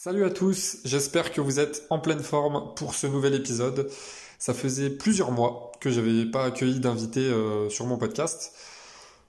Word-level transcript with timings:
Salut 0.00 0.24
à 0.24 0.30
tous, 0.30 0.76
j'espère 0.84 1.32
que 1.32 1.40
vous 1.40 1.58
êtes 1.58 1.84
en 1.90 1.98
pleine 1.98 2.20
forme 2.20 2.72
pour 2.76 2.94
ce 2.94 3.08
nouvel 3.08 3.34
épisode. 3.34 3.90
Ça 4.38 4.54
faisait 4.54 4.90
plusieurs 4.90 5.32
mois 5.32 5.72
que 5.80 5.90
j'avais 5.90 6.24
pas 6.24 6.44
accueilli 6.44 6.78
d'invités 6.78 7.26
euh, 7.26 7.68
sur 7.68 7.84
mon 7.84 7.98
podcast 7.98 8.52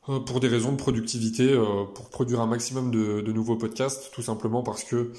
euh, 0.10 0.20
pour 0.20 0.40
des 0.40 0.48
raisons 0.48 0.72
de 0.72 0.78
productivité, 0.78 1.52
euh, 1.54 1.86
pour 1.86 2.12
produire 2.12 2.40
un 2.40 2.46
maximum 2.46 2.92
de, 2.92 3.32
nouveaux 3.32 3.56
podcasts, 3.56 4.12
tout 4.14 4.22
simplement 4.22 4.62
parce 4.62 4.84
que 4.84 5.12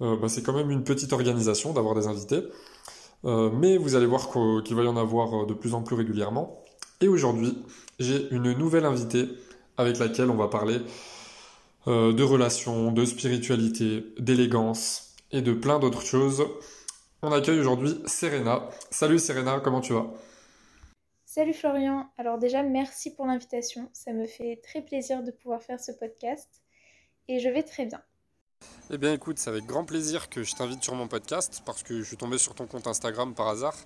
bah, 0.00 0.28
c'est 0.28 0.42
quand 0.42 0.54
même 0.54 0.70
une 0.70 0.82
petite 0.82 1.12
organisation 1.12 1.74
d'avoir 1.74 1.94
des 1.94 2.06
invités. 2.06 2.44
mais 3.22 3.76
vous 3.76 3.96
allez 3.96 4.06
voir 4.06 4.30
qu'il 4.64 4.76
va 4.76 4.82
y 4.82 4.88
en 4.88 4.96
avoir 4.96 5.44
de 5.44 5.52
plus 5.52 5.74
en 5.74 5.82
plus 5.82 5.94
régulièrement. 5.94 6.64
Et 7.02 7.08
aujourd'hui, 7.08 7.58
j'ai 7.98 8.28
une 8.30 8.54
nouvelle 8.54 8.86
invitée 8.86 9.28
avec 9.76 9.98
laquelle 9.98 10.30
on 10.30 10.36
va 10.36 10.48
parler 10.48 10.80
euh, 11.88 12.12
de 12.12 12.22
relations, 12.24 12.90
de 12.90 13.04
spiritualité, 13.04 14.04
d'élégance 14.18 15.14
et 15.30 15.40
de 15.40 15.52
plein 15.52 15.78
d'autres 15.78 16.02
choses. 16.02 16.44
On 17.22 17.30
accueille 17.30 17.60
aujourd'hui 17.60 17.94
Serena. 18.06 18.68
Salut 18.90 19.20
Serena, 19.20 19.60
comment 19.60 19.80
tu 19.80 19.92
vas? 19.92 20.06
Salut 21.24 21.54
Florian. 21.54 22.08
Alors 22.18 22.38
déjà, 22.38 22.64
merci 22.64 23.14
pour 23.14 23.26
l'invitation. 23.26 23.88
Ça 23.92 24.12
me 24.12 24.26
fait 24.26 24.60
très 24.64 24.82
plaisir 24.82 25.22
de 25.22 25.30
pouvoir 25.30 25.62
faire 25.62 25.78
ce 25.78 25.92
podcast 25.92 26.48
et 27.28 27.38
je 27.38 27.48
vais 27.48 27.62
très 27.62 27.86
bien. 27.86 28.00
Eh 28.90 28.98
bien 28.98 29.12
écoute, 29.12 29.38
c'est 29.38 29.50
avec 29.50 29.64
grand 29.64 29.84
plaisir 29.84 30.28
que 30.28 30.42
je 30.42 30.56
t'invite 30.56 30.82
sur 30.82 30.96
mon 30.96 31.06
podcast 31.06 31.62
parce 31.64 31.84
que 31.84 31.98
je 31.98 32.02
suis 32.02 32.16
tombé 32.16 32.38
sur 32.38 32.54
ton 32.56 32.66
compte 32.66 32.88
Instagram 32.88 33.32
par 33.34 33.46
hasard 33.46 33.76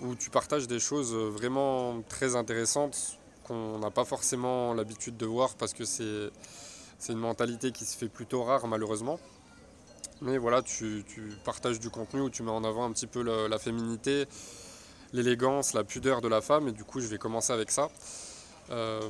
où 0.00 0.14
tu 0.14 0.30
partages 0.30 0.66
des 0.66 0.78
choses 0.78 1.14
vraiment 1.14 2.00
très 2.08 2.36
intéressantes 2.36 3.18
qu'on 3.44 3.78
n'a 3.78 3.90
pas 3.90 4.06
forcément 4.06 4.72
l'habitude 4.72 5.18
de 5.18 5.26
voir 5.26 5.56
parce 5.56 5.74
que 5.74 5.84
c'est 5.84 6.30
c'est 7.02 7.14
une 7.14 7.18
mentalité 7.18 7.72
qui 7.72 7.84
se 7.84 7.96
fait 7.96 8.06
plutôt 8.06 8.44
rare 8.44 8.68
malheureusement. 8.68 9.18
Mais 10.20 10.38
voilà, 10.38 10.62
tu, 10.62 11.04
partages 11.44 11.80
du 11.80 11.90
contenu 11.90 12.20
où 12.20 12.30
tu 12.30 12.44
mets 12.44 12.52
en 12.52 12.62
avant 12.62 12.84
un 12.84 12.92
petit 12.92 13.08
peu 13.08 13.22
la, 13.22 13.58
féminité, 13.58 14.26
l'élégance, 15.12 15.72
la 15.72 15.82
pudeur 15.82 16.20
de 16.20 16.28
la 16.28 16.40
femme. 16.40 16.68
Et 16.68 16.72
du 16.72 16.84
coup, 16.84 17.00
je 17.00 17.08
vais 17.08 17.18
commencer 17.18 17.52
avec 17.52 17.72
ça. 17.72 17.90
Euh, 18.70 19.00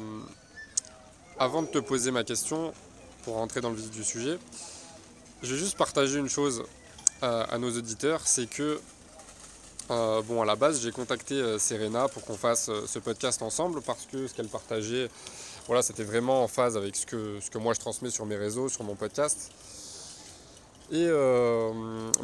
avant 1.39 1.61
de 1.61 1.67
te 1.67 1.77
poser 1.77 2.13
ma 2.13 2.25
question, 2.25 2.73
pour 3.25 3.35
rentrer 3.35 3.61
dans 3.61 3.69
le 3.69 3.77
vif 3.77 3.91
du 3.91 4.05
sujet, 4.05 4.39
je 5.43 5.53
vais 5.53 5.59
juste 5.59 5.77
partager 5.77 6.19
une 6.19 6.31
chose 6.31 6.65
à, 7.21 7.59
nos 7.59 7.77
auditeurs, 7.77 8.23
c'est 8.27 8.49
que, 8.49 8.81
euh, 9.91 10.23
bon, 10.23 10.43
à 10.43 10.45
la 10.45 10.57
base, 10.57 10.81
j'ai 10.81 10.93
contacté 10.93 11.35
euh, 11.35 11.59
Serena 11.59 12.09
pour 12.09 12.25
qu'on 12.25 12.37
fasse 12.37 12.71
ce 12.87 12.99
podcast 12.99 13.43
ensemble 13.43 13.83
parce 13.83 14.07
que 14.07 14.27
ce 14.27 14.35
qu'elle 14.35 14.49
partageait 14.49 15.09
voilà, 15.67 15.83
c'était 15.83 16.03
vraiment 16.03 16.43
en 16.43 16.49
phase 16.49 16.77
avec 16.77 16.97
ce 16.97 17.07
que, 17.07 17.39
ce 17.41 17.51
que 17.51 17.59
moi 17.59 17.73
je 17.73 17.79
transmets 17.79 18.11
sur 18.11 18.27
mes 18.27 18.37
réseaux, 18.37 18.69
sur 18.69 18.83
mon 18.83 18.97
podcast. 18.97 19.53
Et, 20.91 21.07
euh, 21.07 21.73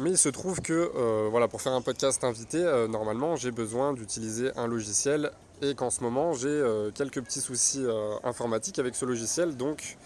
mais 0.01 0.11
il 0.11 0.17
se 0.17 0.29
trouve 0.29 0.61
que 0.61 0.91
euh, 0.95 1.27
voilà, 1.31 1.47
pour 1.47 1.61
faire 1.61 1.71
un 1.71 1.81
podcast 1.81 2.23
invité, 2.23 2.57
euh, 2.57 2.87
normalement 2.87 3.35
j'ai 3.35 3.51
besoin 3.51 3.93
d'utiliser 3.93 4.51
un 4.57 4.67
logiciel 4.67 5.31
et 5.61 5.73
qu'en 5.73 5.89
ce 5.89 6.01
moment 6.01 6.33
j'ai 6.33 6.63
quelques 6.95 7.21
petits 7.21 7.41
soucis 7.41 7.85
informatiques 8.23 8.79
avec 8.79 8.95
ce 8.95 9.05
logiciel, 9.05 9.57
donc 9.57 9.97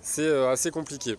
c'est 0.00 0.30
assez 0.46 0.70
compliqué. 0.70 1.16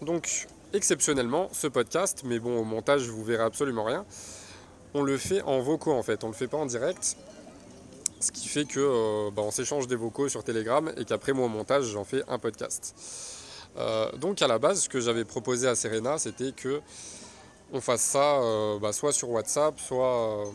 Donc 0.00 0.46
exceptionnellement, 0.72 1.48
ce 1.52 1.66
podcast, 1.66 2.22
mais 2.24 2.38
bon 2.38 2.60
au 2.60 2.64
montage 2.64 3.08
vous 3.08 3.24
verrez 3.24 3.42
absolument 3.42 3.82
rien, 3.84 4.04
on 4.94 5.02
le 5.02 5.16
fait 5.16 5.42
en 5.42 5.60
vocaux 5.60 5.92
en 5.92 6.02
fait, 6.02 6.24
on 6.24 6.28
le 6.28 6.34
fait 6.34 6.48
pas 6.48 6.58
en 6.58 6.66
direct. 6.66 7.16
Ce 8.20 8.30
qui 8.30 8.46
fait 8.46 8.64
que 8.66 8.78
euh, 8.78 9.30
bah, 9.34 9.42
on 9.42 9.50
s'échange 9.50 9.88
des 9.88 9.96
vocaux 9.96 10.28
sur 10.28 10.44
Telegram 10.44 10.92
et 10.96 11.04
qu'après 11.04 11.32
moi 11.32 11.46
au 11.46 11.48
montage 11.48 11.86
j'en 11.86 12.04
fais 12.04 12.22
un 12.28 12.38
podcast. 12.38 12.94
Euh, 13.78 14.12
donc 14.12 14.40
à 14.42 14.46
la 14.46 14.58
base 14.58 14.82
ce 14.82 14.88
que 14.88 15.00
j'avais 15.00 15.24
proposé 15.24 15.66
à 15.66 15.74
Serena 15.74 16.18
c'était 16.18 16.52
que 16.52 16.80
on 17.72 17.80
fasse 17.80 18.02
ça 18.02 18.40
euh, 18.40 18.78
bah, 18.78 18.92
soit 18.92 19.12
sur 19.12 19.30
WhatsApp, 19.30 19.80
soit, 19.80 20.46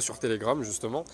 sur 0.00 0.18
Telegram 0.18 0.60
justement. 0.64 1.04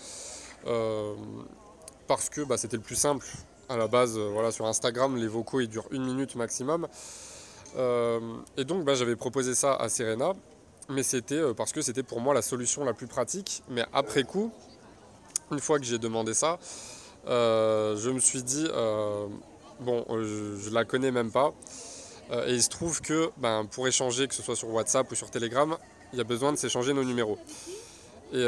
parce 2.07 2.29
que 2.29 2.41
bah, 2.41 2.57
c'était 2.57 2.77
le 2.77 2.83
plus 2.83 2.95
simple. 2.95 3.27
À 3.69 3.77
la 3.77 3.87
base, 3.87 4.17
voilà, 4.17 4.51
sur 4.51 4.65
Instagram, 4.65 5.15
les 5.15 5.27
vocaux 5.27 5.61
ils 5.61 5.69
durent 5.69 5.87
une 5.91 6.05
minute 6.05 6.35
maximum. 6.35 6.87
et 7.77 8.63
donc 8.65 8.89
j'avais 8.93 9.15
proposé 9.15 9.53
ça 9.53 9.75
à 9.75 9.89
Serena, 9.89 10.33
mais 10.89 11.03
c'était 11.03 11.41
parce 11.55 11.71
que 11.71 11.81
c'était 11.81 12.03
pour 12.03 12.21
moi 12.21 12.33
la 12.33 12.41
solution 12.41 12.83
la 12.83 12.93
plus 12.93 13.07
pratique. 13.07 13.63
Mais 13.69 13.85
après 13.93 14.23
coup, 14.23 14.51
une 15.51 15.59
fois 15.59 15.79
que 15.79 15.85
j'ai 15.85 15.99
demandé 15.99 16.33
ça, 16.33 16.59
euh, 17.27 17.95
je 17.97 18.09
me 18.09 18.19
suis 18.19 18.43
dit, 18.43 18.67
euh, 18.69 19.27
bon, 19.79 20.05
euh, 20.09 20.57
je, 20.59 20.69
ne 20.69 20.73
la 20.73 20.83
connais 20.83 21.11
même 21.11 21.31
pas. 21.31 21.53
et 22.47 22.53
il 22.53 22.63
se 22.63 22.69
trouve 22.69 23.01
que 23.01 23.29
ben, 23.37 23.65
pour 23.65 23.87
échanger, 23.87 24.27
que 24.27 24.35
ce 24.35 24.41
soit 24.41 24.55
sur 24.55 24.69
WhatsApp 24.69 25.09
ou 25.11 25.15
sur 25.15 25.29
Telegram, 25.29 25.77
il 26.11 26.17
y 26.17 26.21
a 26.21 26.25
besoin 26.25 26.51
de 26.51 26.57
s'échanger 26.57 26.93
nos 26.93 27.03
numéros. 27.03 27.37
Et 28.33 28.45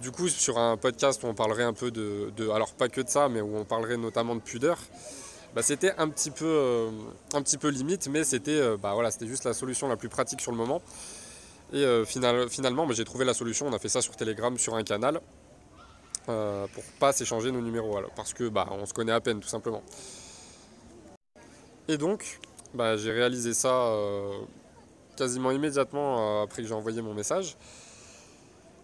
du 0.00 0.12
coup, 0.12 0.28
sur 0.28 0.56
un 0.58 0.76
podcast 0.76 1.24
où 1.24 1.26
on 1.26 1.34
parlerait 1.34 1.64
un 1.64 1.72
peu 1.72 1.90
de, 1.90 2.50
alors 2.50 2.72
pas 2.72 2.88
que 2.88 3.00
de 3.00 3.08
ça, 3.08 3.28
mais 3.28 3.40
où 3.40 3.56
on 3.56 3.64
parlerait 3.64 3.96
notamment 3.96 4.36
de 4.36 4.40
pudeur, 4.40 4.78
bah, 5.54 5.62
c'était 5.62 5.92
un 5.98 6.08
petit 6.08 6.30
peu, 6.30 6.88
un 7.34 7.42
petit 7.42 7.58
peu 7.58 7.68
limite, 7.68 8.08
mais 8.08 8.22
c'était, 8.22 8.76
bah, 8.76 8.94
voilà, 8.94 9.10
juste 9.22 9.44
la 9.44 9.54
solution 9.54 9.88
la 9.88 9.96
plus 9.96 10.08
pratique 10.08 10.40
sur 10.40 10.52
le 10.52 10.56
moment. 10.56 10.80
Et 11.72 11.84
finalement, 12.06 12.86
bah, 12.86 12.94
j'ai 12.94 13.04
trouvé 13.04 13.24
la 13.24 13.34
solution. 13.34 13.66
On 13.66 13.72
a 13.72 13.78
fait 13.78 13.88
ça 13.88 14.00
sur 14.00 14.16
Telegram, 14.16 14.56
sur 14.56 14.74
un 14.74 14.84
canal. 14.84 15.20
Euh, 16.28 16.66
pour 16.74 16.82
pas 16.98 17.12
s'échanger 17.12 17.52
nos 17.52 17.60
numéros 17.60 17.96
alors, 17.96 18.10
parce 18.10 18.34
que 18.34 18.48
bah, 18.48 18.66
on 18.72 18.84
se 18.84 18.92
connaît 18.92 19.12
à 19.12 19.20
peine 19.20 19.38
tout 19.38 19.48
simplement. 19.48 19.82
Et 21.86 21.98
donc 21.98 22.40
bah, 22.74 22.96
j'ai 22.96 23.12
réalisé 23.12 23.54
ça 23.54 23.86
euh, 23.86 24.32
quasiment 25.16 25.52
immédiatement 25.52 26.40
euh, 26.40 26.44
après 26.44 26.62
que 26.62 26.68
j'ai 26.68 26.74
envoyé 26.74 27.00
mon 27.00 27.14
message. 27.14 27.56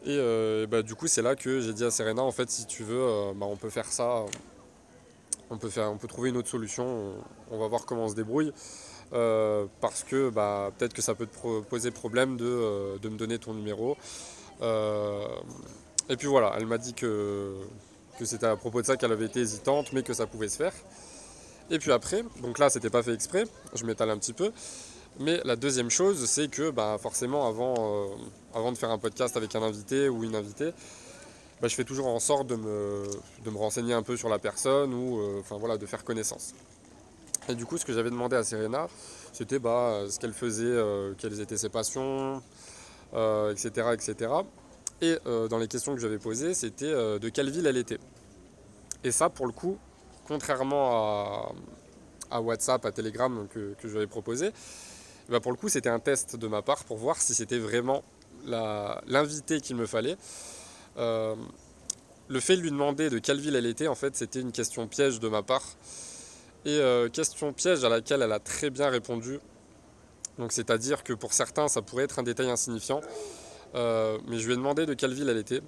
Et 0.05 0.19
bah, 0.69 0.83
du 0.83 0.95
coup 0.95 1.09
c'est 1.09 1.23
là 1.23 1.35
que 1.35 1.61
j'ai 1.61 1.73
dit 1.73 1.85
à 1.85 1.91
Serena 1.91 2.23
en 2.23 2.33
fait 2.33 2.49
si 2.51 2.67
tu 2.67 2.85
veux 2.85 3.33
bah, 3.35 3.47
on 3.47 3.57
peut 3.57 3.71
faire 3.71 3.87
ça, 3.87 4.25
on 5.51 5.59
peut 5.59 6.09
trouver 6.09 6.31
une 6.31 6.37
autre 6.37 6.49
solution, 6.49 7.15
on, 7.51 7.59
va 7.59 7.67
voir 7.69 7.87
comment 7.87 8.05
on 8.05 8.09
se 8.09 8.15
débrouille. 8.15 8.53
Parce 9.13 10.05
que 10.05 10.31
bah, 10.31 10.71
peut-être 10.77 10.95
que 10.95 11.03
ça 11.03 11.15
peut 11.15 11.27
te 11.27 11.61
poser 11.61 11.91
problème 11.91 12.37
de, 12.37 12.99
de, 12.99 13.09
me 13.09 13.17
donner 13.17 13.39
ton 13.39 13.55
numéro. 13.55 13.97
Et 16.09 16.17
puis 16.17 16.27
voilà, 16.27 16.55
elle 16.59 16.67
m'a 16.67 16.79
dit 16.79 16.95
que, 16.95 17.55
c'était 18.23 18.47
à 18.47 18.57
propos 18.57 18.81
de 18.81 18.87
ça 18.87 18.97
qu'elle 18.97 19.13
avait 19.13 19.27
été 19.27 19.41
hésitante, 19.41 19.93
mais 19.93 20.03
que 20.03 20.15
ça 20.15 20.27
pouvait 20.27 20.49
se 20.49 20.57
faire. 20.57 20.73
Et 21.71 21.79
puis 21.79 21.91
après, 21.91 22.25
donc 22.43 22.59
là, 22.59 22.71
c'était 22.71 22.91
pas 22.91 23.03
fait 23.03 23.15
exprès, 23.15 23.45
je 23.75 23.85
m'étale 23.85 24.11
un 24.11 24.19
petit 24.19 24.33
peu. 24.33 24.53
Mais 25.21 25.41
la 25.45 25.57
deuxième 25.57 25.91
chose, 25.91 26.25
c'est 26.27 26.49
que 26.49 26.71
bah, 26.71 26.97
forcément, 27.01 27.47
avant, 27.47 28.09
euh, 28.55 28.71
de 28.71 28.79
faire 28.79 28.91
un 28.91 28.99
podcast 28.99 29.37
avec 29.37 29.55
un 29.55 29.63
invité 29.63 30.09
ou 30.09 30.25
une 30.25 30.35
invitée, 30.35 30.73
bah, 31.61 31.69
je 31.69 31.75
fais 31.75 31.85
toujours 31.85 32.09
en 32.09 32.21
sorte 32.21 32.47
de 32.47 32.57
me, 32.57 33.57
renseigner 33.57 33.95
un 33.95 34.03
peu 34.03 34.17
sur 34.17 34.29
la 34.29 34.39
personne 34.39 34.93
ou 34.95 35.21
euh, 35.21 35.77
de 35.79 35.87
faire 35.87 36.05
connaissance. 36.05 36.55
Et 37.49 37.55
du 37.55 37.67
coup, 37.67 37.77
ce 37.79 37.85
que 37.85 37.93
j'avais 37.93 38.11
demandé 38.11 38.37
à 38.37 38.45
Serena, 38.45 38.89
c'était 39.33 39.59
bah, 39.59 40.05
ce 40.09 40.19
qu'elle 40.19 40.33
faisait, 40.33 40.65
euh, 40.65 41.15
quelles 41.19 41.41
étaient 41.41 41.57
ses 41.57 41.69
passions, 41.69 42.43
etc., 43.13 43.89
etc. 43.93 44.31
Et 45.03 45.19
euh, 45.27 45.49
dans 45.49 45.59
les 45.59 45.67
questions 45.67 45.95
que 45.95 46.01
j'avais 46.01 46.19
posées, 46.19 46.55
c'était 46.55 46.87
euh, 46.87 47.19
de 47.19 47.29
quelle 47.29 47.51
ville 47.51 47.67
elle 47.67 47.77
était. 47.77 47.99
Et 49.03 49.11
ça, 49.11 49.29
pour 49.29 49.47
le 49.47 49.53
coup, 49.53 49.77
contrairement 50.29 51.53
à, 52.31 52.41
WhatsApp, 52.41 52.87
à 52.87 52.93
Telegram 52.93 53.49
que, 53.53 53.75
que 53.75 53.89
j'avais 53.89 54.07
proposé, 54.07 54.53
bah 55.29 55.41
pour 55.41 55.51
le 55.51 55.59
coup, 55.59 55.69
c'était 55.69 55.89
un 55.89 55.99
test 55.99 56.37
de 56.37 56.47
ma 56.47 56.63
part 56.63 56.85
pour 56.85 56.99
voir 56.99 57.21
si 57.21 57.35
c'était 57.35 57.59
vraiment 57.59 58.05
l'invité 58.45 59.61
qu'il 59.61 59.75
me 59.77 59.87
fallait. 59.87 60.17
Euh, 60.99 61.35
le 62.29 62.41
fait 62.41 62.57
de 62.57 62.63
lui 62.63 62.71
demander 62.71 63.11
de 63.11 63.19
quelle 63.19 63.41
ville 63.41 63.57
elle 63.57 63.67
était, 63.67 63.89
en 63.89 63.97
fait, 63.97 64.15
c'était 64.15 64.41
une 64.41 64.53
question 64.53 64.87
piège 64.87 65.19
de 65.19 65.29
ma 65.29 65.43
part. 65.43 65.65
Et 66.65 66.81
question 67.13 67.53
piège 67.53 67.83
à 67.85 67.89
laquelle 67.89 68.23
elle 68.23 68.33
a 68.33 68.39
très 68.39 68.71
bien 68.71 68.89
répondu. 68.89 69.41
Donc, 70.39 70.53
c'est-à-dire 70.53 71.03
que 71.03 71.13
pour 71.13 71.33
certains, 71.33 71.69
ça 71.69 71.83
pourrait 71.83 72.05
être 72.05 72.19
un 72.19 72.23
détail 72.23 72.51
insignifiant. 72.51 73.01
Euh, 73.75 74.19
mais 74.27 74.39
je 74.39 74.47
lui 74.47 74.55
ai 74.55 74.57
demandé 74.57 74.87
de 74.87 74.95
quelle 74.95 75.15
ville 75.15 75.29
elle 75.29 75.39
était. 75.39 75.63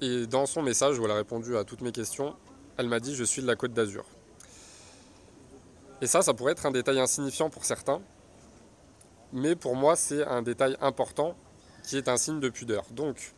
Et 0.00 0.26
dans 0.26 0.46
son 0.46 0.62
message 0.62 0.98
où 0.98 1.04
elle 1.04 1.10
a 1.10 1.16
répondu 1.16 1.56
à 1.56 1.64
toutes 1.64 1.80
mes 1.80 1.92
questions, 1.92 2.34
elle 2.76 2.88
m'a 2.88 3.00
dit 3.00 3.14
je 3.14 3.24
suis 3.24 3.40
de 3.40 3.46
la 3.46 3.56
côte 3.56 3.72
d'Azur. 3.72 4.04
Et 6.02 6.06
ça, 6.06 6.22
ça 6.22 6.34
pourrait 6.34 6.52
être 6.52 6.66
un 6.66 6.70
détail 6.70 7.00
insignifiant 7.00 7.48
pour 7.48 7.64
certains, 7.64 8.02
mais 9.32 9.56
pour 9.56 9.74
moi 9.74 9.96
c'est 9.96 10.24
un 10.24 10.42
détail 10.42 10.76
important 10.82 11.34
qui 11.82 11.96
est 11.96 12.08
un 12.08 12.18
signe 12.18 12.40
de 12.40 12.50
pudeur. 12.50 12.84
Donc 12.90 13.32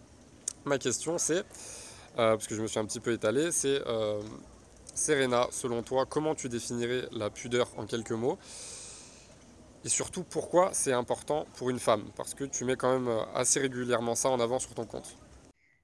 ma 0.64 0.78
question 0.78 1.18
c'est, 1.18 1.38
euh, 1.38 2.34
parce 2.34 2.48
que 2.48 2.56
je 2.56 2.62
me 2.62 2.66
suis 2.66 2.80
un 2.80 2.84
petit 2.84 2.98
peu 2.98 3.12
étalé, 3.12 3.52
c'est 3.52 3.80
euh, 3.86 4.20
Serena, 4.98 5.46
selon 5.52 5.84
toi, 5.84 6.06
comment 6.06 6.34
tu 6.34 6.48
définirais 6.48 7.02
la 7.12 7.30
pudeur 7.30 7.70
en 7.78 7.86
quelques 7.86 8.10
mots? 8.10 8.36
Et 9.84 9.88
surtout 9.88 10.24
pourquoi 10.24 10.70
c'est 10.74 10.92
important 10.92 11.46
pour 11.56 11.70
une 11.70 11.78
femme? 11.78 12.10
Parce 12.16 12.34
que 12.34 12.42
tu 12.42 12.64
mets 12.64 12.74
quand 12.74 12.98
même 12.98 13.06
euh, 13.06 13.22
assez 13.32 13.60
régulièrement 13.60 14.16
ça 14.16 14.28
en 14.28 14.40
avant 14.40 14.58
sur 14.58 14.74
ton 14.74 14.86
compte. 14.86 15.16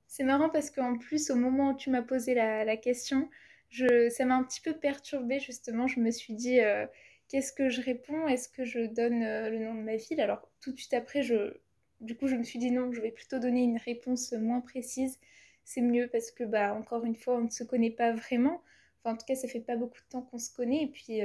C'est 0.08 0.24
marrant 0.24 0.48
parce 0.48 0.68
qu'en 0.68 0.98
plus, 0.98 1.30
au 1.30 1.36
moment 1.36 1.70
où 1.70 1.76
tu 1.76 1.90
m'as 1.90 2.02
posé 2.02 2.34
la, 2.34 2.76
question, 2.76 3.30
ça 3.70 4.24
m'a 4.24 4.34
un 4.34 4.42
petit 4.42 4.60
peu 4.60 4.72
perturbée 4.72 5.38
justement. 5.38 5.86
Je 5.86 6.00
me 6.00 6.10
suis 6.10 6.34
dit, 6.34 6.60
euh, 6.60 6.84
qu'est-ce 7.28 7.52
que 7.52 7.70
je 7.70 7.82
réponds? 7.82 8.26
Est-ce 8.26 8.48
que 8.48 8.64
je 8.64 8.80
donne 8.80 9.20
le 9.20 9.58
nom 9.60 9.74
de 9.74 9.82
ma 9.82 9.94
ville 9.94 10.20
Alors 10.20 10.42
tout 10.60 10.72
de 10.72 10.76
suite 10.76 10.92
après, 10.92 11.22
je, 11.22 11.56
du 12.00 12.16
coup, 12.16 12.26
je 12.26 12.34
me 12.34 12.42
suis 12.42 12.58
dit 12.58 12.72
non, 12.72 12.92
je 12.92 13.00
vais 13.00 13.12
plutôt 13.12 13.38
donner 13.38 13.62
une 13.62 13.78
réponse 13.78 14.32
moins 14.32 14.60
précise. 14.60 15.20
C'est 15.64 15.82
mieux 15.82 16.08
parce 16.08 16.32
que, 16.32 16.42
bah, 16.42 16.74
encore 16.74 17.04
une 17.04 17.16
fois, 17.16 17.36
on 17.36 17.44
ne 17.44 17.50
se 17.50 17.62
connaît 17.62 17.92
pas 17.92 18.12
vraiment. 18.12 18.60
Enfin, 19.04 19.14
en 19.14 19.16
tout 19.16 19.26
cas, 19.26 19.34
ça 19.34 19.48
fait 19.48 19.60
pas 19.60 19.76
beaucoup 19.76 20.00
de 20.00 20.08
temps 20.08 20.22
qu'on 20.22 20.38
se 20.38 20.50
connaît. 20.50 20.84
Et 20.84 20.86
puis, 20.88 21.20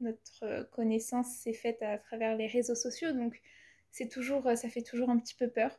notre 0.00 0.70
connaissance 0.70 1.28
s'est 1.28 1.52
faite 1.52 1.82
à 1.82 1.98
travers 1.98 2.36
les 2.36 2.46
réseaux 2.46 2.74
sociaux. 2.74 3.12
Donc, 3.12 3.40
c'est 3.90 4.08
toujours, 4.08 4.44
ça 4.56 4.68
fait 4.68 4.82
toujours 4.82 5.10
un 5.10 5.18
petit 5.18 5.34
peu 5.34 5.48
peur. 5.48 5.78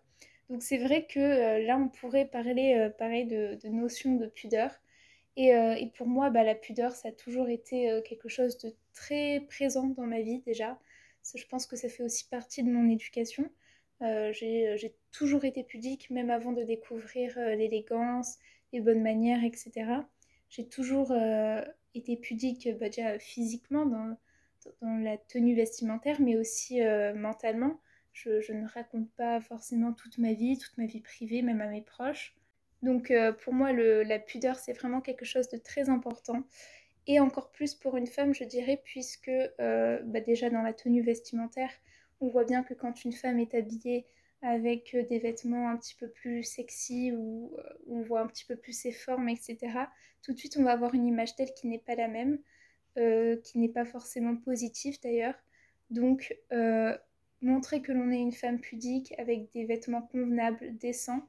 Donc 0.51 0.63
c'est 0.63 0.77
vrai 0.77 1.05
que 1.07 1.19
euh, 1.19 1.65
là, 1.65 1.77
on 1.77 1.87
pourrait 1.87 2.25
parler 2.25 2.75
euh, 2.75 2.89
pareil 2.89 3.25
de, 3.25 3.57
de, 3.63 3.69
notion 3.69 4.15
de 4.15 4.27
pudeur. 4.27 4.69
Et, 5.37 5.55
euh, 5.55 5.75
et 5.75 5.87
pour 5.91 6.07
moi, 6.07 6.29
bah, 6.29 6.43
la 6.43 6.55
pudeur, 6.55 6.91
ça 6.91 7.07
a 7.07 7.11
toujours 7.13 7.47
été 7.47 8.01
quelque 8.03 8.27
chose 8.27 8.57
de 8.57 8.75
très 8.93 9.45
présent 9.47 9.87
dans 9.87 10.05
ma 10.05 10.21
vie 10.21 10.41
déjà. 10.41 10.77
je 11.35 11.45
pense 11.47 11.65
que 11.67 11.77
ça 11.77 11.87
fait 11.87 12.03
aussi 12.03 12.27
partie 12.27 12.63
de 12.63 12.69
mon 12.69 12.89
éducation. 12.89 13.49
j'ai 14.01 14.93
toujours 15.13 15.45
été 15.45 15.63
pudique, 15.63 16.09
même 16.09 16.29
avant 16.29 16.51
de 16.51 16.63
découvrir 16.63 17.39
l'élégance, 17.39 18.37
les 18.73 18.81
bonnes 18.81 19.01
manières, 19.01 19.43
etc. 19.45 20.03
J'ai 20.51 20.68
toujours 20.68 21.12
été 21.95 22.18
pudique 22.18 22.69
bah, 22.80 22.88
déjà 22.88 23.18
physiquement 23.18 23.88
dans, 23.88 24.15
la 24.81 25.18
tenue 25.18 25.56
vestimentaire, 25.56 26.21
mais 26.21 26.38
aussi 26.38 26.81
mentalement. 27.15 27.80
Je, 28.13 28.51
ne 28.51 28.68
raconte 28.68 29.09
pas 29.12 29.42
forcément 29.42 29.94
toute 29.94 30.18
ma 30.19 30.33
vie, 30.33 30.57
toute 30.57 30.77
ma 30.77 30.86
vie 30.86 31.00
privée, 31.00 31.42
même 31.42 31.62
à 31.62 31.68
mes 31.68 31.81
proches. 31.81 32.36
Donc 32.81 33.12
euh, 33.12 33.31
pour 33.31 33.53
moi, 33.53 33.71
la 33.74 34.19
pudeur, 34.19 34.57
c'est 34.57 34.74
vraiment 34.74 35.01
quelque 35.01 35.25
chose 35.25 35.50
de 35.50 35.57
très 35.57 35.89
important. 35.89 36.44
Et 37.07 37.19
encore 37.19 37.51
plus 37.51 37.74
pour 37.74 37.98
une 37.98 38.07
femme, 38.07 38.33
je 38.33 38.44
dirais, 38.44 38.81
puisque 38.83 39.30
euh, 39.59 40.00
bah, 40.03 40.21
déjà 40.21 40.50
dans 40.50 40.62
la 40.62 40.74
tenue 40.74 41.01
vestimentaire, 41.01 41.71
on 42.19 42.27
voit 42.27 42.44
bien 42.44 42.63
que 42.63 42.74
quand 42.74 43.03
une 43.03 43.13
femme 43.13 43.39
est 43.39 43.56
habillée 43.56 44.06
avec 44.41 44.95
euh, 44.95 45.03
des 45.03 45.19
vêtements 45.19 45.69
un 45.69 45.77
petit 45.77 45.95
peu 45.95 46.09
plus 46.09 46.43
sexy 46.43 47.11
ou 47.13 47.55
on 47.88 48.01
voit 48.01 48.21
un 48.21 48.27
petit 48.27 48.45
peu 48.45 48.55
plus 48.55 48.73
ses 48.73 48.91
formes, 48.91 49.29
etc., 49.29 49.57
tout 50.23 50.33
de 50.33 50.38
suite 50.38 50.57
on 50.57 50.63
va 50.63 50.71
avoir 50.71 50.93
une 50.93 51.07
image 51.07 51.35
telle 51.35 51.53
qui 51.53 51.67
n'est 51.67 51.79
pas 51.79 51.95
la 51.95 52.07
même, 52.07 52.39
qui 52.95 53.57
n'est 53.57 53.69
pas 53.69 53.85
forcément 53.85 54.35
positive 54.35 54.99
d'ailleurs. 55.01 55.33
Donc 55.89 56.35
montrer 57.41 57.81
que 57.81 57.91
l'on 57.91 58.11
est 58.11 58.19
une 58.19 58.31
femme 58.31 58.59
pudique 58.59 59.13
avec 59.17 59.51
des 59.51 59.65
vêtements 59.65 60.03
convenables, 60.03 60.77
décents, 60.77 61.27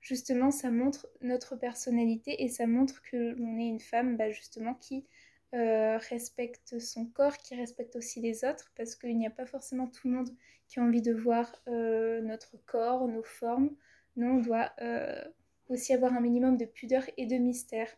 justement, 0.00 0.50
ça 0.50 0.70
montre 0.70 1.08
notre 1.20 1.56
personnalité 1.56 2.42
et 2.42 2.48
ça 2.48 2.66
montre 2.66 3.02
que 3.02 3.34
l'on 3.38 3.58
est 3.58 3.68
une 3.68 3.80
femme, 3.80 4.16
bah, 4.16 4.30
justement, 4.30 4.74
qui 4.74 5.06
euh, 5.54 5.96
respecte 5.96 6.78
son 6.78 7.06
corps, 7.06 7.38
qui 7.38 7.54
respecte 7.54 7.96
aussi 7.96 8.20
les 8.20 8.44
autres, 8.44 8.70
parce 8.76 8.94
qu'il 8.94 9.16
n'y 9.16 9.26
a 9.26 9.30
pas 9.30 9.46
forcément 9.46 9.86
tout 9.86 10.08
le 10.08 10.14
monde 10.14 10.28
qui 10.66 10.78
a 10.78 10.82
envie 10.82 11.00
de 11.00 11.14
voir 11.14 11.50
euh, 11.68 12.20
notre 12.20 12.58
corps, 12.66 13.08
nos 13.08 13.22
formes. 13.22 13.70
Non, 14.16 14.36
on 14.36 14.40
doit 14.40 14.72
euh, 14.82 15.24
aussi 15.70 15.94
avoir 15.94 16.12
un 16.12 16.20
minimum 16.20 16.58
de 16.58 16.66
pudeur 16.66 17.04
et 17.16 17.26
de 17.26 17.36
mystère. 17.36 17.88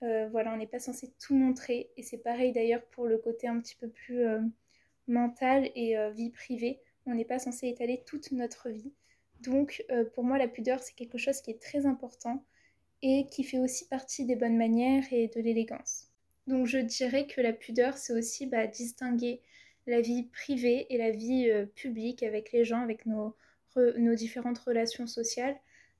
voilà, 0.00 0.52
on 0.52 0.56
n'est 0.56 0.66
pas 0.66 0.80
censé 0.80 1.12
tout 1.20 1.34
montrer, 1.34 1.90
et 1.96 2.02
c'est 2.02 2.18
pareil 2.18 2.52
d'ailleurs 2.52 2.84
pour 2.90 3.06
le 3.06 3.18
côté 3.18 3.48
un 3.48 3.60
petit 3.60 3.76
peu 3.76 3.88
plus 3.88 4.24
mental 5.06 5.70
et 5.76 5.96
vie 6.12 6.30
privée 6.30 6.80
on 7.06 7.14
n'est 7.14 7.24
pas 7.24 7.38
censé 7.38 7.68
étaler 7.68 8.02
toute 8.06 8.32
notre 8.32 8.68
vie. 8.68 8.92
Donc 9.40 9.84
pour 10.14 10.24
moi 10.24 10.38
la 10.38 10.48
pudeur 10.48 10.80
c'est 10.80 10.94
quelque 10.94 11.18
chose 11.18 11.40
qui 11.40 11.52
est 11.52 11.62
très 11.62 11.86
important 11.86 12.44
et 13.02 13.26
qui 13.30 13.44
fait 13.44 13.58
aussi 13.58 13.86
partie 13.86 14.24
des 14.24 14.36
bonnes 14.36 14.56
manières 14.56 15.04
et 15.12 15.28
de 15.28 15.40
l'élégance. 15.40 16.01
Donc 16.46 16.66
je 16.66 16.78
dirais 16.78 17.26
que 17.26 17.40
la 17.40 17.52
pudeur 17.52 17.96
c'est 17.96 18.12
aussi 18.12 18.46
bah, 18.46 18.66
distinguer 18.66 19.40
la 19.86 20.00
vie 20.00 20.24
privée 20.24 20.86
et 20.90 20.98
la 20.98 21.10
vie 21.10 21.50
euh, 21.50 21.66
publique 21.66 22.22
avec 22.22 22.52
les 22.52 22.64
gens, 22.64 22.80
avec 22.80 23.06
nos, 23.06 23.34
différentes 24.14 24.58
relations 24.58 25.06
sociales. 25.06 25.56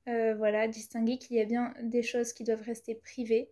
Euh, 0.08 0.34
voilà, 0.34 0.68
distinguer 0.68 1.18
qu'il 1.18 1.36
y 1.36 1.40
a 1.40 1.44
bien 1.44 1.74
des 1.82 2.02
choses 2.02 2.32
qui 2.32 2.44
doivent 2.44 2.62
rester 2.62 2.94
privées, 2.94 3.50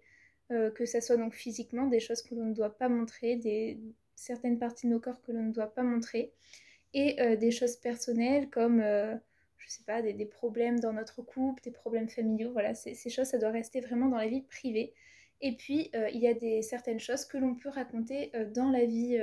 que 0.74 0.84
ce 0.84 1.00
soit 1.00 1.16
donc 1.16 1.32
physiquement 1.32 1.86
des 1.86 2.00
choses 2.00 2.22
que 2.22 2.34
l'on 2.34 2.46
ne 2.46 2.54
doit 2.54 2.76
pas 2.76 2.88
montrer, 2.88 3.36
des, 3.36 3.78
certaines 4.20 4.58
parties 4.58 4.86
de 4.86 4.92
nos 4.92 5.00
corps 5.00 5.22
que 5.22 5.32
l'on 5.32 5.44
ne 5.44 5.52
doit 5.52 5.72
pas 5.72 5.82
montrer, 5.82 6.32
et 6.92 7.20
euh, 7.20 7.36
des 7.36 7.50
choses 7.50 7.76
personnelles 7.76 8.50
comme, 8.50 8.80
euh, 8.80 9.16
je 9.58 9.68
sais 9.68 9.84
pas, 9.84 10.02
des, 10.02 10.24
problèmes 10.26 10.78
dans 10.80 10.92
notre 10.92 11.22
couple, 11.22 11.62
des 11.62 11.70
problèmes 11.70 12.08
familiaux. 12.08 12.52
Voilà, 12.52 12.74
ces 12.74 12.94
choses, 13.10 13.28
ça 13.28 13.38
doit 13.38 13.50
rester 13.50 13.80
vraiment 13.80 14.08
dans 14.08 14.18
la 14.18 14.28
vie 14.28 14.42
privée. 14.42 14.92
Et 15.40 15.56
puis, 15.56 15.90
euh, 15.94 16.08
il 16.10 16.20
y 16.20 16.28
a 16.28 16.34
des, 16.34 16.62
certaines 16.62 17.00
choses 17.00 17.24
que 17.24 17.38
l'on 17.38 17.54
peut 17.54 17.70
raconter 17.70 18.32
dans 18.54 18.70
la 18.70 18.84
vie 18.84 19.18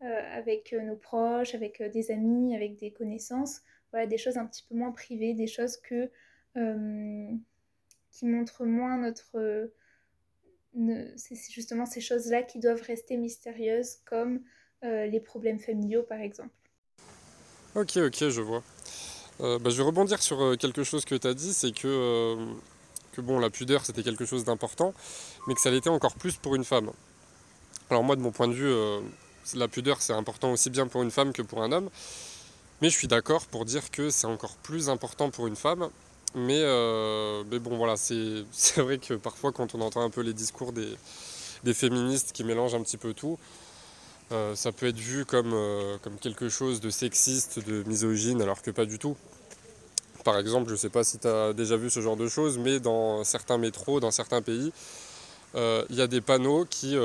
avec 0.00 0.72
nos 0.72 0.96
proches, 0.96 1.54
avec 1.54 1.82
des 1.82 2.10
amis, 2.10 2.54
avec 2.54 2.76
des 2.76 2.92
connaissances. 2.92 3.60
Voilà, 3.92 4.06
des 4.06 4.18
choses 4.18 4.36
un 4.36 4.46
petit 4.46 4.64
peu 4.68 4.74
moins 4.74 4.92
privées, 4.92 5.34
des 5.34 5.46
choses 5.46 5.76
que, 5.76 6.10
qui 8.10 8.26
montrent 8.26 8.64
moins 8.64 8.98
notre... 8.98 9.70
c'est 11.16 11.52
justement 11.52 11.86
ces 11.86 12.00
choses-là 12.00 12.42
qui 12.42 12.58
doivent 12.58 12.82
rester 12.82 13.16
mystérieuses, 13.16 13.96
comme 14.04 14.42
les 14.82 15.20
problèmes 15.20 15.58
familiaux, 15.58 16.02
par 16.02 16.20
exemple. 16.20 16.54
Ok, 17.74 17.96
ok, 17.96 18.28
je 18.28 18.40
vois. 18.40 18.62
Euh, 19.40 19.58
bah, 19.58 19.70
je 19.70 19.76
vais 19.76 19.84
rebondir 19.84 20.20
sur 20.20 20.42
euh, 20.42 20.56
quelque 20.56 20.82
chose 20.82 21.04
que 21.04 21.14
tu 21.14 21.26
as 21.26 21.34
dit, 21.34 21.52
c'est 21.52 21.70
que, 21.70 21.86
euh, 21.86 22.46
bon, 23.20 23.38
la 23.38 23.50
pudeur 23.50 23.84
c'était 23.84 24.02
quelque 24.02 24.24
chose 24.24 24.44
d'important, 24.44 24.94
mais 25.46 25.54
que 25.54 25.60
ça 25.60 25.70
l'était 25.70 25.90
encore 25.90 26.14
plus 26.14 26.36
pour 26.36 26.54
une 26.54 26.64
femme. 26.64 26.90
Alors 27.90 28.04
moi, 28.04 28.16
de 28.16 28.20
mon 28.20 28.32
point 28.32 28.48
de 28.48 28.52
vue, 28.52 28.72
la 29.54 29.68
pudeur 29.68 30.02
c'est 30.02 30.12
important 30.12 30.52
aussi 30.52 30.70
bien 30.70 30.86
pour 30.86 31.02
une 31.02 31.10
femme 31.10 31.32
que 31.32 31.42
pour 31.42 31.62
un 31.62 31.72
homme, 31.72 31.88
mais 32.82 32.90
je 32.90 32.96
suis 32.96 33.08
d'accord 33.08 33.46
pour 33.46 33.64
dire 33.64 33.90
que 33.90 34.10
c'est 34.10 34.26
encore 34.26 34.56
plus 34.56 34.88
important 34.88 35.30
pour 35.30 35.46
une 35.46 35.56
femme. 35.56 35.88
Mais, 36.34 36.62
mais 37.50 37.58
bon, 37.58 37.76
voilà, 37.76 37.96
c'est 37.96 38.80
vrai 38.82 38.98
que 38.98 39.14
parfois 39.14 39.52
quand 39.52 39.74
on 39.74 39.80
entend 39.80 40.02
un 40.02 40.10
peu 40.10 40.20
les 40.20 40.34
discours 40.34 40.72
des, 40.72 41.74
féministes 41.74 42.32
qui 42.32 42.44
mélangent 42.44 42.74
un 42.74 42.82
petit 42.82 42.98
peu 42.98 43.14
tout, 43.14 43.38
euh, 44.30 44.54
ça 44.54 44.72
peut 44.72 44.86
être 44.86 44.98
vu 44.98 45.24
euh, 45.32 45.98
comme 46.02 46.18
quelque 46.18 46.48
chose 46.48 46.80
de 46.80 46.90
sexiste, 46.90 47.64
de 47.66 47.82
misogyne, 47.84 48.42
alors 48.42 48.60
que 48.60 48.70
pas 48.70 48.84
du 48.84 48.98
tout. 48.98 49.16
Par 50.24 50.38
exemple, 50.38 50.68
je 50.68 50.72
ne 50.72 50.78
sais 50.78 50.88
pas 50.88 51.04
si 51.04 51.18
tu 51.18 51.28
as 51.28 51.52
déjà 51.52 51.76
vu 51.76 51.90
ce 51.90 52.00
genre 52.00 52.16
de 52.16 52.28
choses, 52.28 52.58
mais 52.58 52.80
dans 52.80 53.24
certains 53.24 53.58
métros, 53.58 54.00
dans 54.00 54.10
certains 54.10 54.42
pays, 54.42 54.72
euh, 55.54 55.84
il 55.90 55.96
y 55.96 56.02
a 56.02 56.06
des 56.06 56.20
panneaux 56.20 56.66
qui, 56.68 56.96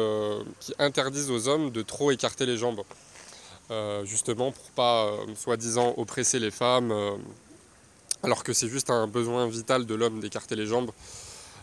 qui, 0.60 0.74
interdisent 0.80 1.32
aux 1.32 1.48
hommes 1.48 1.72
de 1.72 1.82
trop 1.82 2.12
écarter 2.12 2.46
les 2.46 2.58
jambes. 2.58 2.82
justement 4.04 4.52
pour 4.52 4.70
pas, 4.76 5.12
soi-disant, 5.36 5.94
oppresser 5.98 6.40
les 6.40 6.52
femmes, 6.52 6.94
alors 8.24 8.44
que 8.44 8.54
c'est 8.54 8.70
juste 8.70 8.90
un 8.90 9.08
besoin 9.08 9.48
vital 9.48 9.86
de 9.86 9.96
l'homme 9.96 10.20
d'écarter 10.20 10.56
les 10.56 10.66
jambes. 10.66 10.92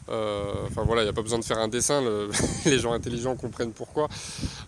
Euh, 0.08 0.52
enfin 0.66 0.82
voilà, 0.82 1.02
il 1.02 1.04
n'y 1.04 1.10
a 1.10 1.12
pas 1.12 1.22
besoin 1.22 1.38
de 1.38 1.44
faire 1.44 1.58
un 1.58 1.68
dessin, 1.68 2.02
les 2.66 2.78
gens 2.78 2.92
intelligents 2.92 3.36
comprennent 3.36 3.72
pourquoi. 3.72 4.08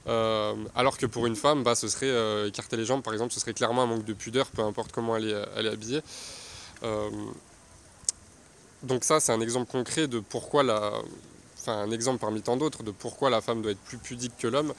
Euh, 0.06 0.54
alors 0.74 0.98
que 0.98 1.06
pour 1.06 1.26
une 1.26 1.36
femme, 1.36 1.62
bah, 1.62 1.74
ce 1.74 1.88
serait 1.88 2.08
euh, 2.08 2.48
écarter 2.48 2.76
les 2.76 2.84
jambes, 2.84 3.02
par 3.02 3.12
exemple, 3.12 3.32
ce 3.32 3.40
serait 3.40 3.54
clairement 3.54 3.82
un 3.82 3.86
manque 3.86 4.04
de 4.04 4.12
pudeur, 4.12 4.46
peu 4.46 4.62
importe 4.62 4.92
comment 4.92 5.16
elle 5.16 5.28
est 5.28 5.68
habillée. 5.68 6.02
Donc 8.82 9.04
ça, 9.04 9.20
c'est 9.20 9.32
un 9.32 9.40
exemple 9.40 9.70
concret 9.70 10.08
de 10.08 10.20
pourquoi 10.20 10.62
la... 10.62 10.92
Enfin, 11.60 11.78
un 11.78 11.90
exemple 11.92 12.18
parmi 12.18 12.42
tant 12.42 12.56
d'autres 12.56 12.82
de 12.82 12.90
pourquoi 12.90 13.30
la 13.30 13.40
femme 13.40 13.62
doit 13.62 13.70
être 13.70 13.78
plus 13.78 13.98
pudique 13.98 14.36
que 14.36 14.48
l'homme. 14.48 14.74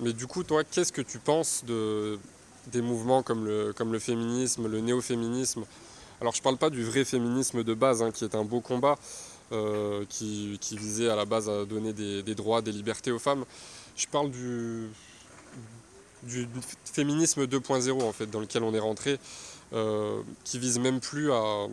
mais 0.00 0.12
du 0.12 0.26
coup, 0.26 0.42
toi, 0.42 0.62
qu'est-ce 0.64 0.92
que 0.92 1.00
tu 1.00 1.18
penses 1.18 1.64
de, 1.64 2.18
des 2.66 2.82
mouvements 2.82 3.22
comme 3.22 3.46
le, 3.46 3.72
comme 3.72 3.92
le 3.92 3.98
féminisme, 3.98 4.68
le 4.68 4.80
néo-féminisme? 4.80 5.64
Alors 6.22 6.34
je 6.34 6.38
ne 6.38 6.44
parle 6.44 6.56
pas 6.56 6.70
du 6.70 6.84
vrai 6.84 7.04
féminisme 7.04 7.64
de 7.64 7.74
base, 7.74 8.00
hein, 8.00 8.12
qui 8.12 8.22
est 8.22 8.36
un 8.36 8.44
beau 8.44 8.60
combat, 8.60 8.96
euh, 9.50 10.04
qui, 10.08 10.56
visait 10.70 11.08
à 11.08 11.16
la 11.16 11.24
base 11.24 11.48
à 11.48 11.64
donner 11.64 11.92
des, 11.92 12.34
droits, 12.36 12.62
des 12.62 12.70
libertés 12.70 13.10
aux 13.10 13.18
femmes. 13.18 13.44
Je 13.96 14.06
parle 14.06 14.30
du, 14.30 14.88
du 16.22 16.48
féminisme 16.84 17.44
2.0 17.46 18.02
en 18.04 18.12
fait, 18.12 18.30
dans 18.30 18.38
lequel 18.38 18.62
on 18.62 18.72
est 18.72 18.78
rentré, 18.78 19.14
euh, 19.14 19.16
qui 20.44 20.58
vise 20.58 20.78
même 20.78 21.00
plus 21.00 21.32
à, 21.32 21.66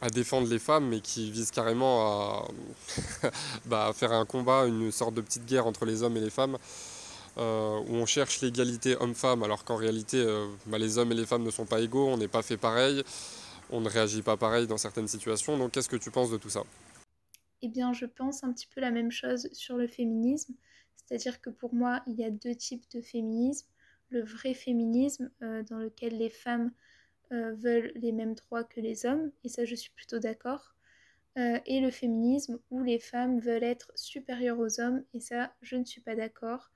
à 0.00 0.10
défendre 0.10 0.48
les 0.48 0.58
femmes, 0.58 0.88
mais 0.88 1.00
qui 1.00 1.30
vise 1.30 1.50
carrément 1.50 2.48
bah, 3.66 3.88
à 3.88 3.92
faire 3.92 4.12
un 4.12 4.24
combat, 4.24 4.66
une 4.66 4.90
sorte 4.90 5.14
de 5.14 5.20
petite 5.20 5.46
guerre 5.46 5.66
entre 5.66 5.84
les 5.84 6.02
hommes 6.02 6.16
et 6.16 6.20
les 6.20 6.30
femmes. 6.30 6.58
Euh, 7.38 7.80
où 7.88 7.94
on 7.94 8.04
cherche 8.04 8.42
l'égalité 8.42 8.94
homme-femme, 9.00 9.42
alors 9.42 9.64
qu'en 9.64 9.76
réalité, 9.76 10.18
euh, 10.18 10.48
bah, 10.66 10.76
les 10.76 10.98
hommes 10.98 11.12
et 11.12 11.14
les 11.14 11.24
femmes 11.24 11.44
ne 11.44 11.50
sont 11.50 11.64
pas 11.64 11.80
égaux, 11.80 12.08
on 12.08 12.18
n'est 12.18 12.28
pas 12.28 12.42
fait 12.42 12.58
pareil, 12.58 13.02
on 13.70 13.80
ne 13.80 13.88
réagit 13.88 14.20
pas 14.20 14.36
pareil 14.36 14.66
dans 14.66 14.76
certaines 14.76 15.08
situations. 15.08 15.56
Donc 15.56 15.72
qu'est-ce 15.72 15.88
que 15.88 15.96
tu 15.96 16.10
penses 16.10 16.30
de 16.30 16.36
tout 16.36 16.50
ça? 16.50 16.64
Eh 17.62 17.68
bien, 17.68 17.94
je 17.94 18.04
pense 18.04 18.44
un 18.44 18.52
petit 18.52 18.66
peu 18.66 18.82
la 18.82 18.90
même 18.90 19.10
chose 19.10 19.48
sur 19.52 19.78
le 19.78 19.86
féminisme, 19.86 20.52
c'est-à-dire 20.96 21.40
que 21.40 21.48
pour 21.48 21.72
moi, 21.72 22.02
il 22.06 22.16
y 22.16 22.24
a 22.24 22.30
deux 22.30 22.54
types 22.54 22.84
de 22.92 23.00
féminisme. 23.00 23.66
Le 24.12 24.20
vrai 24.22 24.54
féminisme, 24.54 25.30
euh, 25.42 25.62
dans 25.64 25.78
lequel 25.78 26.16
les 26.16 26.30
femmes 26.30 26.72
veulent 27.30 27.92
les 27.94 28.12
mêmes 28.12 28.34
droits 28.34 28.62
que 28.62 28.78
les 28.78 29.06
hommes, 29.06 29.32
et 29.42 29.48
ça 29.48 29.64
je 29.64 29.74
suis 29.74 29.90
plutôt 29.90 30.18
d'accord. 30.18 30.74
et 31.36 31.80
le 31.80 31.90
féminisme 31.90 32.58
où 32.70 32.82
les 32.82 32.98
femmes 32.98 33.40
veulent 33.40 33.64
être 33.64 33.90
supérieures 33.94 34.58
aux 34.58 34.80
hommes, 34.80 35.02
et 35.14 35.20
ça, 35.20 35.54
je 35.62 35.76
ne 35.76 35.84
suis 35.84 36.02
pas 36.02 36.14
d'accord. 36.14 36.70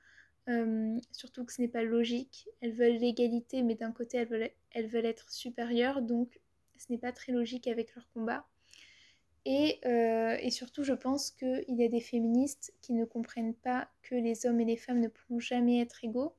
surtout 1.12 1.44
que 1.44 1.52
ce 1.52 1.60
n'est 1.60 1.68
pas 1.68 1.82
logique. 1.82 2.48
Elles 2.62 2.72
veulent 2.72 2.96
l'égalité, 2.96 3.62
mais 3.62 3.74
d'un 3.74 3.92
côté, 3.92 4.16
elles 4.16 4.28
veulent, 4.28 4.50
elles 4.70 4.86
veulent 4.86 5.04
être 5.04 5.30
supérieures, 5.30 6.00
donc 6.00 6.40
ce 6.78 6.86
n'est 6.90 6.98
pas 6.98 7.12
très 7.12 7.32
logique 7.32 7.68
avec 7.68 7.94
leur 7.94 8.08
combat. 8.14 8.46
Et, 9.44 9.78
et, 9.84 10.50
surtout, 10.50 10.84
je 10.84 10.94
pense 10.94 11.30
qu'il 11.32 11.64
y 11.68 11.84
a 11.84 11.88
des 11.88 12.00
féministes 12.00 12.72
qui 12.80 12.94
ne 12.94 13.04
comprennent 13.04 13.54
pas 13.54 13.88
que 14.02 14.14
les 14.14 14.46
hommes 14.46 14.60
et 14.60 14.64
les 14.64 14.76
femmes 14.76 15.00
ne 15.00 15.08
pourront 15.08 15.38
jamais 15.38 15.80
être 15.80 16.02
égaux. 16.02 16.34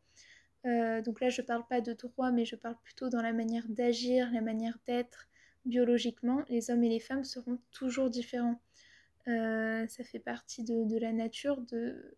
Euh, 0.68 1.02
donc 1.02 1.22
là, 1.22 1.30
je 1.30 1.42
ne 1.42 1.48
parle 1.48 1.66
pas 1.68 1.82
de 1.82 1.94
droit, 1.94 2.32
mais 2.32 2.46
je 2.46 2.56
parle 2.56 2.76
plutôt 2.84 3.10
dans 3.10 3.22
la 3.22 3.34
manière 3.34 3.68
d'agir, 3.70 4.30
la 4.34 4.42
manière 4.42 4.78
d'être. 4.86 5.28
Biologiquement, 5.66 6.44
les 6.50 6.70
hommes 6.72 6.84
et 6.84 6.90
les 6.90 7.00
femmes 7.00 7.24
seront 7.24 7.60
toujours 7.72 8.10
différents. 8.10 8.60
Euh, 9.28 9.88
ça 9.88 10.04
fait 10.04 10.20
partie 10.20 10.64
de, 10.64 10.98
la 10.98 11.12
nature, 11.14 11.62
de 11.62 12.18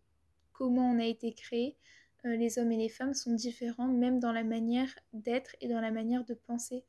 comment 0.52 0.90
on 0.90 0.98
a 0.98 1.04
été 1.04 1.32
créé. 1.32 1.76
Euh, 2.24 2.36
les 2.36 2.58
hommes 2.58 2.72
et 2.72 2.76
les 2.76 2.88
femmes 2.88 3.14
sont 3.14 3.32
différents, 3.32 3.88
même 3.88 4.20
dans 4.20 4.32
la 4.32 4.44
manière 4.44 4.90
d'être 5.12 5.56
et 5.60 5.68
dans 5.68 5.80
la 5.80 5.90
manière 5.90 6.24
de 6.24 6.34
penser. 6.34 6.84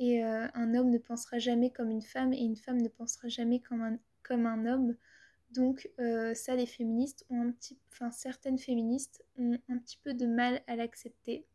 Et 0.00 0.22
un 0.22 0.74
homme 0.76 0.90
ne 0.90 0.98
pensera 0.98 1.40
jamais 1.40 1.72
comme 1.72 1.90
une 1.90 2.02
femme 2.02 2.32
et 2.32 2.38
une 2.38 2.54
femme 2.54 2.80
ne 2.80 2.88
pensera 2.88 3.26
jamais 3.26 3.58
comme 3.58 3.98
comme 4.22 4.46
un 4.46 4.64
homme. 4.64 4.94
Donc 5.50 5.88
euh, 5.98 6.34
ça, 6.34 6.54
les 6.54 6.66
féministes 6.66 7.24
ont 7.30 7.40
un 7.40 7.52
petit, 7.52 7.78
enfin 7.90 8.10
certaines 8.10 8.58
féministes 8.58 9.24
ont 9.38 9.58
un 9.68 9.78
petit 9.78 9.98
peu 10.02 10.12
de 10.14 10.26
mal 10.26 10.62
à 10.66 10.76
l'accepter. 10.76 11.46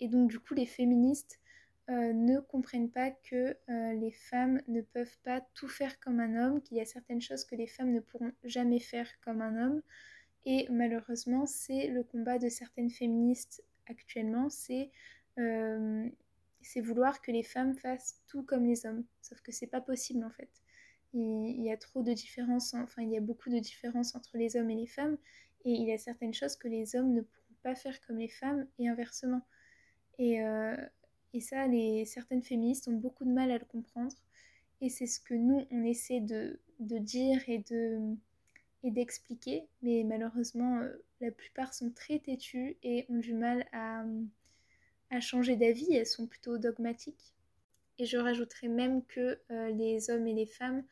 Et 0.00 0.08
donc 0.08 0.30
du 0.30 0.40
coup, 0.40 0.54
les 0.54 0.66
féministes 0.66 1.38
euh, 1.90 2.12
ne 2.12 2.40
comprennent 2.40 2.90
pas 2.90 3.10
que 3.10 3.56
euh, 3.68 3.92
les 3.92 4.12
femmes 4.12 4.62
ne 4.68 4.80
peuvent 4.80 5.18
pas 5.22 5.40
tout 5.54 5.68
faire 5.68 6.00
comme 6.00 6.20
un 6.20 6.36
homme, 6.36 6.62
qu'il 6.62 6.78
y 6.78 6.80
a 6.80 6.86
certaines 6.86 7.20
choses 7.20 7.44
que 7.44 7.54
les 7.54 7.66
femmes 7.66 7.92
ne 7.92 8.00
pourront 8.00 8.32
jamais 8.44 8.80
faire 8.80 9.08
comme 9.20 9.42
un 9.42 9.66
homme. 9.66 9.82
Et 10.46 10.66
malheureusement, 10.70 11.44
c'est 11.46 11.88
le 11.88 12.02
combat 12.02 12.38
de 12.38 12.48
certaines 12.48 12.90
féministes 12.90 13.62
actuellement, 13.86 14.48
c'est 14.48 14.90
vouloir 16.80 17.20
que 17.20 17.30
les 17.30 17.42
femmes 17.42 17.74
fassent 17.76 18.22
tout 18.26 18.42
comme 18.42 18.64
les 18.64 18.86
hommes. 18.86 19.04
Sauf 19.20 19.40
que 19.40 19.52
c'est 19.52 19.66
pas 19.66 19.80
possible 19.80 20.24
en 20.24 20.30
fait 20.30 20.50
il, 21.16 21.62
y 21.62 21.70
a 21.70 21.76
trop 21.76 22.02
de 22.02 22.12
différences, 22.12 22.74
enfin 22.74 23.02
il 23.02 23.10
y 23.10 23.16
a 23.16 23.20
beaucoup 23.20 23.50
de 23.50 23.58
différences 23.58 24.14
entre 24.14 24.36
les 24.36 24.56
hommes 24.56 24.70
et 24.70 24.76
les 24.76 24.86
femmes, 24.86 25.16
et 25.64 25.72
il 25.72 25.82
y 25.86 25.92
a 25.92 25.98
certaines 25.98 26.34
choses 26.34 26.56
que 26.56 26.68
les 26.68 26.94
hommes 26.96 27.12
ne 27.12 27.22
pourront 27.22 27.56
pas 27.62 27.74
faire 27.74 28.00
comme 28.06 28.18
les 28.18 28.28
femmes, 28.28 28.66
et 28.78 28.88
inversement. 28.88 29.42
Et, 30.18 30.42
euh, 30.42 30.76
et 31.32 31.40
ça, 31.40 31.66
les, 31.66 32.04
certaines 32.04 32.42
féministes 32.42 32.88
ont 32.88 32.96
beaucoup 32.96 33.24
de 33.24 33.32
mal 33.32 33.50
à 33.50 33.58
le 33.58 33.64
comprendre, 33.64 34.14
et 34.80 34.88
c'est 34.88 35.06
ce 35.06 35.20
que 35.20 35.34
nous, 35.34 35.66
on 35.70 35.84
essaie 35.84 36.20
de, 36.20 36.60
de 36.80 36.98
dire 36.98 37.42
et 37.48 37.58
de 37.58 38.16
et 38.82 38.90
d'expliquer, 38.92 39.66
mais 39.82 40.04
malheureusement, 40.04 40.78
euh, 40.78 40.92
la 41.20 41.32
plupart 41.32 41.74
sont 41.74 41.90
très 41.90 42.20
têtues 42.20 42.76
et 42.84 43.04
ont 43.08 43.18
du 43.18 43.34
mal 43.34 43.66
à, 43.72 44.04
à 45.10 45.20
changer 45.20 45.56
d'avis, 45.56 45.92
elles 45.92 46.06
sont 46.06 46.26
plutôt 46.26 46.56
dogmatiques. 46.58 47.34
Et 47.98 48.04
je 48.04 48.16
rajouterais 48.16 48.68
même 48.68 49.04
que 49.06 49.40
euh, 49.50 49.70
les 49.70 50.10
hommes 50.10 50.26
et 50.26 50.34
les 50.34 50.46
femmes 50.46 50.84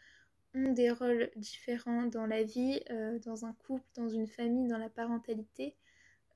ont 0.55 0.73
des 0.73 0.91
rôles 0.91 1.31
différents 1.37 2.07
dans 2.07 2.27
la 2.27 2.43
vie, 2.43 2.81
euh, 2.91 3.19
dans 3.21 3.45
un 3.45 3.53
couple, 3.53 3.87
dans 3.97 4.09
une 4.09 4.27
famille, 4.27 4.69
dans 4.69 4.79
la 4.79 4.89
parentalité. 4.89 5.77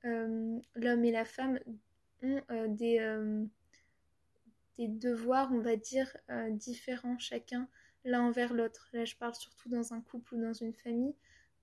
Euh, 0.05 0.59
l'homme 0.75 1.05
et 1.05 1.11
la 1.11 1.25
femme 1.25 1.59
ont 2.21 2.41
des, 2.67 2.99
des, 4.77 4.87
devoirs, 4.87 5.51
on 5.53 5.59
va 5.59 5.77
dire, 5.77 6.17
différents 6.49 7.17
chacun 7.17 7.69
l'un 8.03 8.23
envers 8.23 8.53
l'autre. 8.53 8.89
Là, 8.91 9.05
je 9.05 9.15
parle 9.15 9.35
surtout 9.35 9.69
dans 9.69 9.93
un 9.93 10.01
couple 10.01 10.35
ou 10.35 10.41
dans 10.41 10.53
une 10.53 10.73
famille. 10.73 11.15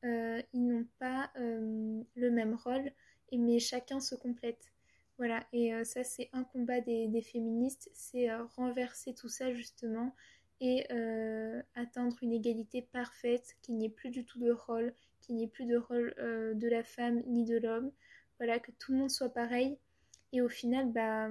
ils 0.03 0.67
n'ont 0.67 0.87
pas 0.99 1.31
le 1.37 2.31
même 2.31 2.55
rôle, 2.55 2.91
mais 3.33 3.59
chacun 3.59 4.01
se 4.01 4.15
complète. 4.15 4.73
Voilà, 5.19 5.47
et 5.53 5.73
euh, 5.73 5.83
ça 5.85 6.05
c'est 6.05 6.29
un 6.35 6.45
combat 6.45 6.81
des, 6.81 7.23
féministes, 7.23 7.91
c'est 7.95 8.31
euh, 8.31 8.45
renverser 8.57 9.15
tout 9.15 9.31
ça 9.31 9.53
justement 9.55 10.15
et 10.61 10.87
euh, 10.93 11.63
atteindre 11.75 12.17
une 12.23 12.33
égalité 12.33 12.83
parfaite, 12.83 13.57
qu'il 13.63 13.77
n'y 13.77 13.87
ait 13.87 13.91
plus 13.91 14.11
du 14.11 14.25
tout 14.25 14.39
de 14.39 14.51
rôle, 14.51 14.95
qu'il 15.21 15.37
n'y 15.37 15.45
ait 15.45 15.49
plus 15.49 15.67
de 15.67 15.77
rôle 15.77 16.15
de 16.19 16.69
la 16.69 16.83
femme 16.83 17.23
ni 17.27 17.45
de 17.45 17.59
l'homme, 17.59 17.91
voilà, 18.39 18.59
que 18.59 18.71
tout 18.73 18.93
le 18.93 18.99
monde 18.99 19.11
soit 19.11 19.33
pareil. 19.33 19.77
Et 20.33 20.41
au 20.41 20.49
final, 20.49 20.93
bah, 20.93 21.29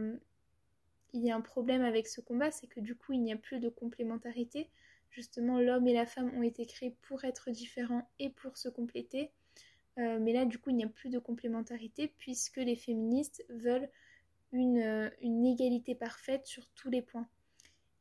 il 1.15 1.23
y 1.23 1.31
a 1.31 1.35
un 1.35 1.41
problème 1.41 1.81
avec 1.81 2.07
ce 2.07 2.19
combat, 2.21 2.51
c'est 2.51 2.67
que 2.67 2.81
du 2.81 2.95
coup 2.95 3.13
il 3.13 3.21
n'y 3.21 3.31
a 3.31 3.37
plus 3.37 3.59
de 3.59 3.69
complémentarité. 3.69 4.69
Justement, 5.11 5.59
l'homme 5.59 5.87
et 5.87 5.93
la 5.93 6.05
femme 6.05 6.29
ont 6.37 6.43
été 6.43 6.65
créés 6.65 6.93
pour 7.03 7.23
être 7.23 7.49
différents 7.49 8.05
et 8.19 8.29
pour 8.29 8.57
se 8.57 8.67
compléter. 8.67 9.31
Euh, 9.97 10.19
mais 10.19 10.33
là, 10.33 10.43
du 10.43 10.59
coup, 10.59 10.71
il 10.71 10.75
n'y 10.75 10.83
a 10.83 10.89
plus 10.89 11.09
de 11.09 11.19
complémentarité 11.19 12.13
puisque 12.17 12.57
les 12.57 12.75
féministes 12.75 13.45
veulent 13.47 13.89
une, 14.51 14.79
euh, 14.79 15.09
égalité 15.21 15.95
parfaite 15.95 16.45
sur 16.45 16.67
tous 16.75 16.89
les 16.89 17.01
points. 17.01 17.29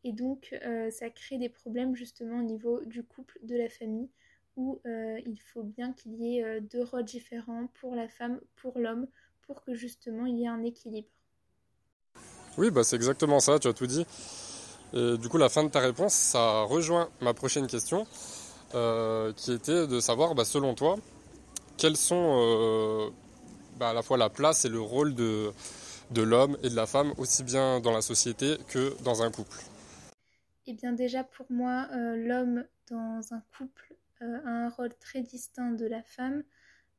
Et 0.04 0.12
donc, 0.12 0.56
euh, 0.64 0.90
ça 0.90 1.10
crée 1.10 1.38
des 1.38 1.48
problèmes 1.48 1.96
justement 1.96 2.38
au 2.38 2.42
niveau 2.42 2.80
du 2.84 3.02
couple, 3.02 3.38
de 3.42 3.56
la 3.56 3.68
famille, 3.68 4.08
où 4.56 4.80
il 4.84 5.40
faut 5.52 5.64
bien 5.64 5.92
qu'il 5.92 6.14
y 6.14 6.38
ait 6.38 6.60
deux 6.60 6.84
rôles 6.84 7.04
différents 7.04 7.66
pour 7.80 7.96
la 7.96 8.06
femme, 8.06 8.40
pour 8.54 8.78
l'homme, 8.78 9.08
pour 9.46 9.64
que 9.64 9.74
justement 9.74 10.26
il 10.26 10.38
y 10.38 10.44
ait 10.44 10.48
un 10.48 10.62
équilibre. 10.62 11.08
Oui, 12.56 12.70
bah 12.70 12.84
c'est 12.84 12.94
exactement 12.94 13.40
ça, 13.40 13.58
tu 13.58 13.66
as 13.66 13.72
tout 13.72 13.88
dit. 13.88 14.06
Et 14.92 15.18
du 15.18 15.28
coup, 15.28 15.38
la 15.38 15.48
fin 15.48 15.64
de 15.64 15.70
ta 15.70 15.80
réponse, 15.80 16.14
ça 16.14 16.62
rejoint 16.62 17.08
ma 17.20 17.34
prochaine 17.34 17.66
question, 17.66 18.06
qui 19.36 19.52
était 19.52 19.88
de 19.88 19.98
savoir, 19.98 20.36
bah, 20.36 20.44
selon 20.44 20.74
toi, 20.74 20.96
quels 21.76 21.96
sont 21.96 22.14
euh, 22.16 23.10
bah, 23.76 23.90
à 23.90 23.92
la 23.92 24.02
fois 24.02 24.16
la 24.16 24.30
place 24.30 24.64
et 24.64 24.68
le 24.68 24.80
rôle 24.80 25.14
de, 25.14 25.52
de 26.12 26.22
l'homme 26.22 26.56
et 26.62 26.68
de 26.68 26.76
la 26.76 26.86
femme, 26.86 27.12
aussi 27.18 27.42
bien 27.42 27.80
dans 27.80 27.92
la 27.92 28.02
société 28.02 28.56
que 28.68 28.94
dans 29.02 29.22
un 29.22 29.30
couple? 29.30 29.58
Eh 30.66 30.72
bien 30.72 30.92
déjà 30.92 31.24
pour 31.24 31.46
moi, 31.50 31.88
euh, 31.92 32.16
l'homme 32.16 32.64
dans 32.88 33.34
un 33.34 33.42
couple 33.56 33.94
euh, 34.22 34.38
a 34.44 34.48
un 34.48 34.68
rôle 34.70 34.94
très 34.98 35.22
distinct 35.22 35.72
de 35.72 35.86
la 35.86 36.02
femme. 36.02 36.42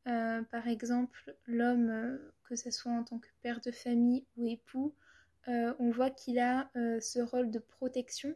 par 0.05 0.67
exemple, 0.67 1.35
l'homme, 1.47 2.19
que 2.43 2.55
ce 2.55 2.69
soit 2.69 2.91
en 2.91 3.03
tant 3.03 3.17
que 3.17 3.29
père 3.41 3.59
de 3.61 3.71
famille 3.71 4.25
ou 4.37 4.47
époux, 4.47 4.93
on 5.47 5.91
voit 5.91 6.11
qu'il 6.11 6.39
a 6.39 6.69
ce 6.75 7.19
rôle 7.19 7.49
de 7.49 7.59
protection, 7.59 8.35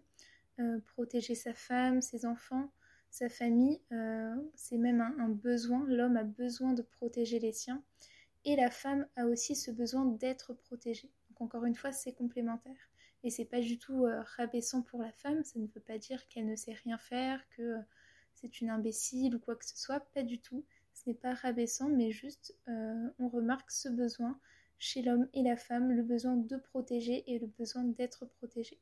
protéger 0.95 1.35
sa 1.35 1.53
femme, 1.53 2.01
ses 2.01 2.25
enfants, 2.25 2.71
sa 3.09 3.29
famille, 3.29 3.81
euh, 3.91 4.35
c'est 4.55 4.77
même 4.77 5.01
un, 5.01 5.29
besoin. 5.29 5.85
L'homme 5.87 6.17
a 6.17 6.23
besoin 6.23 6.73
de 6.73 6.81
protéger 6.81 7.39
les 7.39 7.51
siens 7.51 7.83
et 8.45 8.55
la 8.55 8.69
femme 8.69 9.07
a 9.15 9.25
aussi 9.25 9.55
ce 9.55 9.71
besoin 9.71 10.05
d'être 10.05 10.53
protégée. 10.53 11.11
Donc 11.29 11.41
encore 11.41 11.65
une 11.65 11.75
fois, 11.75 11.91
c'est 11.91 12.13
complémentaire. 12.13 12.88
Et 13.23 13.29
c'est 13.29 13.45
pas 13.45 13.59
du 13.59 13.77
tout 13.77 14.05
euh, 14.05 14.21
rabaissant 14.37 14.81
pour 14.81 15.01
la 15.01 15.11
femme, 15.11 15.43
ça 15.43 15.59
ne 15.59 15.67
veut 15.67 15.81
pas 15.81 15.97
dire 15.97 16.27
qu'elle 16.29 16.47
ne 16.47 16.55
sait 16.55 16.73
rien 16.73 16.97
faire, 16.97 17.41
que 17.49 17.61
euh, 17.61 17.81
c'est 18.33 18.61
une 18.61 18.69
imbécile 18.69 19.35
ou 19.35 19.39
quoi 19.39 19.55
que 19.55 19.65
ce 19.65 19.77
soit, 19.77 19.99
pas 20.13 20.23
du 20.23 20.39
tout. 20.39 20.63
Ce 20.93 21.09
n'est 21.09 21.15
pas 21.15 21.33
rabaissant, 21.33 21.87
mais 21.87 22.11
juste 22.11 22.57
on 22.67 23.29
remarque 23.29 23.71
ce 23.71 23.87
besoin 23.87 24.37
chez 24.79 25.01
l'homme 25.01 25.27
et 25.33 25.43
la 25.43 25.55
femme, 25.55 25.91
le 25.91 26.03
besoin 26.03 26.35
de 26.35 26.57
protéger 26.57 27.23
et 27.27 27.39
le 27.39 27.47
besoin 27.47 27.83
d'être 27.83 28.25
protégé. 28.25 28.79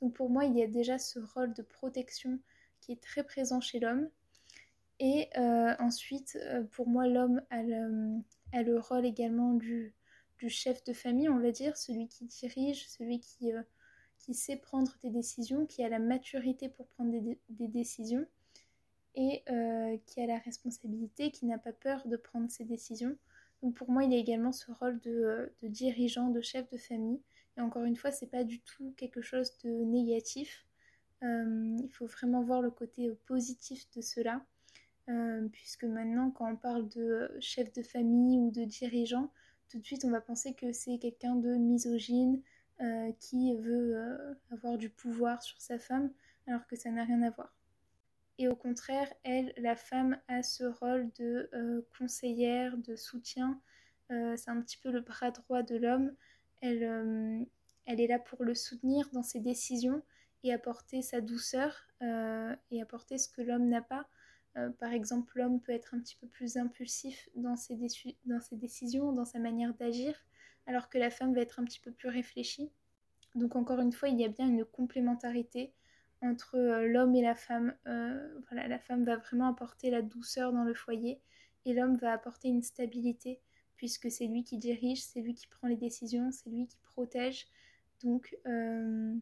Donc 0.00 0.14
pour 0.14 0.30
moi, 0.30 0.44
il 0.44 0.56
y 0.56 0.62
a 0.62 0.66
déjà 0.66 0.98
ce 0.98 1.18
rôle 1.18 1.54
de 1.54 1.62
protection 1.62 2.38
qui 2.80 2.92
est 2.92 3.02
très 3.02 3.24
présent 3.24 3.60
chez 3.60 3.80
l'homme. 3.80 4.08
Et 5.00 5.28
euh, 5.36 5.74
ensuite, 5.78 6.38
euh, 6.40 6.62
pour 6.72 6.88
moi, 6.88 7.06
l'homme 7.06 7.42
a 7.50 7.62
le, 7.62 8.78
rôle 8.78 9.06
également 9.06 9.54
du, 9.54 9.94
chef 10.48 10.84
de 10.84 10.92
famille, 10.92 11.28
on 11.28 11.38
va 11.38 11.50
dire, 11.50 11.76
celui 11.76 12.08
qui 12.08 12.24
dirige, 12.26 12.88
celui 12.88 13.20
qui, 13.20 13.52
euh, 13.52 13.62
qui 14.18 14.34
sait 14.34 14.56
prendre 14.56 14.92
des 15.02 15.10
décisions, 15.10 15.66
qui 15.66 15.82
a 15.84 15.88
la 15.88 15.98
maturité 15.98 16.68
pour 16.68 16.86
prendre 16.88 17.12
des, 17.12 17.68
décisions 17.68 18.26
et 19.16 19.44
qui 20.06 20.20
a 20.20 20.26
la 20.26 20.38
responsabilité, 20.38 21.30
qui 21.30 21.46
n'a 21.46 21.58
pas 21.58 21.72
peur 21.72 22.06
de 22.08 22.16
prendre 22.16 22.50
ses 22.50 22.64
décisions. 22.64 23.16
Donc 23.62 23.74
pour 23.74 23.90
moi, 23.90 24.02
il 24.02 24.12
a 24.12 24.16
également 24.16 24.50
ce 24.50 24.72
rôle 24.72 24.98
de, 25.00 25.52
de 25.62 25.68
dirigeant, 25.68 26.30
de 26.30 26.40
chef 26.40 26.68
de 26.70 26.76
famille. 26.76 27.20
Et 27.56 27.60
encore 27.60 27.84
une 27.84 27.96
fois, 27.96 28.10
c'est 28.10 28.26
pas 28.26 28.44
du 28.44 28.60
tout 28.60 28.92
quelque 28.96 29.22
chose 29.22 29.56
de 29.62 29.70
négatif. 29.70 30.66
Euh, 31.22 31.76
il 31.82 31.90
faut 31.90 32.06
vraiment 32.06 32.42
voir 32.42 32.60
le 32.60 32.70
côté 32.70 33.08
euh, 33.08 33.18
positif 33.26 33.86
de 33.96 34.00
cela, 34.00 34.44
euh, 35.08 35.48
puisque 35.48 35.84
maintenant, 35.84 36.30
quand 36.30 36.50
on 36.50 36.56
parle 36.56 36.88
de 36.88 37.30
chef 37.40 37.72
de 37.72 37.82
famille 37.82 38.38
ou 38.38 38.50
de 38.50 38.64
dirigeant, 38.64 39.30
tout 39.68 39.78
de 39.78 39.84
suite 39.84 40.04
on 40.04 40.10
va 40.10 40.20
penser 40.20 40.54
que 40.54 40.72
c'est 40.72 40.98
quelqu'un 40.98 41.36
de 41.36 41.54
misogyne 41.54 42.42
qui 43.20 43.54
veut 43.56 44.36
avoir 44.50 44.76
du 44.78 44.90
pouvoir 44.90 45.42
sur 45.42 45.60
sa 45.60 45.78
femme, 45.78 46.10
alors 46.46 46.66
que 46.66 46.76
ça 46.76 46.90
n'a 46.90 47.04
rien 47.04 47.22
à 47.22 47.30
voir. 47.30 47.54
Et 48.38 48.48
au 48.48 48.56
contraire, 48.56 49.12
elle, 49.22 49.54
la 49.56 49.76
femme, 49.76 50.18
a 50.26 50.42
ce 50.42 50.64
rôle 50.64 51.10
de 51.12 51.48
conseillère, 51.96 52.76
de 52.76 52.96
soutien. 52.96 53.60
c'est 54.08 54.48
un 54.50 54.60
petit 54.60 54.76
peu 54.76 54.90
le 54.90 55.00
bras 55.00 55.30
droit 55.30 55.62
de 55.62 55.76
l'homme. 55.76 56.14
Elle, 56.60 57.46
elle 57.86 58.00
est 58.00 58.08
là 58.08 58.18
pour 58.18 58.42
le 58.42 58.54
soutenir 58.54 59.08
dans 59.12 59.22
ses 59.22 59.40
décisions 59.40 60.02
et 60.42 60.52
apporter 60.52 61.00
sa 61.02 61.20
douceur 61.20 61.86
et 62.00 62.82
apporter 62.82 63.18
ce 63.18 63.28
que 63.28 63.42
l'homme 63.42 63.68
n'a 63.68 63.82
pas. 63.82 64.08
Par 64.78 64.92
exemple, 64.92 65.38
l'homme 65.38 65.60
peut 65.60 65.72
être 65.72 65.94
un 65.94 66.00
petit 66.00 66.16
peu 66.16 66.26
plus 66.26 66.56
impulsif 66.56 67.28
dans 67.34 67.56
ses, 67.56 67.76
décisions, 68.52 69.12
dans 69.12 69.24
sa 69.24 69.38
manière 69.38 69.74
d'agir, 69.74 70.14
alors 70.66 70.88
que 70.88 70.98
la 70.98 71.10
femme 71.10 71.34
va 71.34 71.40
être 71.40 71.58
un 71.60 71.64
petit 71.64 71.80
peu 71.80 71.90
plus 71.90 72.08
réfléchie. 72.08 72.70
Donc 73.34 73.56
encore 73.56 73.80
une 73.80 73.92
fois, 73.92 74.08
il 74.08 74.20
y 74.20 74.24
a 74.24 74.28
bien 74.28 74.46
une 74.46 74.64
complémentarité 74.64 75.72
entre 76.22 76.56
l'homme 76.86 77.14
et 77.16 77.22
la 77.22 77.34
femme. 77.34 77.74
voilà, 77.84 78.68
la 78.68 78.78
femme 78.78 79.04
va 79.04 79.16
vraiment 79.16 79.48
apporter 79.48 79.90
la 79.90 80.02
douceur 80.02 80.52
dans 80.52 80.64
le 80.64 80.74
foyer 80.74 81.20
et 81.64 81.74
l'homme 81.74 81.96
va 81.96 82.12
apporter 82.12 82.48
une 82.48 82.62
stabilité 82.62 83.40
puisque 83.76 84.10
c'est 84.10 84.26
lui 84.26 84.44
qui 84.44 84.58
dirige, 84.58 85.02
c'est 85.02 85.20
lui 85.20 85.34
qui 85.34 85.46
prend 85.46 85.68
les 85.68 85.76
décisions, 85.76 86.30
c'est 86.30 86.50
lui 86.50 86.66
qui 86.66 86.78
protège. 86.82 87.46
Donc, 88.02 88.36
euh, 88.46 89.14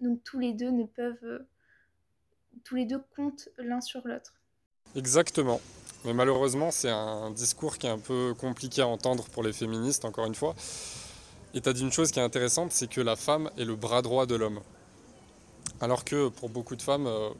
donc 0.00 0.22
tous 0.24 0.38
les 0.38 0.52
deux 0.52 0.70
ne 0.70 0.84
peuvent... 0.84 1.46
Euh, 2.54 2.58
tous 2.64 2.76
les 2.76 2.84
deux 2.84 3.02
comptent 3.16 3.48
l'un 3.58 3.80
sur 3.80 4.06
l'autre. 4.06 4.34
Exactement. 4.96 5.60
Mais 6.04 6.12
malheureusement, 6.12 6.70
c'est 6.70 6.90
un 6.90 7.30
discours 7.30 7.78
qui 7.78 7.86
est 7.86 7.90
un 7.90 7.98
peu 7.98 8.34
compliqué 8.38 8.82
à 8.82 8.88
entendre 8.88 9.24
pour 9.30 9.42
les 9.42 9.52
féministes, 9.52 10.04
encore 10.04 10.26
une 10.26 10.34
fois. 10.34 10.54
Et 11.54 11.60
tu 11.60 11.68
as 11.68 11.72
dit 11.72 11.82
une 11.82 11.92
chose 11.92 12.10
qui 12.10 12.18
est 12.18 12.22
intéressante, 12.22 12.72
c'est 12.72 12.88
que 12.88 13.00
la 13.00 13.16
femme 13.16 13.50
est 13.56 13.64
le 13.64 13.76
bras 13.76 14.02
droit 14.02 14.26
de 14.26 14.34
l'homme. 14.34 14.60
Alors 15.80 16.04
que 16.04 16.28
pour 16.28 16.48
beaucoup 16.48 16.76
de 16.76 16.82
femmes 16.82 17.06
euh, 17.06 17.30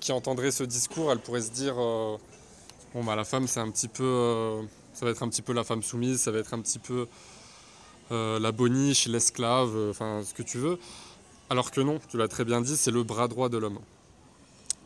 qui 0.00 0.12
entendraient 0.12 0.50
ce 0.50 0.64
discours, 0.64 1.10
elles 1.12 1.20
pourraient 1.20 1.42
se 1.42 1.52
dire 1.52 1.74
bon 1.74 3.04
bah 3.04 3.16
la 3.16 3.24
femme 3.24 3.46
c'est 3.46 3.60
un 3.60 3.70
petit 3.70 3.88
peu 3.88 4.60
ça 4.92 5.04
va 5.04 5.10
être 5.10 5.22
un 5.22 5.28
petit 5.28 5.42
peu 5.42 5.52
la 5.52 5.64
femme 5.64 5.82
soumise, 5.82 6.20
ça 6.20 6.30
va 6.30 6.38
être 6.38 6.54
un 6.54 6.60
petit 6.60 6.78
peu 6.78 7.06
euh, 8.10 8.38
la 8.38 8.52
boniche, 8.52 9.06
l'esclave, 9.06 9.74
euh, 9.74 9.90
enfin 9.90 10.22
ce 10.24 10.34
que 10.34 10.42
tu 10.42 10.58
veux. 10.58 10.78
Alors 11.52 11.70
que 11.70 11.82
non, 11.82 12.00
tu 12.08 12.16
l'as 12.16 12.28
très 12.28 12.46
bien 12.46 12.62
dit, 12.62 12.78
c'est 12.78 12.90
le 12.90 13.02
bras 13.02 13.28
droit 13.28 13.50
de 13.50 13.58
l'homme. 13.58 13.78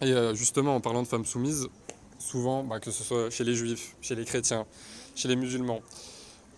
Et 0.00 0.12
euh, 0.12 0.35
justement, 0.35 0.75
en 0.75 0.80
parlant 0.80 1.02
de 1.04 1.06
femme 1.06 1.25
soumise, 1.25 1.68
souvent, 2.18 2.64
bah, 2.64 2.80
que 2.80 2.90
ce 2.90 3.04
soit 3.04 3.30
chez 3.30 3.44
les 3.44 3.54
juifs, 3.54 3.94
chez 4.00 4.16
les 4.16 4.25
chrétiens, 4.25 4.66
chez 5.14 5.28
les 5.28 5.37
musulmans, 5.37 5.80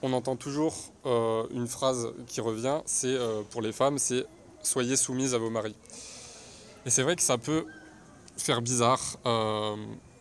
on 0.00 0.14
entend 0.14 0.36
toujours 0.36 0.74
une 1.04 1.66
phrase 1.66 2.12
qui 2.26 2.40
revient, 2.40 2.80
c'est 2.86 3.18
pour 3.50 3.60
les 3.60 3.72
femmes, 3.72 3.98
c'est 3.98 4.24
soyez 4.62 4.96
soumises 4.96 5.34
à 5.34 5.38
vos 5.38 5.50
maris. 5.50 5.74
Et 6.86 6.90
c'est 6.90 7.02
vrai 7.02 7.16
que 7.16 7.22
ça 7.22 7.36
peut 7.36 7.66
faire 8.36 8.62
bizarre 8.62 9.18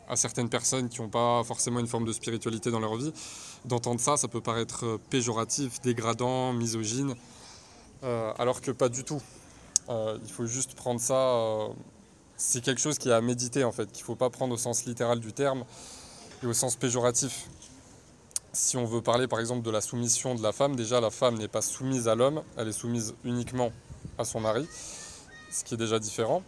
à 0.10 0.16
certaines 0.16 0.50
personnes 0.50 0.90
qui 0.90 1.02
n'ont 1.02 1.10
pas 1.10 1.44
forcément 1.44 1.80
une 1.80 1.88
forme 1.88 2.06
de 2.06 2.12
spiritualité 2.12 2.72
dans 2.72 2.80
leur 2.80 2.96
vie, 2.96 3.14
d'entendre 3.66 4.00
ça, 4.00 4.18
ça 4.18 4.28
peut 4.28 4.42
paraître 4.42 4.86
euh, 4.86 4.98
péjoratif, 5.10 5.82
dégradant, 5.82 6.54
misogyne, 6.54 7.16
euh, 8.04 8.32
alors 8.38 8.62
que 8.62 8.72
pas 8.72 8.90
du 8.90 9.04
tout. 9.04 9.22
Euh, 9.90 10.18
il 10.24 10.32
faut 10.32 10.46
juste 10.46 10.76
prendre 10.76 11.00
ça, 11.00 11.70
c'est 12.36 12.62
quelque 12.62 12.82
chose 12.82 12.98
qui 12.98 13.10
est 13.10 13.14
à 13.14 13.22
méditer 13.22 13.64
en 13.64 13.72
fait, 13.72 13.92
qu'il 13.92 14.04
ne 14.04 14.06
faut 14.06 14.16
pas 14.16 14.30
prendre 14.30 14.54
au 14.54 14.58
sens 14.58 14.86
littéral 14.86 15.20
du 15.20 15.34
terme 15.34 15.64
et 16.44 16.46
au 16.46 16.54
sens 16.54 16.76
péjoratif. 16.76 17.48
Si 18.54 18.76
on 18.76 18.86
veut 18.86 19.02
parler 19.02 19.28
par 19.28 19.40
exemple 19.40 19.62
de 19.62 19.72
la 19.72 19.82
soumission 19.82 20.36
de 20.36 20.42
la 20.42 20.52
femme, 20.52 20.76
déjà 20.76 21.00
la 21.00 21.12
femme 21.12 21.38
n'est 21.38 21.48
pas 21.48 21.62
soumise 21.62 22.08
à 22.08 22.16
l'homme, 22.16 22.44
elle 22.58 22.68
est 22.68 22.74
soumise 22.74 23.16
uniquement 23.24 23.72
à 24.18 24.26
son 24.26 24.40
mari, 24.40 24.68
ce 25.52 25.64
qui 25.64 25.76
est 25.76 25.78
déjà 25.78 26.00
différent. 26.00 26.44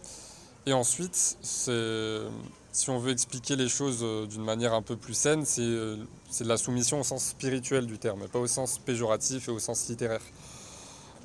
Et 0.66 0.72
ensuite, 0.72 1.38
si 1.40 2.90
on 2.90 2.98
veut 2.98 3.12
expliquer 3.12 3.56
les 3.56 3.68
choses 3.68 4.00
euh, 4.02 4.26
d'une 4.26 4.44
manière 4.44 4.74
un 4.74 4.82
peu 4.82 4.96
plus 4.96 5.14
saine, 5.14 5.44
euh, 5.58 5.96
c'est 6.30 6.44
de 6.44 6.48
la 6.48 6.56
soumission 6.56 7.00
au 7.00 7.02
sens 7.02 7.24
spirituel 7.24 7.86
du 7.86 7.98
terme, 7.98 8.22
et 8.24 8.28
pas 8.28 8.38
au 8.38 8.46
sens 8.46 8.78
péjoratif 8.78 9.48
et 9.48 9.50
au 9.50 9.58
sens 9.58 9.88
littéraire. 9.88 10.20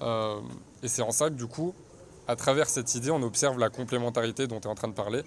Euh, 0.01 0.39
et 0.83 0.87
c'est 0.87 1.01
en 1.01 1.11
ça 1.11 1.29
que 1.29 1.35
du 1.35 1.47
coup, 1.47 1.73
à 2.27 2.35
travers 2.35 2.69
cette 2.69 2.95
idée, 2.95 3.11
on 3.11 3.21
observe 3.23 3.59
la 3.59 3.69
complémentarité 3.69 4.47
dont 4.47 4.59
tu 4.59 4.67
es 4.67 4.71
en 4.71 4.75
train 4.75 4.87
de 4.87 4.93
parler. 4.93 5.23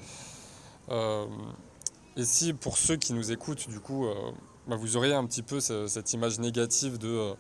et 0.91 2.25
si 2.25 2.53
pour 2.53 2.79
ceux 2.79 2.97
qui 2.97 3.13
nous 3.13 3.31
écoutent, 3.31 3.69
du 3.69 3.81
coup, 3.81 4.07
bah, 4.67 4.77
vous 4.77 4.97
auriez 4.97 5.15
un 5.15 5.27
petit 5.27 5.43
peu 5.43 5.61
cette 5.61 6.13
image 6.13 6.39
négative 6.39 6.99
de, 6.99 7.35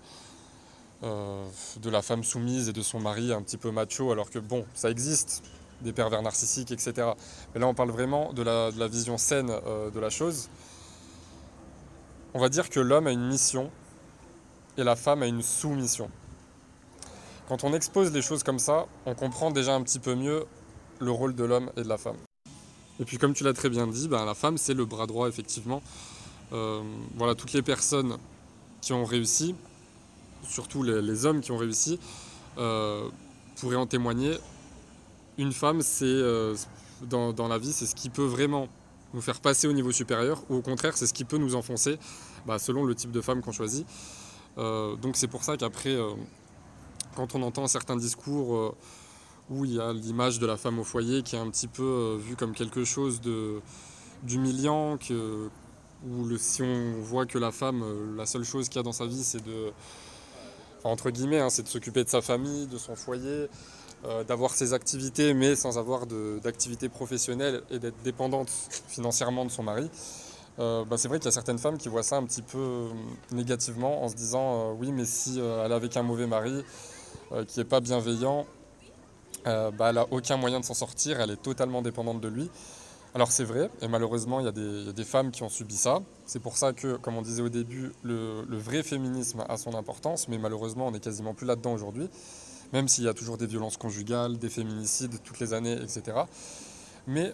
de 1.02 1.90
la 1.90 2.02
femme 2.02 2.24
soumise 2.24 2.68
et 2.68 2.72
de 2.72 2.82
son 2.82 3.00
mari 3.00 3.32
un 3.32 3.42
petit 3.42 3.56
peu 3.56 3.70
macho, 3.70 4.12
alors 4.12 4.30
que 4.30 4.38
bon, 4.38 4.64
ça 4.74 4.90
existe, 4.90 5.42
des 5.80 5.92
pervers 5.92 6.22
narcissiques, 6.22 6.72
etc. 6.72 7.12
Mais 7.54 7.60
là, 7.60 7.66
on 7.66 7.74
parle 7.74 7.90
vraiment 7.90 8.32
de 8.32 8.42
la, 8.42 8.88
vision 8.88 9.18
saine 9.18 9.50
euh, 9.50 9.90
de 9.90 10.00
la 10.00 10.10
chose. 10.10 10.48
On 12.34 12.40
va 12.40 12.48
dire 12.48 12.68
que 12.68 12.80
l'homme 12.80 13.06
a 13.06 13.12
une 13.12 13.26
mission 13.26 13.70
et 14.76 14.84
la 14.84 14.96
femme 14.96 15.22
a 15.22 15.26
une 15.26 15.42
soumission. 15.42 16.10
Quand 17.48 17.64
on 17.64 17.72
expose 17.72 18.12
les 18.12 18.20
choses 18.20 18.42
comme 18.42 18.58
ça, 18.58 18.86
on 19.06 19.14
comprend 19.14 19.50
déjà 19.50 19.74
un 19.74 19.82
petit 19.82 19.98
peu 19.98 20.14
mieux 20.14 20.44
le 20.98 21.10
rôle 21.10 21.34
de 21.34 21.44
l'homme 21.44 21.70
et 21.78 21.82
de 21.82 21.88
la 21.88 21.96
femme. 21.96 22.18
Et 23.00 23.06
puis 23.06 23.16
comme 23.16 23.32
tu 23.32 23.42
l'as 23.42 23.54
très 23.54 23.70
bien 23.70 23.86
dit, 23.86 24.06
ben, 24.06 24.26
la 24.26 24.34
femme 24.34 24.58
c'est 24.58 24.74
le 24.74 24.84
bras 24.84 25.06
droit 25.06 25.28
effectivement. 25.28 25.80
Euh, 26.52 26.82
voilà, 27.16 27.34
toutes 27.34 27.54
les 27.54 27.62
personnes 27.62 28.18
qui 28.82 28.92
ont 28.92 29.06
réussi, 29.06 29.54
surtout 30.42 30.82
les, 30.82 31.24
hommes 31.24 31.40
qui 31.40 31.50
ont 31.50 31.56
réussi, 31.56 31.98
euh, 32.58 33.08
pourraient 33.58 33.76
en 33.76 33.86
témoigner 33.86 34.36
une 35.38 35.52
femme, 35.52 35.80
c'est 35.80 36.04
euh, 36.04 36.54
dans, 37.00 37.48
la 37.48 37.56
vie, 37.56 37.72
c'est 37.72 37.86
ce 37.86 37.94
qui 37.94 38.10
peut 38.10 38.26
vraiment 38.26 38.68
nous 39.14 39.22
faire 39.22 39.40
passer 39.40 39.66
au 39.66 39.72
niveau 39.72 39.90
supérieur, 39.90 40.42
ou 40.50 40.56
au 40.56 40.62
contraire, 40.62 40.98
c'est 40.98 41.06
ce 41.06 41.14
qui 41.14 41.24
peut 41.24 41.38
nous 41.38 41.54
enfoncer, 41.54 41.98
bah, 42.46 42.58
selon 42.58 42.84
le 42.84 42.94
type 42.94 43.10
de 43.10 43.22
femme 43.22 43.40
qu'on 43.40 43.52
choisit. 43.52 43.86
Donc 44.56 45.16
c'est 45.16 45.28
pour 45.28 45.44
ça 45.44 45.56
qu'après, 45.56 45.96
quand 47.18 47.34
on 47.34 47.42
entend 47.42 47.66
certains 47.66 47.96
discours 47.96 48.76
où 49.50 49.64
il 49.64 49.74
y 49.74 49.80
a 49.80 49.92
l'image 49.92 50.38
de 50.38 50.46
la 50.46 50.56
femme 50.56 50.78
au 50.78 50.84
foyer 50.84 51.24
qui 51.24 51.34
est 51.34 51.38
un 51.40 51.50
petit 51.50 51.66
peu 51.66 52.16
vue 52.20 52.36
comme 52.36 52.54
quelque 52.54 52.84
chose 52.84 53.20
d'humiliant, 54.22 54.98
que, 54.98 55.48
où 56.06 56.38
si 56.38 56.62
on 56.62 57.00
voit 57.00 57.26
que 57.26 57.38
la 57.38 57.50
femme, 57.50 57.82
la 58.16 58.24
seule 58.24 58.44
chose 58.44 58.68
qu'il 58.68 58.76
y 58.76 58.80
a 58.80 58.84
dans 58.84 58.92
sa 58.92 59.06
vie, 59.06 59.24
c'est 59.24 59.44
de, 59.44 59.72
entre 60.84 61.10
guillemets, 61.10 61.40
hein, 61.40 61.50
c'est 61.50 61.64
de 61.64 61.68
s'occuper 61.68 62.04
de 62.04 62.08
sa 62.08 62.20
famille, 62.20 62.66
de 62.66 62.78
son 62.78 62.94
foyer, 62.94 63.48
euh, 64.04 64.22
d'avoir 64.22 64.52
ses 64.52 64.74
activités 64.74 65.34
mais 65.34 65.56
sans 65.56 65.76
avoir 65.76 66.06
d'activité 66.06 66.88
professionnelle 66.88 67.62
et 67.68 67.80
d'être 67.80 68.00
dépendante 68.04 68.48
financièrement 68.86 69.44
de 69.44 69.50
son 69.50 69.64
mari. 69.64 69.90
Euh, 70.60 70.84
bah, 70.84 70.96
c'est 70.96 71.08
vrai 71.08 71.18
qu'il 71.18 71.26
y 71.26 71.28
a 71.28 71.32
certaines 71.32 71.58
femmes 71.58 71.78
qui 71.78 71.88
voient 71.88 72.04
ça 72.04 72.16
un 72.16 72.24
petit 72.24 72.42
peu 72.42 72.58
euh, 72.58 72.88
négativement 73.32 74.04
en 74.04 74.08
se 74.08 74.14
disant 74.14 74.72
oui 74.72 74.92
mais 74.92 75.04
si 75.04 75.40
elle 75.40 75.72
est 75.72 75.74
avec 75.74 75.96
un 75.96 76.02
mauvais 76.02 76.26
mari 76.28 76.64
qui 77.46 77.58
n'est 77.58 77.64
pas 77.64 77.80
bienveillant, 77.80 78.46
bah, 79.44 79.72
elle 79.80 79.94
n'a 79.94 80.06
aucun 80.10 80.36
moyen 80.36 80.60
de 80.60 80.64
s'en 80.64 80.74
sortir, 80.74 81.20
elle 81.20 81.30
est 81.30 81.42
totalement 81.42 81.82
dépendante 81.82 82.20
de 82.20 82.28
lui. 82.28 82.50
Alors 83.14 83.32
c'est 83.32 83.44
vrai, 83.44 83.70
et 83.80 83.88
malheureusement 83.88 84.40
il 84.40 84.44
y, 84.44 84.48
a 84.48 84.92
des, 84.92 85.04
femmes 85.04 85.30
qui 85.30 85.42
ont 85.42 85.48
subi 85.48 85.76
ça. 85.76 86.00
C'est 86.26 86.40
pour 86.40 86.56
ça 86.56 86.72
que, 86.72 86.96
comme 86.96 87.16
on 87.16 87.22
disait 87.22 87.42
au 87.42 87.48
début, 87.48 87.92
le, 88.02 88.44
le 88.46 88.58
vrai 88.58 88.82
féminisme 88.82 89.44
a 89.48 89.56
son 89.56 89.74
importance, 89.74 90.28
mais 90.28 90.36
malheureusement 90.38 90.88
on 90.88 90.90
n'est 90.90 91.00
quasiment 91.00 91.32
plus 91.32 91.46
là-dedans 91.46 91.72
aujourd'hui 91.72 92.10
même 92.72 92.88
s'il 92.88 93.04
y 93.04 93.08
a 93.08 93.14
toujours 93.14 93.38
des 93.38 93.46
violences 93.46 93.76
conjugales, 93.76 94.38
des 94.38 94.50
féminicides 94.50 95.22
toutes 95.24 95.40
les 95.40 95.52
années, 95.52 95.72
etc. 95.72 96.18
Mais 97.06 97.32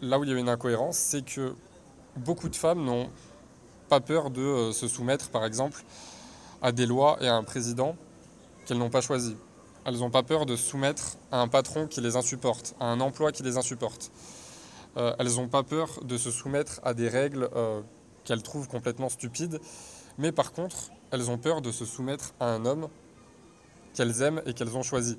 là 0.00 0.18
où 0.18 0.24
il 0.24 0.30
y 0.30 0.32
a 0.32 0.38
une 0.38 0.48
incohérence, 0.48 0.96
c'est 0.96 1.24
que 1.24 1.54
beaucoup 2.16 2.48
de 2.48 2.56
femmes 2.56 2.84
n'ont 2.84 3.08
pas 3.88 4.00
peur 4.00 4.30
de 4.30 4.40
euh, 4.40 4.72
se 4.72 4.88
soumettre, 4.88 5.30
par 5.30 5.44
exemple, 5.44 5.82
à 6.62 6.72
des 6.72 6.86
lois 6.86 7.18
et 7.20 7.28
à 7.28 7.34
un 7.34 7.44
président 7.44 7.96
qu'elles 8.64 8.78
n'ont 8.78 8.90
pas 8.90 9.00
choisi. 9.00 9.36
Elles 9.84 9.98
n'ont 9.98 10.10
pas 10.10 10.22
peur 10.22 10.46
de 10.46 10.56
se 10.56 10.64
soumettre 10.64 11.16
à 11.30 11.40
un 11.40 11.48
patron 11.48 11.86
qui 11.86 12.00
les 12.00 12.16
insupporte, 12.16 12.74
à 12.80 12.86
un 12.86 13.00
emploi 13.00 13.32
qui 13.32 13.42
les 13.42 13.56
insupporte. 13.58 14.10
Euh, 14.96 15.14
elles 15.18 15.36
n'ont 15.36 15.48
pas 15.48 15.62
peur 15.62 16.02
de 16.04 16.16
se 16.16 16.30
soumettre 16.30 16.80
à 16.84 16.94
des 16.94 17.08
règles 17.08 17.48
euh, 17.54 17.82
qu'elles 18.24 18.42
trouvent 18.42 18.68
complètement 18.68 19.08
stupides. 19.08 19.60
Mais 20.18 20.32
par 20.32 20.52
contre, 20.52 20.90
elles 21.10 21.30
ont 21.30 21.38
peur 21.38 21.60
de 21.60 21.70
se 21.70 21.84
soumettre 21.84 22.32
à 22.40 22.46
un 22.46 22.64
homme 22.64 22.88
qu'elles 23.94 24.22
aiment 24.22 24.42
et 24.46 24.54
qu'elles 24.54 24.76
ont 24.76 24.82
choisi. 24.82 25.18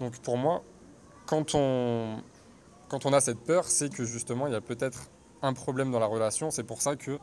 Donc 0.00 0.18
pour 0.18 0.36
moi, 0.36 0.62
quand 1.26 1.54
on, 1.54 2.22
quand 2.88 3.06
on 3.06 3.12
a 3.12 3.20
cette 3.20 3.40
peur, 3.40 3.64
c'est 3.66 3.92
que 3.92 4.04
justement 4.04 4.46
il 4.46 4.52
y 4.52 4.56
a 4.56 4.60
peut-être 4.60 5.10
un 5.42 5.52
problème 5.52 5.90
dans 5.90 6.00
la 6.00 6.06
relation. 6.06 6.50
C'est 6.50 6.64
pour 6.64 6.82
ça 6.82 6.96
que 6.96 7.18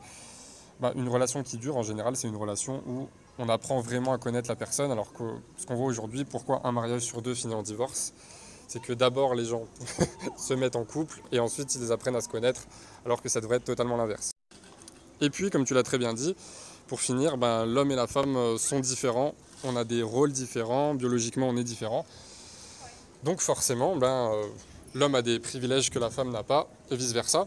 bah, 0.80 0.92
une 0.96 1.08
relation 1.08 1.42
qui 1.42 1.58
dure, 1.58 1.76
en 1.76 1.82
général, 1.82 2.16
c'est 2.16 2.28
une 2.28 2.36
relation 2.36 2.82
où 2.86 3.08
on 3.40 3.48
apprend 3.48 3.80
vraiment 3.80 4.12
à 4.12 4.18
connaître 4.18 4.48
la 4.48 4.54
personne. 4.54 4.92
Alors 4.92 5.12
que 5.12 5.24
ce 5.56 5.66
qu'on 5.66 5.74
voit 5.74 5.86
aujourd'hui, 5.86 6.24
pourquoi 6.24 6.60
un 6.64 6.70
mariage 6.70 7.02
sur 7.02 7.22
deux 7.22 7.34
finit 7.34 7.54
en 7.54 7.62
divorce 7.62 8.12
c'est 8.68 8.80
que 8.80 8.92
d'abord 8.92 9.34
les 9.34 9.46
gens 9.46 9.64
se 10.36 10.54
mettent 10.54 10.76
en 10.76 10.84
couple 10.84 11.20
et 11.32 11.40
ensuite 11.40 11.74
ils 11.74 11.90
apprennent 11.90 12.14
à 12.14 12.20
se 12.20 12.28
connaître, 12.28 12.60
alors 13.04 13.20
que 13.20 13.28
ça 13.28 13.40
devrait 13.40 13.56
être 13.56 13.64
totalement 13.64 13.96
l'inverse. 13.96 14.30
Et 15.20 15.28
puis, 15.28 15.50
comme 15.50 15.64
tu 15.64 15.74
l'as 15.74 15.82
très 15.82 15.98
bien 15.98 16.14
dit, 16.14 16.36
pour 16.86 17.00
finir, 17.00 17.36
ben, 17.36 17.66
l'homme 17.66 17.90
et 17.90 17.96
la 17.96 18.06
femme 18.06 18.36
euh, 18.36 18.58
sont 18.58 18.78
différents 18.78 19.34
on 19.64 19.76
a 19.76 19.84
des 19.84 20.02
rôles 20.02 20.32
différents, 20.32 20.94
biologiquement 20.94 21.48
on 21.48 21.56
est 21.56 21.64
différent. 21.64 22.06
Donc 23.24 23.40
forcément, 23.40 23.96
ben, 23.96 24.30
euh, 24.32 24.46
l'homme 24.94 25.14
a 25.14 25.22
des 25.22 25.38
privilèges 25.38 25.90
que 25.90 25.98
la 25.98 26.10
femme 26.10 26.30
n'a 26.30 26.42
pas, 26.42 26.68
et 26.90 26.96
vice-versa. 26.96 27.46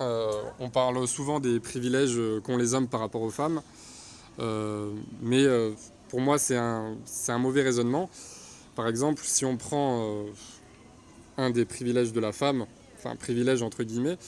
Euh, 0.00 0.30
on 0.60 0.70
parle 0.70 1.06
souvent 1.06 1.40
des 1.40 1.60
privilèges 1.60 2.18
qu'ont 2.44 2.56
les 2.56 2.74
hommes 2.74 2.88
par 2.88 3.00
rapport 3.00 3.22
aux 3.22 3.30
femmes, 3.30 3.62
mais 4.38 5.46
pour 6.08 6.20
moi 6.20 6.38
c'est 6.38 6.56
un, 6.56 6.96
mauvais 7.38 7.62
raisonnement, 7.62 8.10
Par 8.74 8.88
exemple, 8.88 9.22
si 9.24 9.44
on 9.44 9.56
prend 9.56 10.24
un 11.38 11.50
des 11.50 11.64
privilèges 11.64 12.12
de 12.12 12.20
la 12.20 12.32
femme, 12.32 12.66
enfin 12.98 13.16
privilège 13.16 13.62
entre 13.62 13.82
guillemets, 13.82 14.18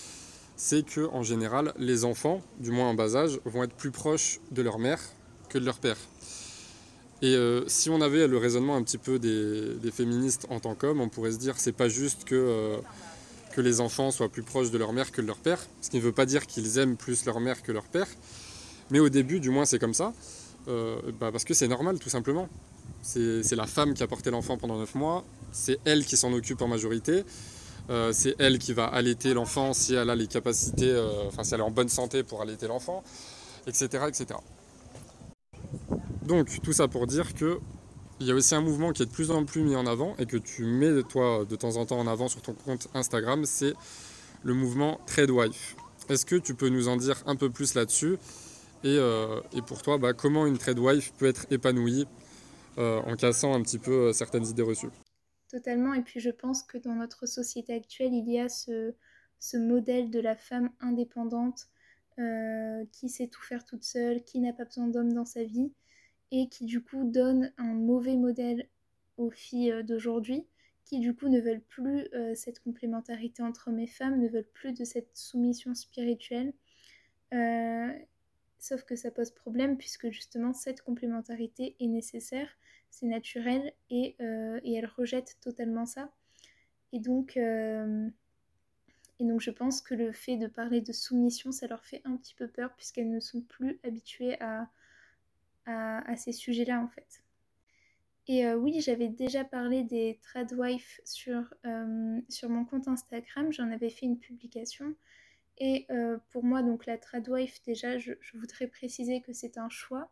c'est 0.57 0.85
que 0.85 1.09
en 1.13 1.23
général, 1.23 1.73
les 1.79 2.05
enfants, 2.05 2.41
du 2.59 2.71
moins 2.71 2.89
en 2.89 2.95
bas 2.95 3.17
âge, 3.17 3.41
vont 3.45 3.65
être 3.65 3.75
plus 3.75 3.91
proches 3.91 4.41
de 4.51 4.63
leur 4.63 4.79
mère 4.79 5.01
que 5.49 5.59
de 5.59 5.65
leur 5.65 5.79
père. 5.79 5.97
Et 7.23 7.35
euh, 7.35 7.65
si 7.69 7.91
on 7.91 8.01
avait 8.01 8.27
le 8.27 8.37
raisonnement 8.39 8.77
un 8.77 8.83
petit 8.83 8.99
peu 8.99 9.19
des, 9.19 9.91
féministes 9.91 10.47
en 10.51 10.61
tant 10.61 10.75
qu'hommes, 10.75 11.01
on 11.01 11.09
pourrait 11.09 11.33
se 11.33 11.39
dire 11.39 11.55
c'est 11.59 11.73
pas 11.73 11.89
juste 11.89 12.25
que, 12.25 12.35
euh, 12.35 12.77
que 13.55 13.61
les 13.61 13.81
enfants 13.81 14.11
soient 14.11 14.29
plus 14.29 14.43
proches 14.43 14.71
de 14.71 14.79
leur 14.79 14.93
mère 14.93 15.11
que 15.11 15.23
de 15.23 15.27
leur 15.27 15.39
père, 15.39 15.61
ce 15.81 15.91
qui 15.91 15.97
ne 15.97 16.03
veut 16.03 16.13
pas 16.13 16.27
dire 16.27 16.47
qu'ils 16.47 16.79
aiment 16.79 16.97
plus 16.97 17.25
leur 17.25 17.41
mère 17.41 17.63
que 17.63 17.73
leur 17.73 17.85
père, 17.85 18.09
mais 18.91 19.01
au 19.01 19.09
début 19.09 19.41
du 19.41 19.51
moins 19.51 19.65
c'est 19.65 19.79
comme 19.79 19.95
ça, 19.95 20.13
euh, 20.69 21.01
bah, 21.21 21.31
parce 21.31 21.45
que 21.45 21.55
c'est 21.55 21.69
normal 21.69 21.99
tout 21.99 22.09
simplement. 22.09 22.49
C'est 23.03 23.55
la 23.55 23.67
femme 23.67 23.93
qui 23.93 24.03
a 24.03 24.07
porté 24.07 24.31
l'enfant 24.31 24.57
pendant 24.57 24.79
9 24.79 24.95
mois, 24.95 25.25
c'est 25.53 25.79
elle 25.85 26.07
qui 26.07 26.17
s'en 26.17 26.33
occupe 26.33 26.63
en 26.63 26.69
majorité, 26.69 27.25
c'est 28.13 28.35
elle 28.39 28.59
qui 28.59 28.73
va 28.73 28.87
allaiter 28.87 29.35
l'enfant 29.35 29.75
si 29.75 29.95
elle 29.95 30.09
a 30.09 30.17
les 30.17 30.27
capacités, 30.27 30.99
enfin 31.27 31.45
si 31.45 31.53
elle 31.53 31.61
est 31.61 31.65
en 31.65 31.71
bonne 31.71 31.91
santé 31.91 32.23
pour 32.23 32.41
allaiter 32.41 32.67
l'enfant, 32.67 33.05
etc., 33.67 34.05
etc. 34.09 34.41
Donc 36.23 36.63
tout 36.63 36.73
ça 36.73 36.89
pour 36.89 37.07
dire 37.07 37.35
que 37.35 37.61
il 38.21 38.27
y 38.27 38.31
a 38.31 38.35
aussi 38.35 38.55
un 38.55 38.61
mouvement 38.61 38.93
qui 38.93 39.03
est 39.03 39.07
de 39.07 39.11
plus 39.11 39.31
en 39.31 39.45
plus 39.45 39.63
mis 39.63 39.77
en 39.77 39.87
avant 39.87 40.15
et 40.19 40.27
que 40.27 40.37
tu 40.37 40.65
mets 40.65 41.03
toi 41.03 41.45
de 41.49 41.57
temps 41.57 41.77
en 41.77 41.85
temps 41.85 41.99
en 41.99 42.07
avant 42.07 42.29
sur 42.29 42.41
ton 42.43 42.55
compte 42.55 42.89
Instagram, 42.95 43.45
c'est 43.45 43.75
le 44.45 44.55
mouvement 44.55 45.01
Tradewife. 45.07 45.77
Est-ce 46.09 46.25
que 46.25 46.37
tu 46.37 46.55
peux 46.55 46.69
nous 46.69 46.89
en 46.89 46.97
dire 46.97 47.23
un 47.27 47.37
peu 47.37 47.51
plus 47.51 47.75
là-dessus? 47.75 48.19
Et, 48.85 48.99
euh, 48.99 49.41
pour 49.67 49.83
toi, 49.83 49.97
bah, 49.97 50.13
comment 50.13 50.47
une 50.47 50.59
Tradewife 50.59 51.15
peut 51.15 51.27
être 51.27 51.51
épanouie 51.51 52.07
euh, 52.77 53.01
en 53.01 53.17
cassant 53.17 53.55
un 53.55 53.63
petit 53.63 53.79
peu 53.79 54.09
euh, 54.09 54.13
certaines 54.13 54.47
idées 54.47 54.63
reçues? 54.63 54.91
Totalement, 55.49 55.95
et 55.95 56.03
puis 56.03 56.21
je 56.21 56.29
pense 56.29 56.63
que 56.63 56.77
dans 56.77 56.95
notre 56.95 57.27
société 57.27 57.73
actuelle, 57.73 58.13
il 58.13 58.31
y 58.31 58.39
a 58.39 58.51
ce, 58.51 58.93
modèle 59.55 60.11
de 60.11 60.21
la 60.21 60.37
femme 60.37 60.71
indépendante 60.81 61.69
qui 62.93 63.09
sait 63.09 63.27
tout 63.27 63.43
faire 63.43 63.65
toute 63.65 63.83
seule, 63.83 64.23
qui 64.23 64.39
n'a 64.39 64.53
pas 64.53 64.65
besoin 64.65 64.87
d'homme 64.87 65.13
dans 65.13 65.25
sa 65.25 65.43
vie 65.43 65.73
et 66.31 66.49
qui 66.49 66.65
du 66.65 66.81
coup 66.81 67.03
donne 67.05 67.53
un 67.59 67.75
mauvais 67.75 68.15
modèle 68.15 68.69
aux 69.17 69.31
filles 69.31 69.83
d'aujourd'hui 69.83 70.47
qui 70.85 71.01
du 71.01 71.13
coup 71.13 71.29
ne 71.29 71.41
veulent 71.41 71.65
plus 71.69 72.09
cette 72.37 72.61
complémentarité 72.61 73.43
entre 73.43 73.67
hommes 73.69 73.81
et 73.81 73.89
femmes, 73.89 74.21
ne 74.21 74.29
veulent 74.29 74.49
plus 74.53 74.73
de 74.73 74.85
cette 74.85 75.11
soumission 75.15 75.75
spirituelle. 75.75 76.53
Sauf 78.65 78.85
que 78.85 78.97
ça 78.97 79.11
pose 79.11 79.31
problème 79.31 79.77
puisque 79.77 80.11
justement 80.11 80.53
cette 80.53 80.83
complémentarité 80.83 81.77
est 81.81 81.87
nécessaire, 81.87 82.49
c'est 82.91 83.07
naturel 83.07 83.73
et, 83.91 84.17
et, 84.19 84.75
elle 84.75 84.87
rejette 84.87 85.37
totalement 85.41 85.87
ça. 85.87 86.13
Et 86.93 87.01
donc, 87.01 87.37
et 87.37 89.25
donc 89.25 89.41
je 89.41 89.51
pense 89.51 89.81
que 89.81 89.95
le 89.95 90.13
fait 90.13 90.37
de 90.37 90.47
parler 90.47 90.81
de 90.81 90.93
soumission, 90.93 91.53
ça 91.53 91.67
leur 91.67 91.85
fait 91.85 92.03
un 92.05 92.17
petit 92.17 92.35
peu 92.35 92.49
peur 92.49 92.75
puisqu'elles 92.77 93.11
ne 93.11 93.21
sont 93.21 93.43
plus 93.43 93.79
habituées 93.85 94.41
à, 94.41 94.69
à, 95.67 96.17
ces 96.17 96.33
sujets-là 96.33 96.81
en 96.81 96.89
fait. 96.89 97.23
Et 98.27 98.47
euh, 98.47 98.57
oui, 98.57 98.81
j'avais 98.81 99.09
déjà 99.09 99.45
parlé 99.45 99.85
des 99.85 100.19
tradwives 100.23 101.01
sur, 101.05 101.53
euh, 101.67 102.21
sur 102.29 102.49
mon 102.49 102.65
compte 102.65 102.89
Instagram, 102.89 103.53
j'en 103.53 103.71
avais 103.71 103.91
fait 103.91 104.07
une 104.07 104.19
publication. 104.19 104.95
Et 105.59 105.87
euh, 105.91 106.19
pour 106.31 106.45
moi, 106.45 106.63
donc 106.63 106.87
la 106.87 106.99
tradwife, 106.99 107.63
déjà, 107.65 107.99
je, 107.99 108.13
voudrais 108.35 108.67
préciser 108.67 109.21
que 109.21 109.33
c'est 109.33 109.59
un 109.59 109.69
choix. 109.69 110.11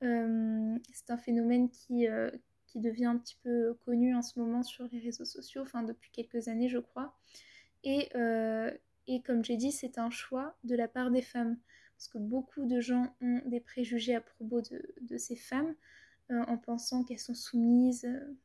c'est 0.00 1.10
un 1.10 1.16
phénomène 1.16 1.70
qui, 1.70 2.06
qui 2.66 2.78
devient 2.80 3.06
un 3.06 3.16
petit 3.16 3.38
peu 3.42 3.74
connu 3.86 4.14
en 4.14 4.20
ce 4.20 4.38
moment 4.38 4.62
sur 4.62 4.86
les 4.92 4.98
réseaux 4.98 5.24
sociaux, 5.24 5.62
enfin 5.62 5.82
depuis 5.82 6.10
quelques 6.10 6.48
années, 6.48 6.68
je 6.68 6.78
crois. 6.78 7.16
Et, 7.84 8.10
et 9.06 9.22
comme 9.22 9.42
j'ai 9.42 9.56
dit, 9.56 9.72
c'est 9.72 9.96
un 9.96 10.10
choix 10.10 10.58
de 10.64 10.76
la 10.76 10.88
part 10.88 11.10
des 11.10 11.22
femmes 11.22 11.56
parce 11.96 12.08
que 12.08 12.18
beaucoup 12.18 12.66
de 12.66 12.80
gens 12.80 13.14
ont 13.20 13.40
des 13.46 13.60
préjugés 13.60 14.14
à 14.14 14.20
propos 14.20 14.60
de, 14.60 15.16
ces 15.16 15.36
femmes 15.36 15.68
euh, 15.70 15.74
en 16.30 16.56
pensant 16.56 17.04
qu'elles 17.04 17.18
sont 17.18 17.34
soumises 17.34 18.04
euh, 18.04 18.36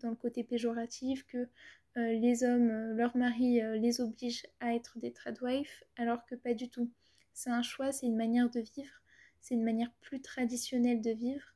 dans 0.00 0.10
le 0.10 0.16
côté 0.16 0.44
péjoratif, 0.44 1.26
que 1.26 1.48
euh, 1.96 2.12
les 2.12 2.44
hommes, 2.44 2.92
leur 2.96 3.16
mari 3.16 3.60
les 3.78 4.00
oblige 4.00 4.46
à 4.60 4.74
être 4.74 4.98
des 4.98 5.12
tradwives, 5.12 5.84
alors 5.96 6.24
que 6.26 6.34
pas 6.34 6.54
du 6.54 6.68
tout. 6.70 6.90
C'est 7.32 7.50
un 7.50 7.62
choix, 7.62 7.92
c'est 7.92 8.06
une 8.06 8.16
manière 8.16 8.50
de 8.50 8.60
vivre, 8.60 9.02
c'est 9.40 9.54
une 9.54 9.64
manière 9.64 9.92
plus 10.00 10.20
traditionnelle 10.20 11.00
de 11.00 11.10
vivre. 11.10 11.54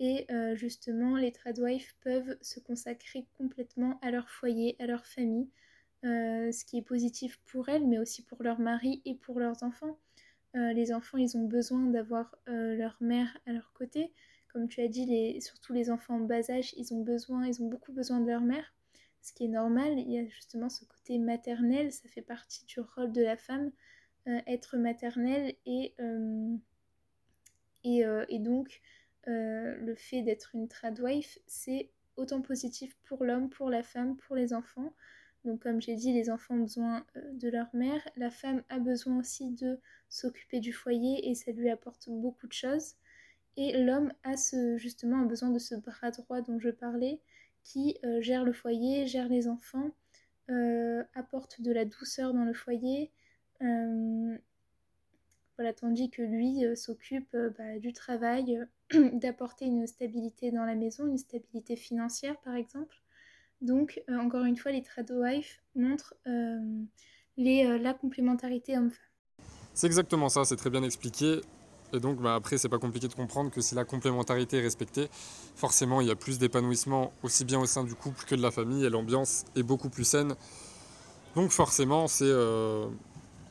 Et 0.00 0.26
justement, 0.54 1.16
les 1.16 1.32
tradwives 1.32 1.94
peuvent 2.00 2.36
se 2.40 2.58
consacrer 2.60 3.26
complètement 3.38 3.98
à 4.02 4.10
leur 4.10 4.28
foyer, 4.28 4.76
à 4.80 4.86
leur 4.86 5.06
famille, 5.06 5.48
ce 6.02 6.64
qui 6.64 6.78
est 6.78 6.82
positif 6.82 7.40
pour 7.46 7.68
elles, 7.68 7.86
mais 7.86 7.98
aussi 7.98 8.22
pour 8.22 8.42
leur 8.42 8.58
mari 8.58 9.02
et 9.04 9.14
pour 9.14 9.38
leurs 9.38 9.62
enfants. 9.62 9.98
Euh, 10.56 10.72
les 10.72 10.92
enfants, 10.92 11.18
ils 11.18 11.36
ont 11.36 11.44
besoin 11.44 11.86
d'avoir 11.86 12.36
euh, 12.48 12.76
leur 12.76 12.96
mère 13.00 13.36
à 13.46 13.52
leur 13.52 13.72
côté. 13.72 14.12
Comme 14.52 14.68
tu 14.68 14.80
as 14.80 14.88
dit, 14.88 15.40
surtout 15.40 15.72
les 15.72 15.90
enfants 15.90 16.16
en 16.16 16.20
bas 16.20 16.48
âge, 16.50 16.74
ils 16.76 16.94
ont 16.94 17.02
besoin, 17.02 17.46
ils 17.46 17.60
ont 17.60 17.68
beaucoup 17.68 17.92
besoin 17.92 18.20
de 18.20 18.28
leur 18.28 18.40
mère, 18.40 18.72
ce 19.20 19.32
qui 19.32 19.46
est 19.46 19.48
normal. 19.48 19.98
Il 19.98 20.10
y 20.12 20.18
a 20.18 20.26
justement 20.26 20.68
ce 20.68 20.84
côté 20.84 21.18
maternel, 21.18 21.90
ça 21.90 22.08
fait 22.08 22.22
partie 22.22 22.64
du 22.66 22.78
rôle 22.78 23.10
de 23.10 23.22
la 23.22 23.36
femme, 23.36 23.72
euh, 24.28 24.40
être 24.46 24.76
maternelle 24.76 25.54
et, 25.66 25.94
et, 27.82 28.04
et, 28.28 28.38
donc 28.38 28.80
le 29.26 29.94
fait 29.96 30.22
d'être 30.22 30.54
une 30.54 30.68
tradwife, 30.68 31.38
c'est 31.48 31.90
autant 32.16 32.40
positif 32.40 32.96
pour 33.02 33.24
l'homme, 33.24 33.50
pour 33.50 33.70
la 33.70 33.82
femme, 33.82 34.16
pour 34.16 34.36
les 34.36 34.54
enfants. 34.54 34.94
Donc 35.44 35.60
comme 35.60 35.80
j'ai 35.80 35.94
dit, 35.94 36.12
les 36.12 36.30
enfants 36.30 36.54
ont 36.54 36.60
besoin 36.60 37.04
euh, 37.16 37.32
de 37.34 37.48
leur 37.48 37.68
mère, 37.74 38.00
la 38.16 38.30
femme 38.30 38.62
a 38.70 38.78
besoin 38.78 39.18
aussi 39.18 39.50
de 39.50 39.78
s'occuper 40.08 40.60
du 40.60 40.72
foyer 40.72 41.28
et 41.28 41.34
ça 41.34 41.52
lui 41.52 41.68
apporte 41.70 42.08
beaucoup 42.08 42.46
de 42.46 42.52
choses. 42.52 42.94
Et 43.56 43.84
l'homme 43.84 44.12
a 44.24 44.36
ce, 44.36 44.76
justement 44.78 45.22
besoin 45.22 45.50
de 45.50 45.58
ce 45.58 45.74
bras 45.74 46.10
droit 46.10 46.40
dont 46.40 46.58
je 46.58 46.70
parlais, 46.70 47.20
qui 47.62 47.96
euh, 48.04 48.20
gère 48.20 48.44
le 48.44 48.52
foyer, 48.52 49.06
gère 49.06 49.28
les 49.28 49.48
enfants, 49.48 49.90
euh, 50.50 51.04
apporte 51.14 51.60
de 51.60 51.72
la 51.72 51.84
douceur 51.84 52.34
dans 52.34 52.44
le 52.44 52.54
foyer. 52.54 53.10
voilà, 55.56 55.72
tandis 55.72 56.10
que 56.10 56.22
lui 56.22 56.64
s'occupe 56.76 57.36
bah, 57.56 57.78
du 57.78 57.92
travail, 57.92 58.60
d'apporter 59.12 59.66
une 59.66 59.86
stabilité 59.86 60.50
dans 60.50 60.64
la 60.64 60.74
maison, 60.74 61.06
une 61.06 61.18
stabilité 61.18 61.76
financière 61.76 62.36
par 62.40 62.54
exemple. 62.54 63.03
Donc, 63.64 64.02
euh, 64.10 64.18
encore 64.18 64.44
une 64.44 64.58
fois, 64.58 64.72
les 64.72 64.84
Wife 65.10 65.62
montrent 65.74 66.14
euh, 66.26 66.58
les, 67.38 67.64
euh, 67.64 67.78
la 67.78 67.94
complémentarité 67.94 68.76
homme-femme. 68.76 69.46
C'est 69.72 69.86
exactement 69.86 70.28
ça, 70.28 70.44
c'est 70.44 70.56
très 70.56 70.68
bien 70.68 70.82
expliqué. 70.82 71.40
Et 71.94 71.98
donc, 71.98 72.20
bah, 72.20 72.34
après, 72.34 72.58
c'est 72.58 72.68
pas 72.68 72.78
compliqué 72.78 73.08
de 73.08 73.14
comprendre 73.14 73.50
que 73.50 73.62
si 73.62 73.74
la 73.74 73.86
complémentarité 73.86 74.58
est 74.58 74.60
respectée, 74.60 75.08
forcément, 75.56 76.02
il 76.02 76.08
y 76.08 76.10
a 76.10 76.14
plus 76.14 76.38
d'épanouissement 76.38 77.10
aussi 77.22 77.46
bien 77.46 77.58
au 77.58 77.64
sein 77.64 77.84
du 77.84 77.94
couple 77.94 78.26
que 78.26 78.34
de 78.34 78.42
la 78.42 78.50
famille 78.50 78.84
et 78.84 78.90
l'ambiance 78.90 79.46
est 79.56 79.62
beaucoup 79.62 79.88
plus 79.88 80.04
saine. 80.04 80.34
Donc, 81.34 81.50
forcément, 81.50 82.06
c'est, 82.06 82.32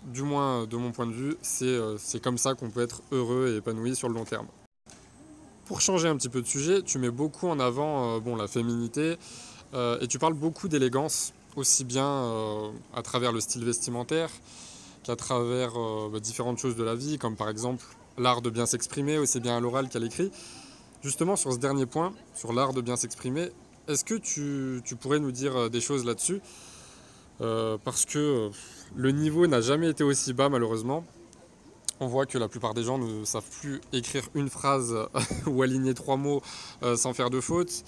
du 0.04 0.22
moins 0.22 0.68
de 0.68 0.78
mon 0.78 0.92
point 0.92 1.08
de 1.08 1.12
vue, 1.12 1.36
c'est 1.42 2.22
comme 2.22 2.38
ça 2.38 2.54
qu'on 2.54 2.70
peut 2.70 2.82
être 2.82 3.02
heureux 3.12 3.52
et 3.52 3.58
épanoui 3.58 3.96
sur 3.96 4.10
le 4.10 4.16
long 4.16 4.26
terme. 4.26 4.48
Pour 5.66 5.82
changer 5.82 6.08
un 6.08 6.18
petit 6.18 6.30
peu 6.30 6.42
de 6.42 6.48
sujet, 6.48 6.82
tu 6.84 7.00
mets 7.00 7.12
beaucoup 7.12 7.48
en 7.48 7.60
avant 7.60 8.20
bon, 8.20 8.36
la 8.36 8.48
féminité, 8.48 9.18
euh, 9.74 9.98
et 10.02 10.08
tu 10.08 10.20
parles 10.20 10.34
beaucoup 10.34 10.68
d'élégance, 10.68 11.34
aussi 11.56 11.84
bien 11.84 12.06
euh, 12.06 12.70
à 12.96 13.02
travers 13.02 13.32
le 13.32 13.40
style 13.40 13.66
vestimentaire 13.66 14.30
qu'à 15.04 15.16
travers 15.16 15.78
euh, 15.78 16.10
bah, 16.12 16.20
différentes 16.20 16.60
choses 16.60 16.76
de 16.76 16.84
la 16.84 16.96
vie, 16.96 17.18
comme 17.18 17.36
par 17.36 17.50
exemple 17.50 17.84
l'art 18.18 18.42
de 18.42 18.50
bien 18.50 18.66
s'exprimer, 18.66 19.18
aussi 19.18 19.40
bien 19.40 19.58
à 19.58 19.60
l'oral 19.60 19.90
qu'à 19.90 20.00
l'écrit. 20.00 20.32
Justement, 21.04 21.36
sur 21.36 21.52
ce 21.52 21.58
dernier 21.58 21.86
point, 21.86 22.14
sur 22.36 22.54
l'art 22.54 22.74
de 22.74 22.82
bien 22.82 22.96
s'exprimer, 22.96 23.50
est-ce 23.88 24.06
que 24.06 24.16
tu, 24.16 24.82
tu, 24.86 24.96
pourrais 24.96 25.20
nous 25.20 25.32
dire 25.32 25.70
des 25.70 25.82
choses 25.82 26.06
là-dessus? 26.06 26.40
Parce 27.40 28.06
que 28.06 28.50
le 28.96 29.12
niveau 29.12 29.46
n'a 29.48 29.60
jamais 29.60 29.90
été 29.90 30.06
aussi 30.06 30.32
bas, 30.32 30.48
malheureusement. 30.48 31.04
On 32.00 32.08
voit 32.08 32.26
que 32.26 32.38
la 32.38 32.48
plupart 32.48 32.74
des 32.74 32.84
gens 32.84 32.98
ne 32.98 33.26
savent 33.26 33.50
plus 33.60 33.82
écrire 33.92 34.24
une 34.34 34.50
phrase 34.50 34.96
ou 35.46 35.62
aligner 35.62 35.94
trois 35.94 36.16
mots 36.16 36.42
sans 36.96 37.14
faire 37.14 37.30
de 37.30 37.42
faute. 37.42 37.84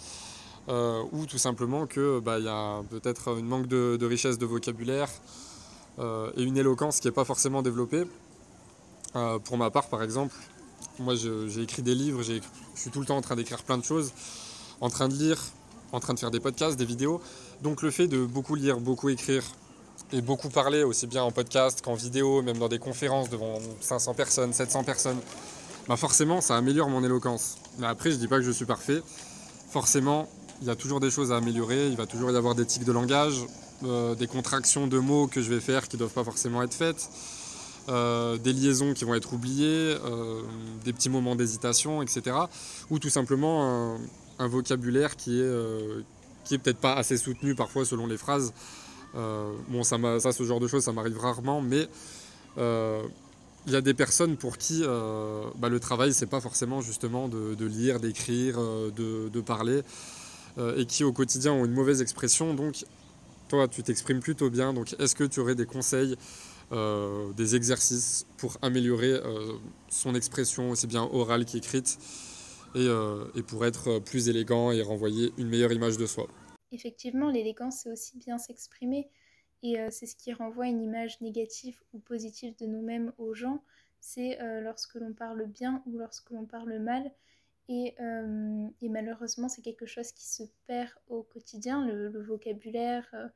Euh, 0.67 1.03
ou 1.11 1.27
tout 1.27 1.37
simplement 1.37 1.85
qu'il 1.85 2.21
bah, 2.23 2.39
y 2.39 2.47
a 2.47 2.81
peut-être 2.89 3.31
un 3.31 3.41
manque 3.41 3.67
de, 3.67 4.03
richesse 4.05 4.39
de 4.39 4.47
vocabulaire 4.47 5.09
euh, 5.99 6.31
et 6.35 6.41
une 6.41 6.57
éloquence 6.57 6.99
qui 6.99 7.07
n'est 7.07 7.13
pas 7.13 7.25
forcément 7.25 7.61
développée. 7.61 8.05
Euh, 9.15 9.37
pour 9.39 9.57
ma 9.57 9.69
part, 9.69 9.89
par 9.89 10.01
exemple, 10.01 10.35
moi 10.97 11.13
j'ai 11.15 11.61
écrit 11.61 11.83
des 11.83 11.93
livres, 11.93 12.23
je 12.23 12.39
suis 12.75 12.89
tout 12.89 12.99
le 12.99 13.05
temps 13.05 13.17
en 13.17 13.21
train 13.21 13.35
d'écrire 13.35 13.61
plein 13.63 13.77
de 13.77 13.83
choses, 13.83 14.11
en 14.81 14.89
train 14.89 15.07
de 15.07 15.13
lire, 15.13 15.39
en 15.91 15.99
train 15.99 16.15
de 16.15 16.19
faire 16.19 16.31
des 16.31 16.39
podcasts, 16.39 16.77
des 16.77 16.85
vidéos. 16.85 17.21
Donc 17.61 17.83
le 17.83 17.91
fait 17.91 18.07
de 18.07 18.25
beaucoup 18.25 18.55
lire, 18.55 18.79
beaucoup 18.79 19.09
écrire 19.09 19.43
et 20.11 20.21
beaucoup 20.21 20.49
parler, 20.49 20.83
aussi 20.83 21.05
bien 21.05 21.23
en 21.23 21.31
podcast 21.31 21.81
qu'en 21.83 21.93
vidéo, 21.93 22.41
même 22.41 22.57
dans 22.57 22.69
des 22.69 22.79
conférences 22.79 23.29
devant 23.29 23.59
500 23.81 24.15
personnes, 24.15 24.51
700 24.51 24.83
personnes, 24.83 25.19
bah 25.87 25.95
forcément 25.95 26.41
ça 26.41 26.57
améliore 26.57 26.89
mon 26.89 27.03
éloquence. 27.03 27.57
Mais 27.77 27.85
après, 27.85 28.09
je 28.09 28.15
dis 28.15 28.27
pas 28.27 28.37
que 28.37 28.43
je 28.43 28.51
suis 28.51 28.65
parfait. 28.65 29.01
Forcément, 29.69 30.27
il 30.61 30.67
y 30.67 30.69
a 30.69 30.75
toujours 30.75 30.99
des 30.99 31.11
choses 31.11 31.31
à 31.31 31.37
améliorer, 31.37 31.87
il 31.87 31.95
va 31.95 32.05
toujours 32.05 32.31
y 32.31 32.35
avoir 32.35 32.55
des 32.55 32.65
tics 32.65 32.85
de 32.85 32.91
langage, 32.91 33.45
euh, 33.83 34.15
des 34.15 34.27
contractions 34.27 34.87
de 34.87 34.97
mots 34.99 35.27
que 35.27 35.41
je 35.41 35.49
vais 35.49 35.59
faire 35.59 35.87
qui 35.87 35.97
ne 35.97 35.99
doivent 35.99 36.13
pas 36.13 36.23
forcément 36.23 36.63
être 36.63 36.73
faites, 36.73 37.09
euh, 37.89 38.37
des 38.37 38.53
liaisons 38.53 38.93
qui 38.93 39.03
vont 39.03 39.15
être 39.15 39.33
oubliées, 39.33 39.97
euh, 40.05 40.41
des 40.85 40.93
petits 40.93 41.09
moments 41.09 41.35
d'hésitation, 41.35 42.01
etc. 42.01 42.37
Ou 42.89 42.99
tout 42.99 43.09
simplement 43.09 43.97
un, 44.39 44.47
vocabulaire 44.47 45.17
qui 45.17 45.41
est, 45.41 46.51
est 46.51 46.57
peut-être 46.57 46.79
pas 46.79 46.93
assez 46.93 47.17
soutenu 47.17 47.53
parfois 47.53 47.85
selon 47.85 48.07
les 48.07 48.17
phrases. 48.17 48.53
bon, 49.13 49.83
ça, 49.83 49.97
ça, 50.19 50.31
ce 50.31 50.43
genre 50.43 50.59
de 50.59 50.67
choses, 50.67 50.83
ça 50.83 50.93
m'arrive 50.93 51.19
rarement, 51.19 51.61
mais 51.61 51.87
il 52.57 53.73
y 53.73 53.75
a 53.75 53.81
des 53.81 53.93
personnes 53.93 54.37
pour 54.37 54.57
qui 54.57 54.83
bah, 54.83 55.69
le 55.69 55.79
travail, 55.79 56.13
c'est 56.13 56.27
pas 56.27 56.41
forcément 56.41 56.81
justement 56.81 57.27
de, 57.27 57.65
lire, 57.65 57.99
d'écrire, 57.99 58.57
de, 58.57 59.41
parler, 59.41 59.81
et 60.57 60.85
qui 60.85 61.03
au 61.03 61.11
quotidien 61.11 61.51
ont 61.51 61.65
une 61.65 61.73
mauvaise 61.73 62.01
expression. 62.01 62.53
Donc 62.53 62.85
toi, 63.47 63.67
tu 63.67 63.83
t'exprimes 63.83 64.21
plutôt 64.21 64.49
bien, 64.49 64.73
donc 64.73 64.95
est-ce 64.99 65.15
que 65.15 65.23
tu 65.23 65.39
aurais 65.39 65.55
des 65.55 65.65
conseils, 65.65 66.15
euh, 66.71 67.31
des 67.33 67.55
exercices 67.55 68.25
pour 68.37 68.57
améliorer 68.61 69.11
euh, 69.11 69.53
son 69.87 70.15
expression 70.15 70.71
aussi 70.71 70.87
bien 70.87 71.03
orale 71.03 71.45
qu'écrite 71.45 71.99
euh, 72.75 73.27
et, 73.35 73.43
pour 73.43 73.65
être 73.65 73.99
plus 73.99 74.29
élégant 74.29 74.71
et 74.71 74.81
renvoyer 74.81 75.31
une 75.37 75.47
meilleure 75.47 75.71
image 75.71 75.97
de 75.97 76.07
soi? 76.07 76.27
Effectivement, 76.71 77.29
l'élégance, 77.29 77.81
c'est 77.83 77.91
aussi 77.91 78.17
bien 78.17 78.37
s'exprimer 78.39 79.09
et 79.61 79.77
c'est 79.89 80.05
ce 80.05 80.15
qui 80.15 80.31
renvoie 80.33 80.67
une 80.67 80.81
image 80.81 81.21
négative 81.21 81.79
ou 81.93 81.99
positive 81.99 82.55
de 82.59 82.65
nous-mêmes 82.65 83.13
aux 83.17 83.33
gens. 83.33 83.63
C'est 83.99 84.37
lorsque 84.61 84.95
l'on 84.95 85.13
parle 85.13 85.45
bien 85.47 85.81
ou 85.87 85.97
lorsque 85.97 86.29
l'on 86.31 86.45
parle 86.45 86.77
mal. 86.77 87.09
Euh, 87.69 88.67
et, 88.81 88.89
malheureusement, 88.89 89.49
c'est 89.49 89.61
quelque 89.61 89.85
chose 89.85 90.11
qui 90.11 90.25
se 90.25 90.43
perd 90.67 90.91
au 91.07 91.23
quotidien. 91.23 91.85
Le, 91.85 92.21
vocabulaire, 92.21 93.07
euh, 93.13 93.27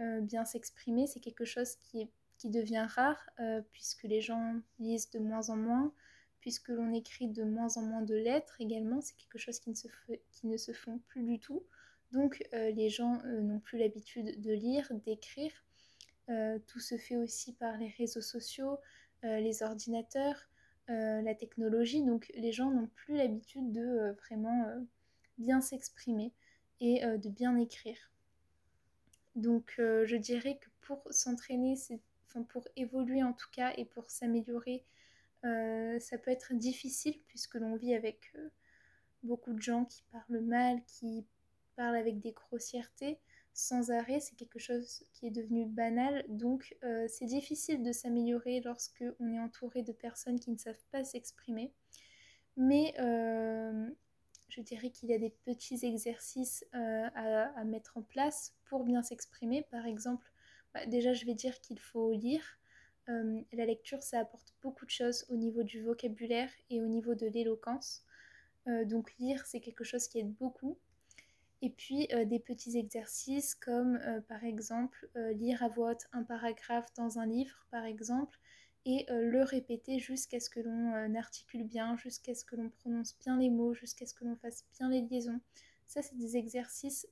euh, 0.00 0.20
bien 0.20 0.44
s'exprimer, 0.44 1.06
c'est 1.06 1.20
quelque 1.20 1.44
chose 1.44 1.76
qui, 1.76 2.10
devient 2.44 2.86
rare 2.88 3.28
puisque 3.72 4.04
les 4.04 4.20
gens 4.20 4.54
lisent 4.78 5.10
de 5.10 5.18
moins 5.18 5.48
en 5.48 5.56
moins, 5.56 5.92
puisque 6.40 6.68
l'on 6.68 6.92
écrit 6.92 7.26
de 7.26 7.42
moins 7.42 7.76
en 7.76 7.82
moins 7.82 8.02
de 8.02 8.14
lettres 8.14 8.60
également. 8.60 9.00
C'est 9.00 9.16
quelque 9.16 9.38
chose 9.38 9.58
qui 9.58 9.70
ne, 9.70 10.56
se 10.56 10.56
se 10.58 10.72
font 10.72 11.00
plus 11.08 11.24
du 11.24 11.40
tout. 11.40 11.64
Donc 12.12 12.46
les 12.52 12.88
gens 12.88 13.20
n'ont 13.24 13.58
plus 13.58 13.78
l'habitude 13.78 14.40
de 14.40 14.52
lire, 14.52 14.88
d'écrire. 15.06 15.50
tout 16.68 16.78
se 16.78 16.96
fait 16.96 17.16
aussi 17.16 17.52
par 17.54 17.76
les 17.78 17.88
réseaux 17.88 18.22
sociaux, 18.22 18.78
les 19.24 19.64
ordinateurs. 19.64 20.46
Euh, 20.88 21.20
la 21.22 21.34
technologie, 21.34 22.02
donc 22.02 22.30
les 22.36 22.52
gens 22.52 22.70
n'ont 22.70 22.86
plus 22.86 23.16
l'habitude 23.16 23.72
de 23.72 23.80
euh, 23.80 24.12
vraiment 24.12 24.68
euh, 24.68 24.78
bien 25.36 25.60
s'exprimer 25.60 26.32
et 26.80 27.00
de 27.04 27.28
bien 27.30 27.56
écrire. 27.56 27.96
Donc 29.34 29.76
je 29.78 30.16
dirais 30.16 30.58
que 30.58 30.68
pour 30.82 31.02
s'entraîner, 31.10 31.74
enfin, 32.26 32.42
pour 32.42 32.68
évoluer 32.76 33.22
en 33.22 33.32
tout 33.32 33.48
cas 33.50 33.72
et 33.78 33.86
pour 33.86 34.10
s'améliorer, 34.10 34.84
ça 35.42 36.18
peut 36.18 36.30
être 36.30 36.52
difficile 36.52 37.18
puisque 37.28 37.54
l'on 37.54 37.76
vit 37.76 37.94
avec 37.94 38.34
beaucoup 39.22 39.54
de 39.54 39.62
gens 39.62 39.86
qui 39.86 40.04
parlent 40.12 40.40
mal, 40.42 40.82
qui 40.86 41.24
parlent 41.76 41.96
avec 41.96 42.20
des 42.20 42.32
grossièretés 42.32 43.18
sans 43.56 43.90
arrêt, 43.90 44.20
c'est 44.20 44.36
quelque 44.36 44.58
chose 44.58 45.02
qui 45.14 45.26
est 45.26 45.30
devenu 45.30 45.64
banal. 45.64 46.26
Donc 46.28 46.76
euh, 46.84 47.06
c'est 47.08 47.24
difficile 47.24 47.82
de 47.82 47.90
s'améliorer 47.90 48.60
lorsque 48.60 49.02
on 49.18 49.32
est 49.32 49.40
entouré 49.40 49.82
de 49.82 49.92
personnes 49.92 50.38
qui 50.38 50.50
ne 50.50 50.58
savent 50.58 50.84
pas 50.92 51.04
s'exprimer. 51.04 51.72
Mais 52.58 52.94
euh, 53.00 53.88
je 54.48 54.60
dirais 54.60 54.90
qu'il 54.90 55.08
y 55.08 55.14
a 55.14 55.18
des 55.18 55.34
petits 55.46 55.86
exercices 55.86 56.66
euh, 56.74 57.08
à, 57.14 57.64
mettre 57.64 57.96
en 57.96 58.02
place 58.02 58.54
pour 58.66 58.84
bien 58.84 59.02
s'exprimer. 59.02 59.62
Par 59.70 59.86
exemple, 59.86 60.30
bah, 60.74 60.84
déjà 60.84 61.14
je 61.14 61.24
vais 61.24 61.34
dire 61.34 61.58
qu'il 61.62 61.80
faut 61.80 62.12
lire. 62.12 62.58
la 63.08 63.64
lecture, 63.64 64.02
ça 64.02 64.20
apporte 64.20 64.54
beaucoup 64.62 64.84
de 64.84 64.90
choses 64.90 65.24
au 65.30 65.36
niveau 65.36 65.62
du 65.62 65.80
vocabulaire 65.82 66.50
et 66.68 66.82
au 66.82 66.88
niveau 66.88 67.14
de 67.14 67.26
l'éloquence. 67.26 68.04
donc 68.66 69.14
lire, 69.18 69.46
c'est 69.46 69.60
quelque 69.60 69.84
chose 69.84 70.08
qui 70.08 70.18
aide 70.18 70.34
beaucoup. 70.34 70.76
Et 71.66 71.70
puis 71.70 72.06
euh, 72.12 72.24
des 72.24 72.38
petits 72.38 72.78
exercices 72.78 73.56
comme 73.56 73.96
euh, 73.96 74.20
par 74.20 74.44
exemple 74.44 75.08
euh, 75.16 75.32
lire 75.32 75.64
à 75.64 75.68
voix 75.68 75.90
haute 75.90 76.06
un 76.12 76.22
paragraphe 76.22 76.94
dans 76.94 77.18
un 77.18 77.26
livre 77.26 77.66
par 77.72 77.84
exemple 77.84 78.38
et 78.84 79.04
le 79.10 79.42
répéter 79.42 79.98
jusqu'à 79.98 80.38
ce 80.38 80.48
que 80.48 80.60
l'on 80.60 81.16
articule 81.16 81.64
bien, 81.64 81.96
jusqu'à 81.96 82.36
ce 82.36 82.44
que 82.44 82.54
l'on 82.54 82.70
prononce 82.70 83.18
bien 83.18 83.36
les 83.36 83.50
mots, 83.50 83.74
jusqu'à 83.74 84.06
ce 84.06 84.14
que 84.14 84.24
l'on 84.24 84.36
fasse 84.36 84.64
bien 84.78 84.88
les 84.88 85.00
liaisons. 85.00 85.40
Ça 85.88 86.02
c'est 86.02 86.16
des 86.16 86.36
exercices, 86.36 87.04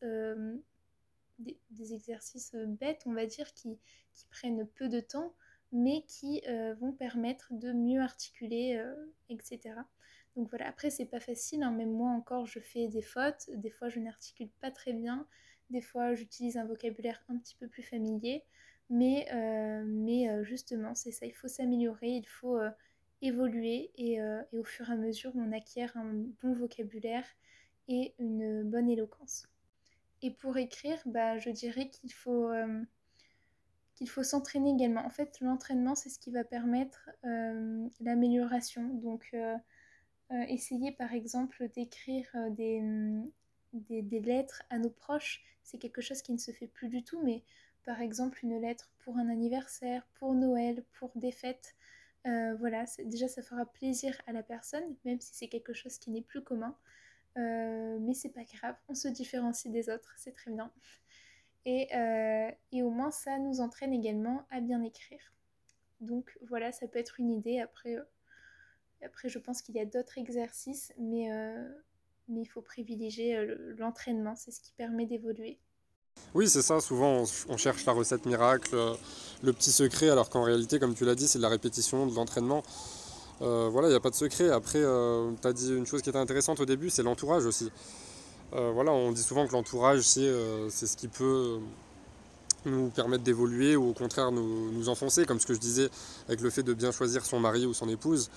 des, 1.40 1.58
exercices 1.92 2.54
bêtes 2.54 3.02
on 3.06 3.12
va 3.12 3.26
dire 3.26 3.52
qui, 3.54 3.76
qui, 4.12 4.28
prennent 4.28 4.68
peu 4.76 4.88
de 4.88 5.00
temps 5.00 5.34
mais 5.72 6.04
qui 6.06 6.42
vont 6.78 6.92
permettre 6.92 7.48
de 7.50 7.72
mieux 7.72 8.00
articuler, 8.00 8.80
etc. 9.28 9.74
Donc 10.36 10.48
voilà, 10.50 10.68
après 10.68 10.90
c'est 10.90 11.06
pas 11.06 11.20
facile, 11.20 11.62
hein. 11.62 11.70
même 11.70 11.92
moi 11.92 12.10
encore 12.10 12.46
je 12.46 12.58
fais 12.58 12.88
des 12.88 13.02
fautes, 13.02 13.48
des 13.50 13.70
fois 13.70 13.88
je 13.88 14.00
n'articule 14.00 14.50
pas 14.60 14.72
très 14.72 14.92
bien, 14.92 15.28
des 15.70 15.80
fois 15.80 16.14
j'utilise 16.14 16.56
un 16.56 16.64
vocabulaire 16.64 17.22
un 17.28 17.38
petit 17.38 17.54
peu 17.56 17.68
plus 17.68 17.84
familier, 17.84 18.42
mais, 18.90 19.26
euh, 19.32 19.84
euh, 20.28 20.44
justement 20.44 20.94
c'est 20.94 21.12
ça, 21.12 21.26
il 21.26 21.34
faut 21.34 21.48
s'améliorer, 21.48 22.08
il 22.08 22.26
faut 22.26 22.56
euh, 22.56 22.70
évoluer 23.22 23.92
et, 23.96 24.20
au 24.52 24.64
fur 24.64 24.90
et 24.90 24.92
à 24.92 24.96
mesure 24.96 25.32
on 25.36 25.52
acquiert 25.52 25.96
un 25.96 26.12
bon 26.42 26.52
vocabulaire 26.52 27.24
et 27.88 28.14
une 28.18 28.64
bonne 28.64 28.90
éloquence. 28.90 29.46
Et 30.22 30.30
pour 30.30 30.56
écrire, 30.56 31.00
bah, 31.06 31.38
je 31.38 31.50
dirais 31.50 31.90
qu'il 31.90 32.12
faut, 32.12 32.50
qu'il 33.94 34.08
faut 34.08 34.22
s'entraîner 34.22 34.70
également. 34.70 35.06
En 35.06 35.10
fait 35.10 35.38
l'entraînement 35.40 35.94
c'est 35.94 36.10
ce 36.10 36.18
qui 36.18 36.32
va 36.32 36.44
permettre 36.44 37.08
l'amélioration. 38.00 39.00
Essayer 40.30 40.92
par 40.92 41.12
exemple 41.12 41.68
d'écrire 41.74 42.26
euh, 42.34 42.50
mm, 42.50 43.30
des, 43.72 44.02
des, 44.02 44.20
lettres 44.20 44.62
à 44.70 44.78
nos 44.78 44.90
proches, 44.90 45.42
c'est 45.62 45.78
quelque 45.78 46.00
chose 46.00 46.22
qui 46.22 46.32
ne 46.32 46.38
se 46.38 46.50
fait 46.50 46.66
plus 46.66 46.88
du 46.88 47.02
tout, 47.02 47.20
mais 47.22 47.42
par 47.84 48.00
exemple 48.00 48.38
une 48.42 48.60
lettre 48.60 48.90
pour 49.00 49.16
un 49.18 49.28
anniversaire, 49.28 50.06
pour 50.14 50.34
Noël, 50.34 50.84
pour 50.98 51.10
des 51.16 51.32
fêtes. 51.32 51.74
Euh, 52.26 52.54
voilà, 52.54 52.84
déjà 53.04 53.28
ça 53.28 53.42
fera 53.42 53.66
plaisir 53.66 54.20
à 54.26 54.32
la 54.32 54.42
personne, 54.42 54.96
même 55.04 55.20
si 55.20 55.34
c'est 55.34 55.48
quelque 55.48 55.74
chose 55.74 55.98
qui 55.98 56.10
n'est 56.10 56.22
plus 56.22 56.42
commun. 56.42 56.76
mais 57.36 58.14
c'est 58.14 58.30
pas 58.32 58.44
grave, 58.44 58.76
on 58.88 58.94
se 58.94 59.08
différencie 59.08 59.72
des 59.72 59.90
autres, 59.90 60.14
c'est 60.16 60.32
très 60.32 60.50
bien. 60.50 60.72
Et, 61.66 61.88
et, 62.72 62.82
au 62.82 62.90
moins 62.90 63.10
ça 63.10 63.38
nous 63.38 63.60
entraîne 63.60 63.92
également 63.92 64.46
à 64.50 64.60
bien 64.60 64.82
écrire. 64.82 65.32
Donc 66.00 66.38
voilà, 66.48 66.72
ça 66.72 66.86
peut 66.88 66.98
être 66.98 67.20
une 67.20 67.30
idée. 67.30 67.60
Après, 67.60 67.98
après, 69.04 69.28
je 69.28 69.38
pense 69.38 69.62
qu'il 69.62 69.74
y 69.74 69.80
a 69.80 69.84
d'autres 69.84 70.18
exercices, 70.18 70.92
mais, 70.98 71.32
euh, 71.32 71.62
il 72.28 72.46
faut 72.46 72.62
privilégier 72.62 73.36
euh, 73.36 73.74
l'entraînement, 73.78 74.34
c'est 74.36 74.50
ce 74.50 74.60
qui 74.60 74.72
permet 74.76 75.06
d'évoluer. 75.06 75.58
Oui, 76.32 76.48
c'est 76.48 76.62
ça, 76.62 76.80
souvent 76.80 77.24
on, 77.48 77.56
cherche 77.56 77.84
la 77.84 77.92
recette 77.92 78.24
miracle, 78.24 78.70
euh, 78.74 78.94
le 79.42 79.52
petit 79.52 79.72
secret, 79.72 80.08
alors 80.08 80.30
qu'en 80.30 80.42
réalité, 80.42 80.78
comme 80.78 80.94
tu 80.94 81.04
l'as 81.04 81.14
dit, 81.14 81.28
c'est 81.28 81.38
de 81.38 81.42
la 81.42 81.48
répétition, 81.48 82.06
de 82.06 82.14
l'entraînement. 82.14 82.62
voilà, 83.40 83.88
il 83.88 83.90
n'y 83.90 83.96
a 83.96 84.00
pas 84.00 84.10
de 84.10 84.14
secret. 84.14 84.48
Après, 84.50 84.80
tu 84.80 85.46
as 85.48 85.52
dit 85.52 85.74
une 85.74 85.86
chose 85.86 86.02
qui 86.02 86.08
était 86.08 86.18
intéressante 86.18 86.60
au 86.60 86.66
début, 86.66 86.88
c'est 86.88 87.02
l'entourage 87.02 87.44
aussi. 87.44 87.70
voilà, 88.52 88.92
on 88.92 89.12
dit 89.12 89.22
souvent 89.22 89.46
que 89.46 89.52
l'entourage, 89.52 90.02
c'est 90.02 90.86
ce 90.86 90.96
qui 90.96 91.08
peut 91.08 91.60
nous 92.64 92.90
permettre 92.90 93.24
d'évoluer 93.24 93.76
ou 93.76 93.90
au 93.90 93.92
contraire 93.92 94.32
nous, 94.32 94.72
nous, 94.72 94.88
enfoncer, 94.88 95.26
comme 95.26 95.40
ce 95.40 95.46
que 95.46 95.54
je 95.54 95.58
disais 95.58 95.90
avec 96.28 96.40
le 96.40 96.50
fait 96.50 96.62
de 96.62 96.72
bien 96.74 96.92
choisir 96.92 97.24
son 97.24 97.40
mari 97.40 97.66
ou 97.66 97.74
son 97.74 97.88
épouse. 97.88 98.30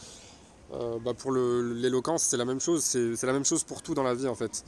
Euh, 0.73 0.99
bah, 0.99 1.13
pour 1.13 1.31
l'éloquence, 1.31 2.23
c'est 2.23 2.37
la 2.37 2.45
même 2.45 2.59
chose. 2.59 2.83
C'est 2.83 3.23
la 3.23 3.33
même 3.33 3.45
chose 3.45 3.63
pour 3.63 3.81
tout 3.81 3.93
dans 3.93 4.03
la 4.03 4.13
vie 4.13 4.27
en 4.27 4.35
fait. 4.35 4.63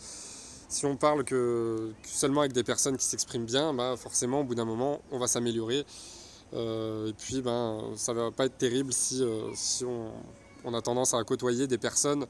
Si 0.69 0.85
on 0.85 0.95
parle 0.95 1.23
que, 1.23 1.91
seulement 2.03 2.41
avec 2.41 2.53
des 2.53 2.63
personnes 2.63 2.95
qui 2.95 3.05
s'expriment 3.05 3.45
bien, 3.45 3.73
bah, 3.73 3.95
forcément, 3.97 4.41
au 4.41 4.43
bout 4.43 4.53
d'un 4.53 4.65
moment, 4.65 5.01
on 5.11 5.17
va 5.17 5.25
s'améliorer. 5.25 5.83
Euh, 6.53 7.07
et 7.07 7.13
puis, 7.13 7.41
ben, 7.41 7.91
ça 7.95 8.13
va 8.13 8.29
pas 8.29 8.45
être 8.45 8.57
terrible 8.57 8.93
si, 8.93 9.23
euh, 9.23 9.49
si 9.55 9.83
on, 9.85 10.73
a 10.73 10.81
tendance 10.81 11.15
à 11.15 11.23
côtoyer 11.23 11.65
des 11.65 11.79
personnes 11.79 12.27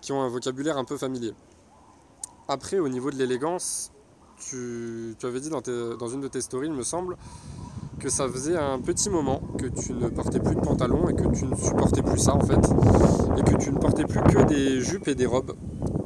qui 0.00 0.10
ont 0.10 0.20
un 0.20 0.28
vocabulaire 0.28 0.78
un 0.78 0.84
peu 0.84 0.96
familier. 0.96 1.32
Après, 2.48 2.80
au 2.80 2.88
niveau 2.88 3.12
de 3.12 3.16
l'élégance, 3.16 3.92
tu, 4.38 5.16
avais 5.22 5.40
dit 5.40 5.50
dans, 5.50 6.08
une 6.08 6.20
de 6.20 6.28
tes 6.28 6.40
stories, 6.40 6.66
il 6.66 6.72
me 6.72 6.82
semble, 6.82 7.16
que 8.00 8.08
ça 8.08 8.28
faisait 8.28 8.56
un 8.56 8.80
petit 8.80 9.10
moment 9.10 9.40
que 9.58 9.66
tu 9.66 9.92
ne 9.92 10.08
portais 10.08 10.40
plus 10.40 10.56
de 10.56 10.60
pantalon 10.60 11.08
et 11.08 11.14
que 11.14 11.28
tu 11.28 11.44
ne 11.44 11.54
supportais 11.54 12.02
plus 12.02 12.18
ça 12.18 12.34
en 12.34 12.40
fait. 12.40 12.58
Et 13.38 13.42
que 13.42 13.56
tu 13.62 13.70
ne 13.70 13.78
portais 13.78 14.04
plus 14.04 14.20
que 14.22 14.42
des 14.44 14.80
jupes 14.80 15.06
et 15.06 15.14
des 15.14 15.26
robes. 15.26 15.54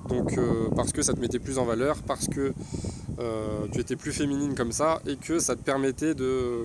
Donc 0.09 0.37
euh, 0.37 0.69
parce 0.77 0.93
que 0.93 1.03
ça 1.03 1.15
te 1.15 1.21
mettait 1.21 1.39
plus 1.39 1.59
en 1.59 1.65
valeur, 1.65 2.03
parce 2.03 2.29
que 2.29 2.53
euh, 3.19 3.67
tu 3.73 3.81
étais 3.81 3.97
plus 3.97 4.13
féminine 4.13 4.55
comme 4.55 4.73
ça 4.73 5.01
et 5.07 5.17
que 5.17 5.39
ça 5.39 5.57
te 5.57 5.63
permettait 5.63 6.15
de, 6.15 6.65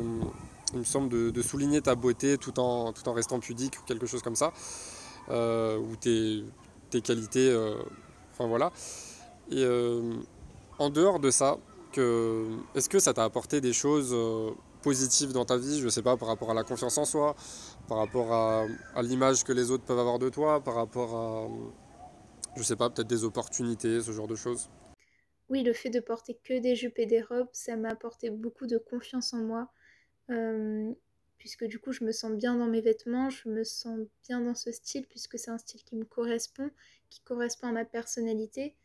il 0.74 0.80
me 0.80 0.84
semble, 0.84 1.32
de, 1.32 1.42
souligner 1.42 1.82
ta 1.82 1.96
beauté 1.96 2.38
tout 2.38 2.60
en, 2.60 2.92
tout 2.92 3.08
en 3.08 3.14
restant 3.14 3.40
pudique 3.40 3.80
ou 3.80 3.86
quelque 3.86 4.08
chose 4.08 4.22
comme 4.22 4.36
ça. 4.36 4.52
Euh, 5.30 5.78
ou 5.78 5.96
tes, 5.96 6.44
tes 6.90 7.02
qualités. 7.02 7.56
enfin 8.34 8.48
voilà. 8.48 8.72
Et 9.52 9.66
en 10.80 10.90
dehors 10.90 11.20
de 11.20 11.30
ça, 11.30 11.58
est-ce 11.96 12.90
que 12.90 13.00
ça 13.00 13.14
t'a 13.14 13.24
apporté 13.24 13.62
des 13.62 13.74
choses 13.74 14.16
positives 14.82 15.34
dans 15.34 15.46
ta 15.46 15.58
vie, 15.58 15.80
je 15.80 15.90
sais 15.90 16.02
pas, 16.02 16.18
par 16.18 16.28
rapport 16.28 16.52
à 16.52 16.54
la 16.54 16.64
confiance 16.64 16.98
en 16.98 17.06
soi, 17.06 17.36
par 17.88 17.98
rapport 17.98 18.34
à, 18.34 18.68
l'image 19.02 19.44
que 19.44 19.54
les 19.54 19.72
autres 19.72 19.84
peuvent 19.84 20.00
avoir 20.00 20.20
de 20.20 20.30
toi, 20.30 20.64
par 20.64 20.76
rapport 20.76 21.16
à, 21.16 21.48
je 22.58 22.64
sais 22.64 22.76
pas, 22.76 22.90
peut-être 22.90 23.08
des 23.08 23.24
opportunités, 23.24 24.02
ce 24.02 24.12
genre 24.12 24.28
de 24.28 24.36
choses 24.36 24.70
Oui, 25.50 25.64
le 25.64 25.74
fait 25.74 25.90
de 25.90 26.00
porter 26.00 26.40
que 26.44 26.60
des 26.60 26.76
jupes 26.76 27.00
et 27.00 27.06
des 27.06 27.22
robes, 27.22 27.50
ça 27.54 27.76
m'a 27.76 27.90
apporté 27.90 28.30
beaucoup 28.30 28.68
de 28.68 28.78
confiance 28.78 29.34
en 29.34 29.40
moi. 29.40 29.70
Euh, 30.30 30.94
puisque 31.40 31.66
du 31.66 31.80
coup 31.80 31.92
je 31.92 32.04
me 32.04 32.12
sens 32.12 32.34
bien 32.34 32.56
dans 32.56 32.68
mes 32.68 32.82
vêtements, 32.82 33.32
je 33.32 33.50
me 33.50 33.64
sens 33.64 33.98
bien 34.28 34.42
dans 34.42 34.54
ce 34.54 34.72
style, 34.72 35.08
puisque 35.08 35.40
c'est 35.40 35.50
un 35.50 35.58
style 35.58 35.84
qui 35.84 35.96
me 35.96 36.06
correspond, 36.06 36.70
qui 37.10 37.22
correspond 37.22 37.68
à 37.68 37.72
ma 37.72 37.86
personnalité. 37.86 38.76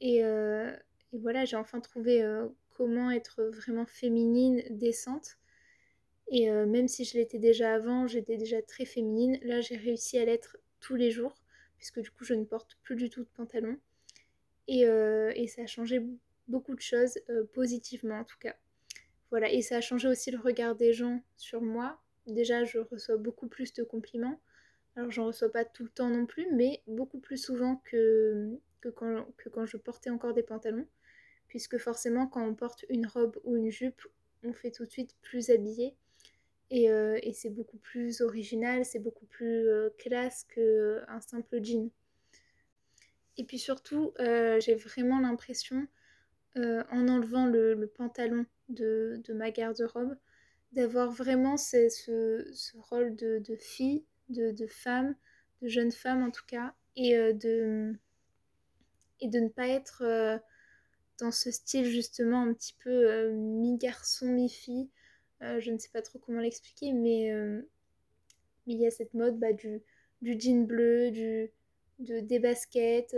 Et, 0.00 0.24
euh, 0.24 0.74
voilà, 1.12 1.44
j'ai 1.44 1.56
enfin 1.56 1.80
trouvé 1.80 2.22
euh, 2.22 2.48
comment 2.70 3.10
être 3.10 3.42
vraiment 3.44 3.86
féminine, 3.86 4.62
décente. 4.70 5.36
Et 6.28 6.50
euh, 6.50 6.66
même 6.66 6.88
si 6.88 7.04
je 7.04 7.18
l'étais 7.18 7.38
déjà 7.38 7.74
avant, 7.74 8.06
j'étais 8.06 8.36
déjà 8.36 8.62
très 8.62 8.84
féminine, 8.84 9.38
là 9.42 9.60
j'ai 9.60 9.76
réussi 9.76 10.18
à 10.18 10.24
l'être 10.24 10.56
tous 10.80 10.96
les 10.96 11.10
jours, 11.10 11.34
puisque 11.76 12.00
du 12.00 12.10
coup 12.10 12.24
je 12.24 12.34
ne 12.34 12.44
porte 12.44 12.78
plus 12.82 12.96
du 12.96 13.10
tout 13.10 13.20
de 13.20 13.28
pantalon. 13.36 13.78
Et, 14.68 14.86
euh, 14.86 15.32
ça 15.46 15.62
a 15.62 15.66
changé 15.66 16.00
beaucoup 16.48 16.74
de 16.74 16.80
choses, 16.80 17.18
positivement 17.52 18.20
en 18.20 18.24
tout 18.24 18.38
cas. 18.38 18.56
Voilà, 19.30 19.52
et 19.52 19.62
ça 19.62 19.76
a 19.78 19.80
changé 19.80 20.08
aussi 20.08 20.30
le 20.30 20.38
regard 20.38 20.76
des 20.76 20.92
gens 20.92 21.22
sur 21.36 21.60
moi. 21.60 22.00
Déjà, 22.26 22.64
je 22.64 22.78
reçois 22.78 23.16
beaucoup 23.16 23.48
plus 23.48 23.72
de 23.74 23.82
compliments. 23.82 24.40
Alors, 24.96 25.10
j'en 25.10 25.26
reçois 25.26 25.50
pas 25.50 25.64
tout 25.64 25.82
le 25.82 25.90
temps 25.90 26.08
non 26.08 26.24
plus, 26.24 26.46
mais 26.52 26.82
beaucoup 26.86 27.18
plus 27.18 27.36
souvent 27.36 27.82
que, 27.84 28.58
que, 28.80 28.88
quand, 28.88 29.26
que 29.36 29.48
quand 29.48 29.66
je 29.66 29.76
portais 29.76 30.10
encore 30.10 30.34
des 30.34 30.42
pantalons 30.42 30.86
puisque 31.54 31.78
forcément 31.78 32.26
quand 32.26 32.44
on 32.44 32.52
porte 32.52 32.84
une 32.88 33.06
robe 33.06 33.38
ou 33.44 33.56
une 33.56 33.70
jupe, 33.70 34.02
on 34.42 34.52
fait 34.52 34.72
tout 34.72 34.84
de 34.84 34.90
suite 34.90 35.14
plus 35.22 35.50
habillé. 35.50 35.94
Et, 36.74 36.90
euh, 36.90 37.16
c'est 37.32 37.50
beaucoup 37.50 37.76
plus 37.78 38.20
original, 38.20 38.84
c'est 38.84 38.98
beaucoup 38.98 39.26
plus 39.26 39.68
euh, 39.68 39.90
classe 39.96 40.42
qu'un 40.52 41.20
simple 41.20 41.62
jean. 41.62 41.88
Et 43.36 43.44
puis 43.44 43.60
surtout, 43.60 44.12
euh, 44.18 44.58
j'ai 44.58 44.74
vraiment 44.74 45.20
l'impression, 45.20 45.86
en 46.56 47.08
enlevant 47.08 47.46
le, 47.46 47.86
pantalon 47.86 48.44
de, 48.68 49.22
ma 49.28 49.52
garde-robe, 49.52 50.16
d'avoir 50.72 51.12
vraiment 51.12 51.56
ce, 51.56 51.88
ce, 51.88 52.76
rôle 52.78 53.14
de, 53.14 53.56
fille, 53.56 54.04
de, 54.28 54.50
de, 54.50 54.66
femme, 54.66 55.14
de 55.62 55.68
jeune 55.68 55.92
femme 55.92 56.24
en 56.24 56.32
tout 56.32 56.44
cas, 56.46 56.74
et, 56.96 57.14
de, 57.34 57.92
et 59.20 59.28
de 59.28 59.38
ne 59.38 59.48
pas 59.48 59.68
être 59.68 60.40
dans 61.18 61.30
ce 61.30 61.50
style 61.50 61.86
justement 61.86 62.42
un 62.42 62.52
petit 62.52 62.74
peu 62.82 62.90
euh, 62.90 63.32
mi-garçon, 63.32 64.26
mi-fille. 64.26 64.88
Euh, 65.44 65.60
je 65.60 65.70
ne 65.70 65.78
sais 65.78 65.90
pas 65.92 66.02
trop 66.02 66.18
comment 66.18 66.40
l'expliquer, 66.40 66.92
mais, 66.92 67.30
euh, 67.32 67.60
il 68.66 68.78
y 68.78 68.86
a 68.86 68.90
cette 68.90 69.14
mode 69.14 69.38
bah, 69.38 69.52
du, 69.52 69.82
du, 70.22 70.38
jean 70.40 70.66
bleu, 70.66 71.10
du, 71.10 71.50
de, 71.98 72.20
des 72.20 72.38
baskets, 72.38 73.14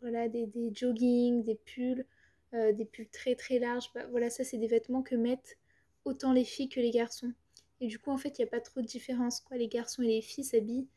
voilà, 0.00 0.28
des, 0.28 0.46
des, 0.46 0.70
joggings, 0.74 1.44
des 1.44 1.56
pulls, 1.56 2.06
des 2.52 2.84
pulls 2.84 3.08
très 3.08 3.34
très 3.34 3.58
larges. 3.58 3.90
Bah, 3.94 4.06
voilà, 4.10 4.30
ça 4.30 4.44
c'est 4.44 4.56
des 4.58 4.66
vêtements 4.68 5.02
que 5.02 5.16
mettent 5.16 5.58
autant 6.04 6.32
les 6.32 6.44
filles 6.44 6.68
que 6.68 6.80
les 6.80 6.90
garçons. 6.90 7.32
Et 7.80 7.88
du 7.88 7.98
coup, 7.98 8.10
en 8.10 8.16
fait, 8.16 8.38
il 8.38 8.42
n'y 8.42 8.48
a 8.48 8.50
pas 8.50 8.60
trop 8.60 8.80
de 8.80 8.86
différence. 8.86 9.40
Quoi. 9.40 9.58
Les 9.58 9.68
garçons 9.68 10.02
et 10.02 10.06
les 10.06 10.22
filles 10.22 10.44
s'habillent 10.44 10.88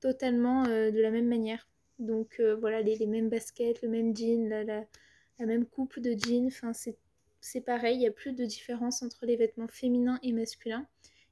totalement 0.00 0.64
de 0.64 1.00
la 1.00 1.10
même 1.10 1.28
manière. 1.28 1.68
Donc 1.98 2.40
voilà, 2.60 2.82
les, 2.82 2.96
les, 2.96 3.06
mêmes 3.06 3.28
baskets, 3.30 3.82
le 3.82 3.88
même 3.88 4.16
jean, 4.16 4.48
la, 4.48 4.62
la, 4.62 4.86
la 5.40 5.46
même 5.46 5.66
coupe 5.66 5.98
de 5.98 6.12
jeans. 6.16 6.46
Enfin, 6.46 6.72
c'est 6.72 6.96
pareil, 7.64 7.96
il 7.96 8.00
n'y 8.00 8.08
a 8.08 8.12
plus 8.12 8.32
de 8.32 8.44
différence 8.44 9.02
entre 9.02 9.24
les 9.26 9.36
vêtements 9.36 9.68
féminins 9.68 10.18
et 10.22 10.32
masculins. 10.32 10.86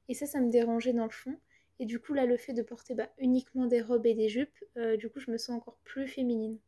Et 0.09 0.15
ça, 0.15 0.27
ça 0.27 0.41
me 0.41 0.51
dérangeait 0.51 0.93
dans 0.93 1.05
le 1.05 1.11
fond. 1.11 1.39
Et 1.81 1.87
du 1.87 1.99
coup, 1.99 2.15
là, 2.15 2.25
le 2.25 2.37
fait 2.37 2.53
de 2.53 2.63
porter 2.63 2.95
bah, 2.95 3.11
uniquement 3.19 3.67
des 3.67 3.81
robes 3.81 4.07
et 4.07 4.15
des 4.15 4.29
jupes, 4.29 4.65
euh, 4.77 4.97
du 4.97 5.09
coup, 5.11 5.19
je 5.19 5.31
me 5.31 5.39
sens 5.39 5.57
encore 5.57 5.79
plus 5.85 6.07
féminine. 6.07 6.59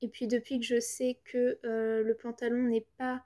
Et 0.00 0.08
puis, 0.08 0.26
depuis 0.26 0.58
que 0.58 0.64
je 0.64 0.80
sais 0.80 1.18
que 1.24 1.58
euh, 1.64 2.02
le 2.02 2.14
pantalon 2.14 2.62
n'est 2.68 2.86
pas 2.96 3.24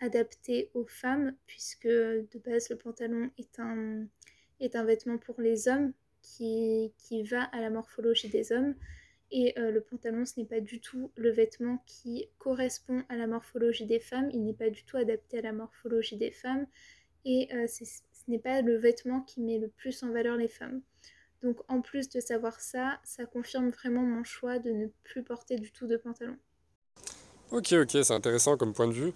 adapté 0.00 0.70
aux 0.74 0.86
femmes, 0.86 1.34
puisque 1.46 1.88
de 1.88 2.38
base, 2.44 2.70
le 2.70 2.76
pantalon 2.76 3.30
est 3.36 3.58
un, 3.58 4.84
vêtement 4.84 5.18
pour 5.18 5.40
les 5.40 5.68
hommes 5.68 5.92
qui 6.22 6.92
va 7.30 7.42
à 7.44 7.60
la 7.60 7.70
morphologie 7.70 8.28
des 8.28 8.52
hommes, 8.52 8.74
et 9.30 9.58
euh, 9.58 9.70
le 9.70 9.80
pantalon, 9.80 10.24
ce 10.24 10.40
n'est 10.40 10.46
pas 10.46 10.60
du 10.60 10.80
tout 10.80 11.10
le 11.16 11.30
vêtement 11.30 11.82
qui 11.86 12.28
correspond 12.38 13.04
à 13.08 13.16
la 13.16 13.26
morphologie 13.26 13.86
des 13.86 14.00
femmes. 14.00 14.30
Il 14.32 14.44
n'est 14.44 14.54
pas 14.54 14.70
du 14.70 14.84
tout 14.84 14.96
adapté 14.96 15.38
à 15.38 15.42
la 15.42 15.52
morphologie 15.52 16.16
des 16.16 16.30
femmes. 16.30 16.66
Et 17.24 17.48
euh, 17.52 17.66
ce 17.66 17.82
n'est 18.28 18.38
pas 18.38 18.62
le 18.62 18.76
vêtement 18.76 19.20
qui 19.20 19.40
met 19.40 19.58
le 19.58 19.68
plus 19.68 20.02
en 20.02 20.10
valeur 20.12 20.36
les 20.36 20.48
femmes. 20.48 20.80
Donc 21.42 21.58
en 21.68 21.82
plus 21.82 22.08
de 22.08 22.20
savoir 22.20 22.60
ça, 22.60 22.98
ça 23.04 23.26
confirme 23.26 23.68
vraiment 23.68 24.02
mon 24.02 24.24
choix 24.24 24.58
de 24.58 24.70
ne 24.70 24.86
plus 25.04 25.22
porter 25.22 25.56
du 25.56 25.70
tout 25.72 25.86
de 25.86 25.96
pantalon. 25.96 26.36
Ok, 27.50 27.72
ok, 27.72 27.90
c'est 27.90 28.12
intéressant 28.12 28.56
comme 28.56 28.72
point 28.72 28.88
de 28.88 28.92
vue. 28.92 29.12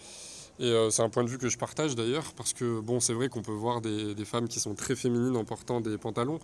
Et 0.58 0.70
euh, 0.70 0.90
c'est 0.90 1.02
un 1.02 1.08
point 1.08 1.24
de 1.24 1.30
vue 1.30 1.38
que 1.38 1.48
je 1.48 1.58
partage 1.58 1.96
d'ailleurs, 1.96 2.34
parce 2.34 2.52
que 2.52 2.80
bon, 2.80 3.00
c'est 3.00 3.14
vrai 3.14 3.28
qu'on 3.28 3.42
peut 3.42 3.52
voir 3.52 3.80
des, 3.80 4.14
des, 4.14 4.24
femmes 4.24 4.48
qui 4.48 4.60
sont 4.60 4.74
très 4.74 4.94
féminines 4.94 5.36
en 5.36 5.44
portant 5.44 5.80
des 5.80 5.96
pantalons 5.96 6.38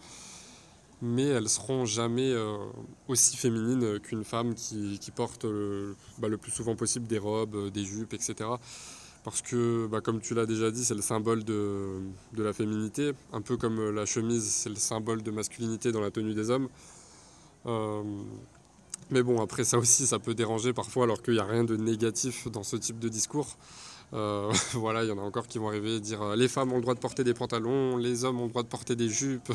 mais 1.01 1.27
elles 1.27 1.49
seront 1.49 1.85
jamais 1.85 2.31
euh, 2.33 2.57
aussi 3.07 3.37
féminines 3.37 4.01
qu'une 4.01 4.25
femme 4.25 4.55
qui, 4.55 4.99
porte 5.15 5.47
bah, 6.19 6.29
le, 6.29 6.37
plus 6.37 6.51
souvent 6.51 6.75
possible 6.75 7.07
des 7.07 7.19
robes, 7.19 7.55
euh, 7.55 7.71
des 7.71 7.85
jupes, 7.85 8.15
etc. 8.15 8.35
Parce 9.23 9.43
que, 9.43 9.87
bah, 9.87 10.01
comme 10.01 10.21
tu 10.21 10.35
l'as 10.35 10.47
déjà 10.47 10.71
dit, 10.71 10.85
c'est 10.85 10.95
le 10.95 11.03
symbole 11.03 11.45
de, 11.45 12.01
la 12.37 12.53
féminité, 12.53 13.13
un 13.33 13.43
peu 13.43 13.57
comme 13.57 13.91
la 13.91 14.07
chemise, 14.07 14.45
c'est 14.45 14.71
le 14.71 14.77
symbole 14.77 15.23
de 15.23 15.31
masculinité 15.31 15.93
dans 15.93 16.01
la 16.01 16.11
tenue 16.11 16.35
des 16.35 16.51
hommes. 16.51 16.69
Euh, 17.67 18.03
mais 19.11 19.23
bon, 19.23 19.41
après 19.41 19.65
ça 19.65 19.79
aussi, 19.79 20.07
ça 20.07 20.19
peut 20.19 20.35
déranger 20.35 20.73
parfois, 20.73 21.05
alors 21.05 21.23
qu'il 21.23 21.35
n'y 21.35 21.41
a 21.41 21.45
rien 21.45 21.65
de 21.65 21.77
négatif 21.77 22.49
dans 22.49 22.63
ce 22.63 22.77
type 22.77 22.99
de 22.99 23.09
discours. 23.09 23.57
Euh, 24.15 24.53
voilà, 24.73 25.05
il 25.05 25.09
y 25.09 25.13
en 25.13 25.19
a 25.19 25.23
encore 25.23 25.47
qui 25.47 25.59
vont 25.59 25.69
arriver 25.69 25.97
et 25.97 26.01
dire 26.01 26.23
euh, 26.23 26.37
les 26.37 26.49
femmes 26.49 26.73
ont 26.73 26.77
le 26.77 26.83
droit 26.83 26.95
de 26.95 27.01
porter 27.01 27.25
des 27.25 27.35
pantalons, 27.35 27.97
les 27.97 28.25
hommes 28.25 28.41
ont 28.41 28.45
le 28.45 28.51
droit 28.51 28.63
de 28.63 28.69
porter 28.69 28.97
des 28.97 29.09
jupes. 29.09 29.53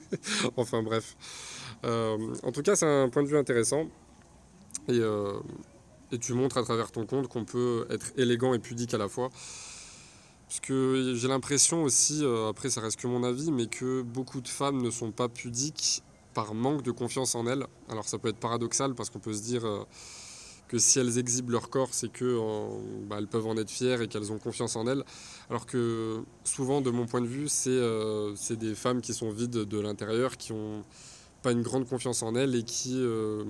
enfin 0.56 0.82
bref. 0.82 1.16
Euh, 1.84 2.34
en 2.42 2.52
tout 2.52 2.62
cas, 2.62 2.76
c'est 2.76 2.86
un 2.86 3.08
point 3.08 3.22
de 3.22 3.28
vue 3.28 3.38
intéressant. 3.38 3.88
Et, 4.88 5.00
et, 6.12 6.18
tu 6.18 6.32
montres 6.32 6.56
à 6.56 6.62
travers 6.62 6.90
ton 6.90 7.04
compte 7.04 7.28
qu'on 7.28 7.44
peut 7.44 7.86
être 7.90 8.12
élégant 8.16 8.54
et 8.54 8.58
pudique 8.58 8.94
à 8.94 8.98
la 8.98 9.08
fois. 9.08 9.28
Parce 10.48 10.60
que 10.60 11.12
j'ai 11.14 11.28
l'impression 11.28 11.82
aussi, 11.82 12.24
après 12.48 12.70
ça 12.70 12.80
reste 12.80 12.98
que 12.98 13.06
mon 13.06 13.22
avis, 13.22 13.52
mais 13.52 13.66
que 13.66 14.00
beaucoup 14.00 14.40
de 14.40 14.48
femmes 14.48 14.80
ne 14.80 14.90
sont 14.90 15.10
pas 15.10 15.28
pudiques 15.28 16.02
par 16.32 16.54
manque 16.54 16.80
de 16.80 16.90
confiance 16.90 17.34
en 17.34 17.46
elles. 17.46 17.66
Alors 17.90 18.08
ça 18.08 18.16
peut 18.16 18.28
être 18.28 18.38
paradoxal 18.38 18.94
parce 18.94 19.10
qu'on 19.10 19.18
peut 19.18 19.34
se 19.34 19.42
dire 19.42 19.66
que 20.68 20.78
si 20.78 20.98
elles 20.98 21.18
exhibent 21.18 21.50
leur 21.50 21.70
corps, 21.70 21.88
c'est 21.92 22.12
que 22.12 22.38
bah, 23.08 23.18
peuvent 23.28 23.46
en 23.46 23.56
être 23.56 23.70
fières 23.70 24.02
et 24.02 24.08
qu'elles 24.08 24.30
ont 24.30 24.38
confiance 24.38 24.76
en 24.76 24.86
elles. 24.86 25.02
Alors 25.48 25.66
que 25.66 26.22
souvent, 26.44 26.80
de 26.82 26.90
mon 26.90 27.06
point 27.06 27.22
de 27.22 27.26
vue, 27.26 27.48
c'est 27.48 27.70
euh, 27.70 28.34
des 28.50 28.74
femmes 28.74 29.00
qui 29.00 29.14
sont 29.14 29.30
vides 29.30 29.50
de 29.50 29.80
l'intérieur, 29.80 30.36
qui 30.36 30.52
n'ont 30.52 30.84
pas 31.42 31.52
une 31.52 31.62
grande 31.62 31.88
confiance 31.88 32.22
en 32.22 32.34
elles 32.34 32.54
et 32.54 32.62
qui, 32.62 32.94
euh, 32.96 33.44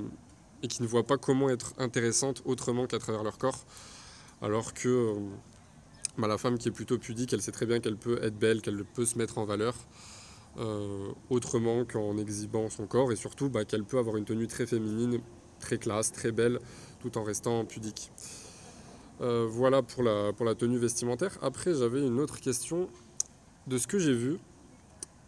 et 0.62 0.68
qui 0.68 0.80
ne 0.82 0.86
voient 0.86 1.06
pas 1.06 1.18
comment 1.18 1.50
être 1.50 1.74
intéressantes 1.78 2.42
autrement 2.44 2.86
qu'à 2.86 3.00
travers 3.00 3.24
leur 3.24 3.36
corps. 3.36 3.64
Alors 4.40 4.72
que 4.72 4.88
euh, 4.88 5.14
bah, 6.18 6.28
la 6.28 6.38
femme 6.38 6.56
qui 6.56 6.68
est 6.68 6.72
plutôt 6.72 6.98
pudique, 6.98 7.32
elle 7.32 7.42
sait 7.42 7.52
très 7.52 7.66
bien 7.66 7.80
qu'elle 7.80 7.96
peut 7.96 8.22
être 8.22 8.38
belle, 8.38 8.62
qu'elle 8.62 8.84
peut 8.84 9.04
se 9.04 9.18
mettre 9.18 9.38
en 9.38 9.44
valeur. 9.44 9.74
autrement 11.30 11.84
qu'en 11.84 12.16
exhibant 12.18 12.68
son 12.68 12.86
corps 12.86 13.12
et 13.12 13.16
surtout 13.16 13.48
bah, 13.48 13.64
qu'elle 13.64 13.84
peut 13.84 13.98
avoir 13.98 14.16
une 14.16 14.24
tenue 14.24 14.48
très 14.48 14.66
féminine, 14.66 15.20
très 15.60 15.78
classe, 15.78 16.10
très 16.10 16.32
belle, 16.32 16.58
tout 17.00 17.18
en 17.18 17.22
restant 17.22 17.64
pudique. 17.64 18.10
Euh, 19.20 19.46
voilà 19.50 19.82
pour 19.82 20.02
la, 20.02 20.54
tenue 20.54 20.78
vestimentaire. 20.78 21.38
Après, 21.42 21.74
j'avais 21.74 22.06
une 22.06 22.20
autre 22.20 22.40
question. 22.40 22.88
De 23.66 23.76
ce 23.76 23.86
que 23.86 23.98
j'ai 23.98 24.14
vu, 24.14 24.38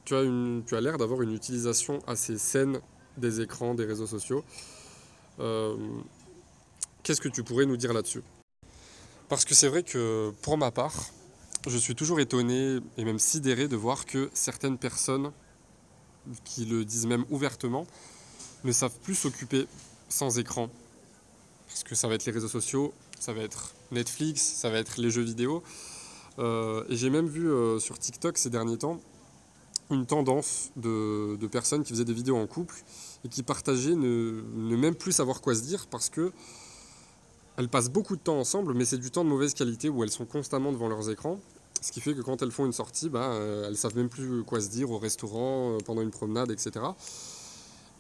tu 0.07 0.15
as, 0.15 0.23
une, 0.23 0.63
tu 0.67 0.75
as 0.75 0.81
l'air 0.81 0.97
d'avoir 0.97 1.21
une 1.21 1.35
utilisation 1.35 1.99
assez 2.07 2.39
saine 2.39 2.81
des 3.19 3.43
écrans, 3.43 3.75
des 3.75 3.85
réseaux 3.85 4.07
sociaux. 4.07 4.43
Euh, 5.41 5.77
qu'est-ce 7.03 7.21
que 7.21 7.29
tu 7.29 7.43
pourrais 7.43 7.67
nous 7.67 7.77
dire 7.77 7.93
là-dessus? 7.93 8.23
Parce 9.29 9.45
que 9.45 9.55
c'est 9.55 9.69
vrai 9.69 9.83
que 9.83 10.33
pour 10.41 10.57
ma 10.57 10.71
part, 10.71 10.95
je 11.69 11.77
suis 11.77 11.95
toujours 11.95 12.19
étonné 12.19 12.79
et 12.97 13.05
même 13.05 13.19
sidéré 13.19 13.69
de 13.69 13.77
voir 13.77 14.07
que 14.07 14.31
certaines 14.33 14.79
personnes, 14.79 15.33
qui 16.45 16.65
le 16.65 16.85
disent 16.85 17.07
même 17.07 17.25
ouvertement, 17.29 17.87
ne 18.65 18.73
savent 18.73 18.99
plus 19.01 19.15
s'occuper 19.15 19.67
sans 20.09 20.39
écran, 20.39 20.71
parce 21.71 21.85
que 21.85 21.95
ça 21.95 22.09
va 22.09 22.17
être 22.17 22.27
les 22.27 22.33
réseaux 22.33 22.49
sociaux, 22.49 22.93
ça 23.19 23.33
va 23.33 23.43
être 23.43 23.75
Netflix, 23.93 24.43
ça 24.43 24.69
va 24.69 24.79
être 24.79 25.01
les 25.01 25.11
jeux 25.11 25.23
vidéo. 25.23 25.63
Euh, 26.39 26.85
et 26.89 26.97
j'ai 26.97 27.11
même 27.11 27.29
vu 27.29 27.49
euh, 27.49 27.79
sur 27.79 27.99
TikTok 27.99 28.37
ces 28.39 28.51
derniers 28.51 28.79
temps 28.79 29.01
une 29.91 30.07
tendance 30.07 30.71
de, 30.77 31.37
personnes 31.51 31.83
qui 31.83 31.93
faisaient 31.93 32.05
des 32.05 32.15
vidéos 32.15 32.37
en 32.37 32.47
couple 32.47 32.77
et 33.25 33.29
qui 33.29 33.43
partageaient 33.43 33.97
ne, 33.97 34.43
même 34.77 34.95
plus 34.95 35.13
savoir 35.13 35.41
quoi 35.41 35.55
se 35.55 35.63
dire 35.63 35.87
parce 35.89 36.09
que 36.09 36.33
elles 37.57 37.69
passent 37.69 37.91
beaucoup 37.91 38.17
de 38.17 38.21
temps 38.21 38.39
ensemble, 38.39 38.73
mais 38.75 38.85
c'est 38.85 38.99
du 38.99 39.11
temps 39.11 39.25
de 39.25 39.29
mauvaise 39.29 39.53
qualité 39.55 39.89
où 39.89 40.03
elles 40.03 40.11
sont 40.11 40.25
constamment 40.25 40.73
devant 40.73 40.89
leurs 40.89 41.11
écrans. 41.11 41.39
Ce 41.83 41.93
qui 41.93 42.01
fait 42.01 42.15
que 42.15 42.21
quand 42.21 42.41
elles 42.43 42.53
font 42.53 42.67
une 42.67 42.73
sortie, 42.73 43.09
bah, 43.09 43.33
euh, 43.33 43.67
elles 43.67 43.77
savent 43.77 43.97
même 43.97 44.09
plus 44.09 44.45
quoi 44.45 44.61
se 44.61 44.69
dire 44.69 44.91
au 44.91 44.99
restaurant, 44.99 45.75
euh, 45.75 45.79
pendant 45.85 46.03
une 46.03 46.11
promenade, 46.11 46.51
etc. 46.51 46.85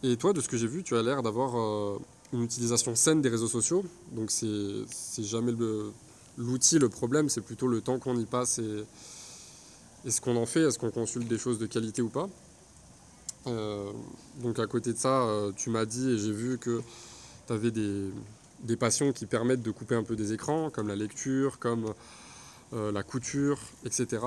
Et 0.02 0.16
toi, 0.16 0.32
de 0.32 0.40
ce 0.40 0.48
que 0.48 0.56
j'ai 0.56 0.66
vu, 0.66 0.82
tu 0.82 0.96
as 0.96 1.02
l'air 1.02 1.22
d'avoir 1.22 1.98
une 2.32 2.42
utilisation 2.42 2.94
saine 2.94 3.22
des 3.22 3.28
réseaux 3.28 3.48
sociaux. 3.48 3.84
Donc 4.12 4.30
c'est 4.30 5.22
jamais 5.22 5.52
l'outil 6.38 6.78
le, 6.78 6.88
problème, 6.88 7.28
c'est 7.28 7.40
plutôt 7.40 7.66
le 7.66 7.80
temps 7.80 7.98
qu'on 7.98 8.16
y 8.18 8.26
passe 8.26 8.58
et, 8.58 8.84
ce 10.08 10.20
qu'on 10.20 10.36
en 10.36 10.46
fait. 10.46 10.62
Est-ce 10.62 10.78
qu'on 10.78 10.90
consulte 10.90 11.28
des 11.28 11.38
choses 11.38 11.58
de 11.58 11.66
qualité 11.66 12.02
ou 12.02 12.08
pas? 12.08 12.28
Donc 13.46 14.58
à 14.58 14.66
côté 14.66 14.92
de 14.92 14.98
ça, 14.98 15.26
tu 15.56 15.70
m'as 15.70 15.84
dit 15.84 16.10
et 16.10 16.18
j'ai 16.18 16.32
vu 16.32 16.58
que 16.58 16.82
tu 17.46 17.52
avais 17.52 17.70
des, 17.70 18.10
des 18.62 18.76
passions 18.76 19.12
qui 19.12 19.26
permettent 19.26 19.62
de 19.62 19.70
couper 19.70 19.94
un 19.94 20.02
peu 20.02 20.16
des 20.16 20.32
écrans, 20.32 20.70
comme 20.70 20.88
la 20.88 20.96
lecture, 20.96 21.58
comme 21.58 21.94
euh, 22.72 22.92
la 22.92 23.02
couture, 23.02 23.58
etc. 23.84 24.22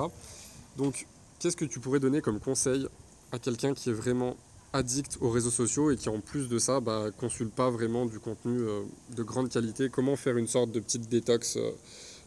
Donc, 0.76 1.06
qu'est-ce 1.38 1.56
que 1.56 1.64
tu 1.64 1.80
pourrais 1.80 2.00
donner 2.00 2.20
comme 2.20 2.40
conseil 2.40 2.86
à 3.32 3.38
quelqu'un 3.38 3.74
qui 3.74 3.90
est 3.90 3.94
vraiment 3.94 4.36
addict 4.74 5.16
aux 5.20 5.30
réseaux 5.30 5.50
sociaux 5.50 5.90
et 5.90 5.96
qui 5.96 6.08
en 6.10 6.20
plus 6.20 6.48
de 6.48 6.58
ça 6.58 6.80
bah, 6.80 7.10
consulte 7.16 7.54
pas 7.54 7.70
vraiment 7.70 8.04
du 8.04 8.18
contenu 8.18 8.58
euh, 8.58 8.82
de 9.16 9.22
grande 9.22 9.48
qualité. 9.48 9.88
Comment 9.88 10.16
faire 10.16 10.36
une 10.36 10.46
sorte 10.46 10.72
de 10.72 10.80
petite 10.80 11.08
détox 11.08 11.56
euh, 11.56 11.70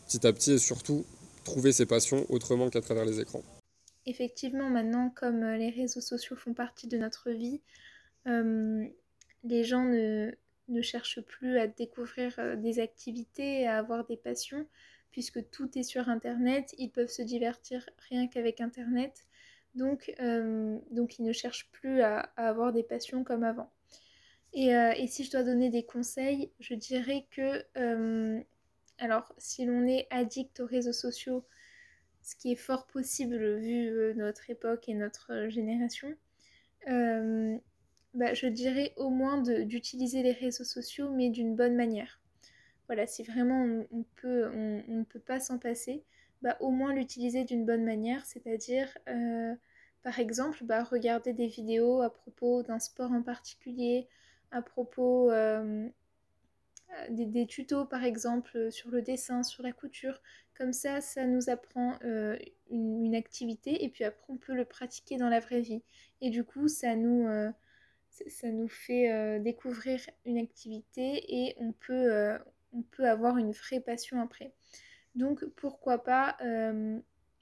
petit 0.07 0.25
à 0.25 0.33
petit 0.33 0.53
et 0.53 0.57
surtout 0.57 1.05
trouver 1.43 1.71
ses 1.71 1.85
passions 1.85 2.25
autrement 2.29 2.69
qu'à 2.69 2.81
travers 2.81 3.05
les 3.05 3.19
écrans? 3.19 3.43
Effectivement, 4.05 4.69
maintenant, 4.69 5.11
comme 5.13 5.43
les 5.43 5.69
réseaux 5.69 6.01
sociaux 6.01 6.37
font 6.37 6.53
partie 6.53 6.87
de 6.87 6.97
notre 6.97 7.29
vie, 7.29 7.61
les 9.47 9.63
gens 9.63 9.83
ne, 9.85 10.31
cherchent 10.81 11.21
plus 11.21 11.57
à 11.57 11.67
découvrir 11.67 12.33
euh, 12.39 12.55
des 12.55 12.79
activités, 12.79 13.67
à 13.67 13.77
avoir 13.77 14.05
des 14.05 14.17
passions, 14.17 14.67
puisque 15.11 15.49
tout 15.49 15.77
est 15.77 15.83
sur 15.83 16.09
Internet, 16.09 16.75
ils 16.77 16.91
peuvent 16.91 17.09
se 17.09 17.21
divertir 17.21 17.89
rien 18.09 18.27
qu'avec 18.27 18.61
Internet, 18.61 19.25
donc, 19.77 20.13
euh, 20.19 20.77
donc 20.91 21.19
ils 21.19 21.23
ne 21.23 21.31
cherchent 21.31 21.69
plus 21.71 22.01
à, 22.01 22.19
avoir 22.35 22.73
des 22.73 22.83
passions 22.83 23.23
comme 23.23 23.43
avant. 23.43 23.71
Euh, 24.55 24.91
et, 24.97 25.07
si 25.07 25.23
je 25.23 25.31
dois 25.31 25.43
donner 25.43 25.69
des 25.69 25.83
conseils, 25.83 26.51
je 26.59 26.73
dirais 26.73 27.27
que, 27.31 27.63
alors 28.97 29.33
si 29.37 29.65
l'on 29.65 29.85
est 29.85 30.07
addict 30.09 30.59
aux 30.59 30.65
réseaux 30.65 30.93
sociaux, 30.93 31.45
ce 32.21 32.35
qui 32.35 32.51
est 32.51 32.55
fort 32.55 32.87
possible 32.87 33.57
vu 33.57 34.13
notre 34.15 34.49
époque 34.49 34.89
et 34.89 34.93
notre 34.93 35.47
génération, 35.47 36.15
bah, 38.17 38.33
je 38.33 38.47
dirais 38.47 38.93
au 38.97 39.09
moins 39.09 39.41
d'utiliser 39.41 40.23
les 40.23 40.31
réseaux 40.31 40.63
sociaux, 40.63 41.11
mais 41.11 41.29
d'une 41.29 41.55
bonne 41.55 41.75
manière. 41.75 42.19
Voilà, 42.87 43.05
si 43.05 43.21
vraiment 43.23 43.85
on, 43.91 44.03
peut, 44.15 44.49
on, 44.53 44.83
ne 44.87 45.03
peut 45.03 45.19
pas 45.19 45.39
s'en 45.39 45.59
passer, 45.59 46.03
bah, 46.41 46.57
au 46.61 46.71
moins 46.71 46.93
l'utiliser 46.93 47.43
d'une 47.43 47.65
bonne 47.65 47.83
manière, 47.83 48.25
c'est-à-dire, 48.25 48.97
euh, 49.09 49.53
par 50.03 50.19
exemple, 50.19 50.63
bah, 50.63 50.83
regarder 50.83 51.33
des 51.33 51.47
vidéos 51.47 52.01
à 52.01 52.09
propos 52.13 52.63
d'un 52.63 52.79
sport 52.79 53.11
en 53.11 53.21
particulier, 53.21 54.07
à 54.51 54.61
propos 54.61 55.31
euh, 55.31 55.87
des, 57.09 57.45
tutos, 57.45 57.85
par 57.85 58.03
exemple, 58.03 58.71
sur 58.71 58.89
le 58.89 59.01
dessin, 59.01 59.43
sur 59.43 59.63
la 59.63 59.71
couture. 59.71 60.21
Comme 60.57 60.73
ça, 60.73 61.01
ça 61.01 61.25
nous 61.25 61.49
apprend 61.49 61.97
euh, 62.03 62.37
une, 62.69 63.15
activité 63.15 63.83
et 63.83 63.89
puis 63.89 64.03
après, 64.03 64.25
on 64.29 64.37
peut 64.37 64.55
le 64.55 64.65
pratiquer 64.65 65.17
dans 65.17 65.29
la 65.29 65.39
vraie 65.39 65.61
vie. 65.61 65.83
Et 66.21 66.29
du 66.29 66.43
coup, 66.43 66.67
ça 66.67 66.95
nous 66.95 67.27
ça 68.27 68.49
nous 68.49 68.67
fait 68.67 69.11
euh, 69.11 69.39
découvrir 69.39 69.99
une 70.25 70.37
activité 70.37 71.23
et 71.27 71.55
on 71.59 71.71
peut, 71.71 72.11
euh, 72.11 72.37
on 72.73 72.81
peut 72.81 73.07
avoir 73.07 73.37
une 73.37 73.51
vraie 73.51 73.79
passion 73.79 74.21
après. 74.21 74.53
Donc 75.15 75.45
pourquoi 75.55 76.03
pas 76.03 76.37
euh, 76.41 76.99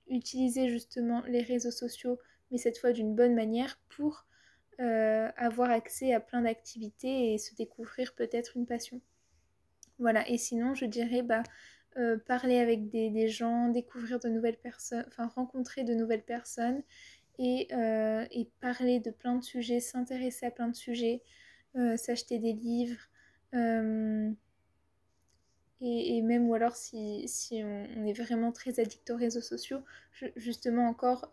utiliser 0.07 0.69
justement 0.69 1.21
les 1.27 1.41
réseaux 1.41 1.71
sociaux, 1.71 2.19
mais 2.51 2.57
cette 2.57 2.77
fois 2.77 2.91
d'une 2.91 3.15
bonne 3.15 3.35
manière 3.35 3.79
pour 3.89 4.25
avoir 4.77 5.69
accès 5.69 6.13
à 6.13 6.19
plein 6.19 6.41
d'activités 6.41 7.33
et 7.33 7.37
se 7.37 7.55
découvrir 7.55 8.13
peut-être 8.13 8.57
une 8.57 8.65
passion. 8.65 8.99
Voilà, 9.99 10.27
et 10.29 10.37
sinon 10.37 10.73
je 10.73 10.83
dirais 10.83 11.21
bah, 11.21 11.43
parler 12.27 12.57
avec 12.57 12.89
des, 12.89 13.09
des, 13.09 13.29
gens, 13.29 13.69
découvrir 13.69 14.19
de 14.19 14.27
nouvelles 14.27 14.57
personnes, 14.57 15.05
enfin 15.07 15.27
rencontrer 15.27 15.85
de 15.85 15.93
nouvelles 15.93 16.25
personnes 16.25 16.83
euh, 17.39 18.25
et, 18.31 18.49
parler 18.61 18.99
de 18.99 19.11
plein 19.11 19.35
de 19.35 19.43
sujets, 19.43 19.79
s'intéresser 19.79 20.45
à 20.45 20.51
plein 20.51 20.69
de 20.69 20.75
sujets, 20.75 21.21
euh, 21.75 21.97
s'acheter 21.97 22.39
des 22.39 22.53
livres. 22.53 23.09
Euh, 25.82 25.86
et, 25.86 26.21
même 26.21 26.49
ou 26.49 26.53
alors 26.53 26.76
si, 26.76 27.28
on, 27.53 28.05
est 28.05 28.13
vraiment 28.13 28.51
très 28.51 28.80
addict 28.80 29.09
aux 29.09 29.17
réseaux 29.17 29.41
sociaux, 29.41 29.80
justement 30.36 30.88
encore 30.88 31.32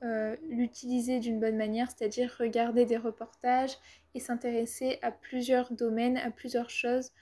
l'utiliser 0.49 1.21
d'une 1.21 1.39
bonne 1.39 1.57
manière, 1.57 1.89
c'est-à-dire 1.91 2.35
regarder 2.39 2.85
des 2.85 2.97
reportages 2.97 3.77
et 4.15 4.21
s'intéresser 4.21 4.99
à 5.03 5.13
plusieurs 5.13 5.73
domaines, 5.73 6.17
à 6.19 6.31
plusieurs 6.31 6.71
choses 6.71 7.13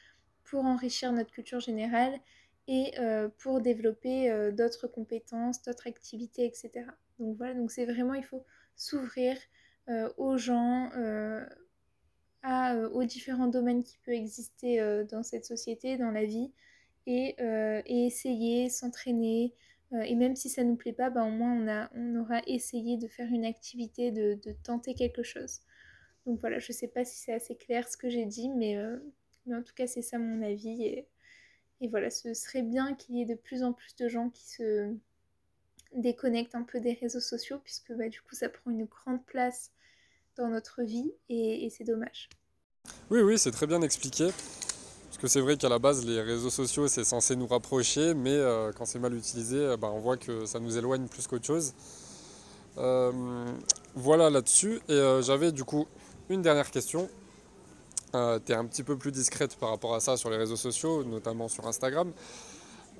pour 0.44 0.64
enrichir 0.64 1.12
notre 1.12 1.30
culture 1.30 1.60
générale 1.60 2.18
et 2.66 2.94
pour 3.38 3.60
développer 3.60 4.50
d'autres 4.52 4.86
compétences, 4.86 5.62
d'autres 5.62 5.86
activités, 5.86 6.46
etc. 6.46 6.86
Donc 7.18 7.36
voilà, 7.36 7.54
donc 7.54 7.70
c'est 7.70 7.84
vraiment, 7.84 8.14
il 8.14 8.24
faut 8.24 8.44
s'ouvrir 8.76 9.36
euh, 9.88 10.08
aux 10.16 10.36
gens, 10.38 10.90
euh, 10.96 11.44
à, 12.42 12.74
euh, 12.74 12.88
aux 12.90 13.04
différents 13.04 13.48
domaines 13.48 13.82
qui 13.82 13.98
peuvent 13.98 14.14
exister 14.14 14.80
dans 15.10 15.22
cette 15.22 15.44
société, 15.44 15.96
dans 15.96 16.10
la 16.10 16.24
vie, 16.24 16.52
et, 17.10 18.06
essayer, 18.06 18.68
s'entraîner. 18.68 19.54
et 19.92 20.14
même 20.14 20.36
si 20.36 20.48
ça 20.48 20.64
ne 20.64 20.70
nous 20.70 20.76
plaît 20.76 20.92
pas, 20.92 21.10
bah, 21.10 21.24
au 21.24 21.30
moins 21.30 21.52
on, 21.52 21.68
a, 21.68 21.90
on 21.94 22.16
aura 22.16 22.40
essayé 22.46 22.96
de 22.96 23.08
faire 23.08 23.28
une 23.28 23.44
activité, 23.44 24.10
de, 24.10 24.38
tenter 24.62 24.94
quelque 24.94 25.22
chose. 25.22 25.60
Donc 26.26 26.40
voilà, 26.40 26.58
je 26.58 26.72
ne 26.72 26.76
sais 26.76 26.88
pas 26.88 27.04
si 27.04 27.18
c'est 27.18 27.32
assez 27.32 27.56
clair 27.56 27.88
ce 27.88 27.96
que 27.96 28.10
j'ai 28.10 28.26
dit, 28.26 28.48
mais, 28.50 28.76
mais, 29.46 29.56
en 29.56 29.62
tout 29.62 29.74
cas 29.74 29.86
c'est 29.86 30.02
ça 30.02 30.18
mon 30.18 30.42
avis. 30.42 30.84
Et, 30.84 31.08
et 31.80 31.88
voilà, 31.88 32.10
ce 32.10 32.34
serait 32.34 32.62
bien 32.62 32.94
qu'il 32.94 33.16
y 33.16 33.22
ait 33.22 33.26
de 33.26 33.34
plus 33.34 33.62
en 33.62 33.72
plus 33.72 33.96
de 33.96 34.08
gens 34.08 34.30
qui 34.30 34.46
se, 34.46 34.94
déconnecte 35.94 36.54
un 36.54 36.62
peu 36.62 36.80
des 36.80 36.94
réseaux 36.94 37.20
sociaux 37.20 37.58
puisque 37.62 37.92
bah, 37.92 38.08
du 38.08 38.20
coup 38.20 38.34
ça 38.34 38.48
prend 38.48 38.70
une 38.70 38.84
grande 38.84 39.24
place 39.26 39.72
dans 40.36 40.48
notre 40.48 40.82
vie 40.82 41.12
et, 41.28 41.68
c'est 41.70 41.84
dommage. 41.84 42.28
Oui, 43.10 43.20
oui, 43.20 43.38
c'est 43.38 43.50
très 43.50 43.66
bien 43.66 43.82
expliqué. 43.82 44.30
Que 45.20 45.28
c'est 45.28 45.40
vrai 45.40 45.56
qu'à 45.56 45.68
la 45.68 45.78
base, 45.78 46.06
les 46.06 46.20
réseaux 46.22 46.50
sociaux, 46.50 46.88
c'est 46.88 47.04
censé 47.04 47.36
nous 47.36 47.46
rapprocher, 47.46 48.14
mais 48.14 48.30
euh, 48.30 48.72
quand 48.72 48.86
c'est 48.86 48.98
mal 48.98 49.14
utilisé, 49.14 49.56
euh, 49.58 49.76
bah, 49.76 49.90
on 49.92 50.00
voit 50.00 50.16
que 50.16 50.46
ça 50.46 50.60
nous 50.60 50.78
éloigne 50.78 51.06
plus 51.08 51.26
qu'autre 51.26 51.44
chose. 51.44 51.74
Euh, 52.78 53.12
voilà 53.94 54.30
là-dessus. 54.30 54.80
Et 54.88 55.20
j'avais 55.22 55.52
du 55.52 55.64
coup 55.64 55.86
une 56.30 56.40
dernière 56.40 56.70
question. 56.70 57.08
tu 58.12 58.18
es 58.18 58.54
un 58.54 58.64
petit 58.64 58.82
peu 58.82 58.96
plus 58.96 59.12
discrète 59.12 59.56
par 59.56 59.70
rapport 59.70 59.94
à 59.94 60.00
ça 60.00 60.16
sur 60.16 60.30
les 60.30 60.38
réseaux 60.38 60.56
sociaux, 60.56 61.04
notamment 61.04 61.48
sur 61.48 61.66
Instagram. 61.66 62.12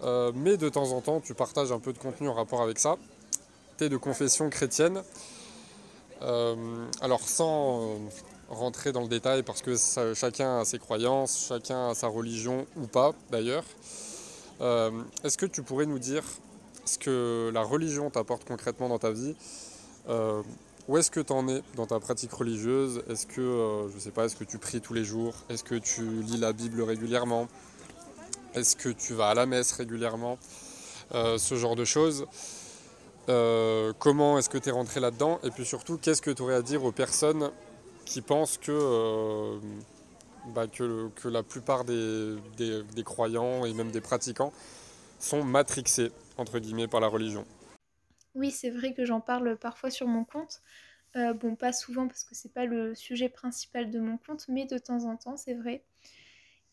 Euh, 0.03 0.33
mais 0.35 0.57
de 0.57 0.68
temps 0.68 0.93
en 0.93 1.01
temps, 1.01 1.21
tu 1.21 1.35
partages 1.35 1.73
un 1.73 1.79
peu 1.79 1.93
de 1.93 1.99
contenu 1.99 2.29
en 2.29 2.35
rapport 2.35 2.62
avec 2.62 2.79
ça. 2.79 2.97
Tu 3.79 3.85
es 3.85 3.89
de 3.89 3.97
confession 3.97 4.49
chrétienne. 4.51 5.03
Euh, 6.23 6.87
alors 7.01 7.27
sans 7.27 7.83
euh, 7.83 7.97
rentrer 8.51 8.92
dans 8.92 9.03
le 9.03 9.09
détail, 9.09 9.42
parce 9.42 9.62
que 9.62 9.74
chacun 10.14 10.61
a 10.61 10.64
ses 10.64 10.78
croyances, 10.78 11.46
chacun 11.48 11.90
a 11.90 11.94
sa 11.94 12.09
religion 12.09 12.66
ou 12.76 12.86
pas 12.86 13.12
d'ailleurs, 13.30 13.64
est-ce 15.24 15.38
que 15.38 15.46
tu 15.46 15.62
pourrais 15.62 15.86
nous 15.86 15.98
dire 15.98 16.24
ce 16.84 16.98
que 16.98 17.51
la 17.55 17.62
religion 17.62 18.11
t'apporte 18.11 18.44
concrètement 18.44 18.88
dans 18.88 18.98
ta 18.98 19.11
vie 19.11 19.34
où 20.88 20.98
est-ce 20.98 21.12
que 21.12 21.20
tu 21.20 21.32
en 21.32 21.46
es 21.46 21.62
dans 21.76 21.86
ta 21.86 22.01
pratique 22.01 22.32
religieuse? 22.32 23.03
Est-ce 23.09 23.24
que, 23.24 23.88
je 23.94 23.98
sais 24.01 24.11
pas, 24.11 24.24
est-ce 24.24 24.34
que 24.34 24.42
tu 24.42 24.59
pries 24.59 24.80
tous 24.80 24.92
les 24.92 25.05
jours? 25.05 25.34
Est-ce 25.48 25.62
que 25.62 25.76
tu 25.76 26.03
lis 26.22 26.36
la 26.36 26.53
Bible 26.53 26.82
régulièrement? 26.82 27.46
Est-ce 28.55 28.74
que 28.74 28.88
tu 28.88 29.14
vas 29.14 29.28
à 29.28 29.34
la 29.34 29.46
messe 29.46 29.70
régulièrement? 29.70 30.36
Euh, 31.14 31.38
Ce 31.38 31.55
genre 31.55 31.76
de 31.76 31.84
choses. 31.84 32.26
Euh, 33.28 33.92
comment 34.01 34.36
est-ce 34.36 34.48
que 34.48 34.59
tu 34.59 34.70
es 34.70 34.72
rentré 34.72 34.98
là-dedans? 34.98 35.38
Et 35.44 35.51
puis 35.51 35.64
surtout, 35.64 35.96
qu'est-ce 35.96 36.22
que 36.22 36.32
tu 36.32 36.42
aurais 36.42 36.57
à 36.57 36.62
dire 36.62 36.82
aux 36.84 36.90
personnes 36.90 37.51
qui 38.11 38.23
pensent 38.23 38.59
que, 38.59 38.73
euh, 38.73 39.59
bah, 40.55 40.67
que, 40.67 41.29
la 41.29 41.43
plupart 41.43 41.85
des, 41.85 42.37
croyants 43.05 43.65
et 43.65 43.73
même 43.73 43.91
des 43.91 44.01
pratiquants 44.01 44.53
sont 45.19 45.45
matrixés, 45.45 46.11
entre 46.37 46.59
guillemets, 46.59 46.89
par 46.89 47.01
la 47.01 47.07
religion 47.07 47.45
Oui, 48.35 48.51
c'est 48.51 48.71
vrai 48.71 48.95
que 48.95 49.05
j'en 49.05 49.21
parle 49.21 49.57
parfois 49.57 49.91
sur 49.91 50.09
mon 50.09 50.25
compte. 50.25 50.61
bon, 51.15 51.55
pas 51.55 51.73
souvent 51.73 52.09
parce 52.09 52.25
que 52.25 52.35
c'est 52.35 52.53
pas 52.53 52.65
le 52.65 52.95
sujet 52.95 53.29
principal 53.29 53.91
de 53.91 54.01
mon 54.01 54.19
compte, 54.19 54.47
mais 54.49 54.67
de 54.67 54.79
temps 54.79 55.05
en 55.05 55.17
temps, 55.17 55.37
c'est 55.37 55.55
vrai. 55.55 55.85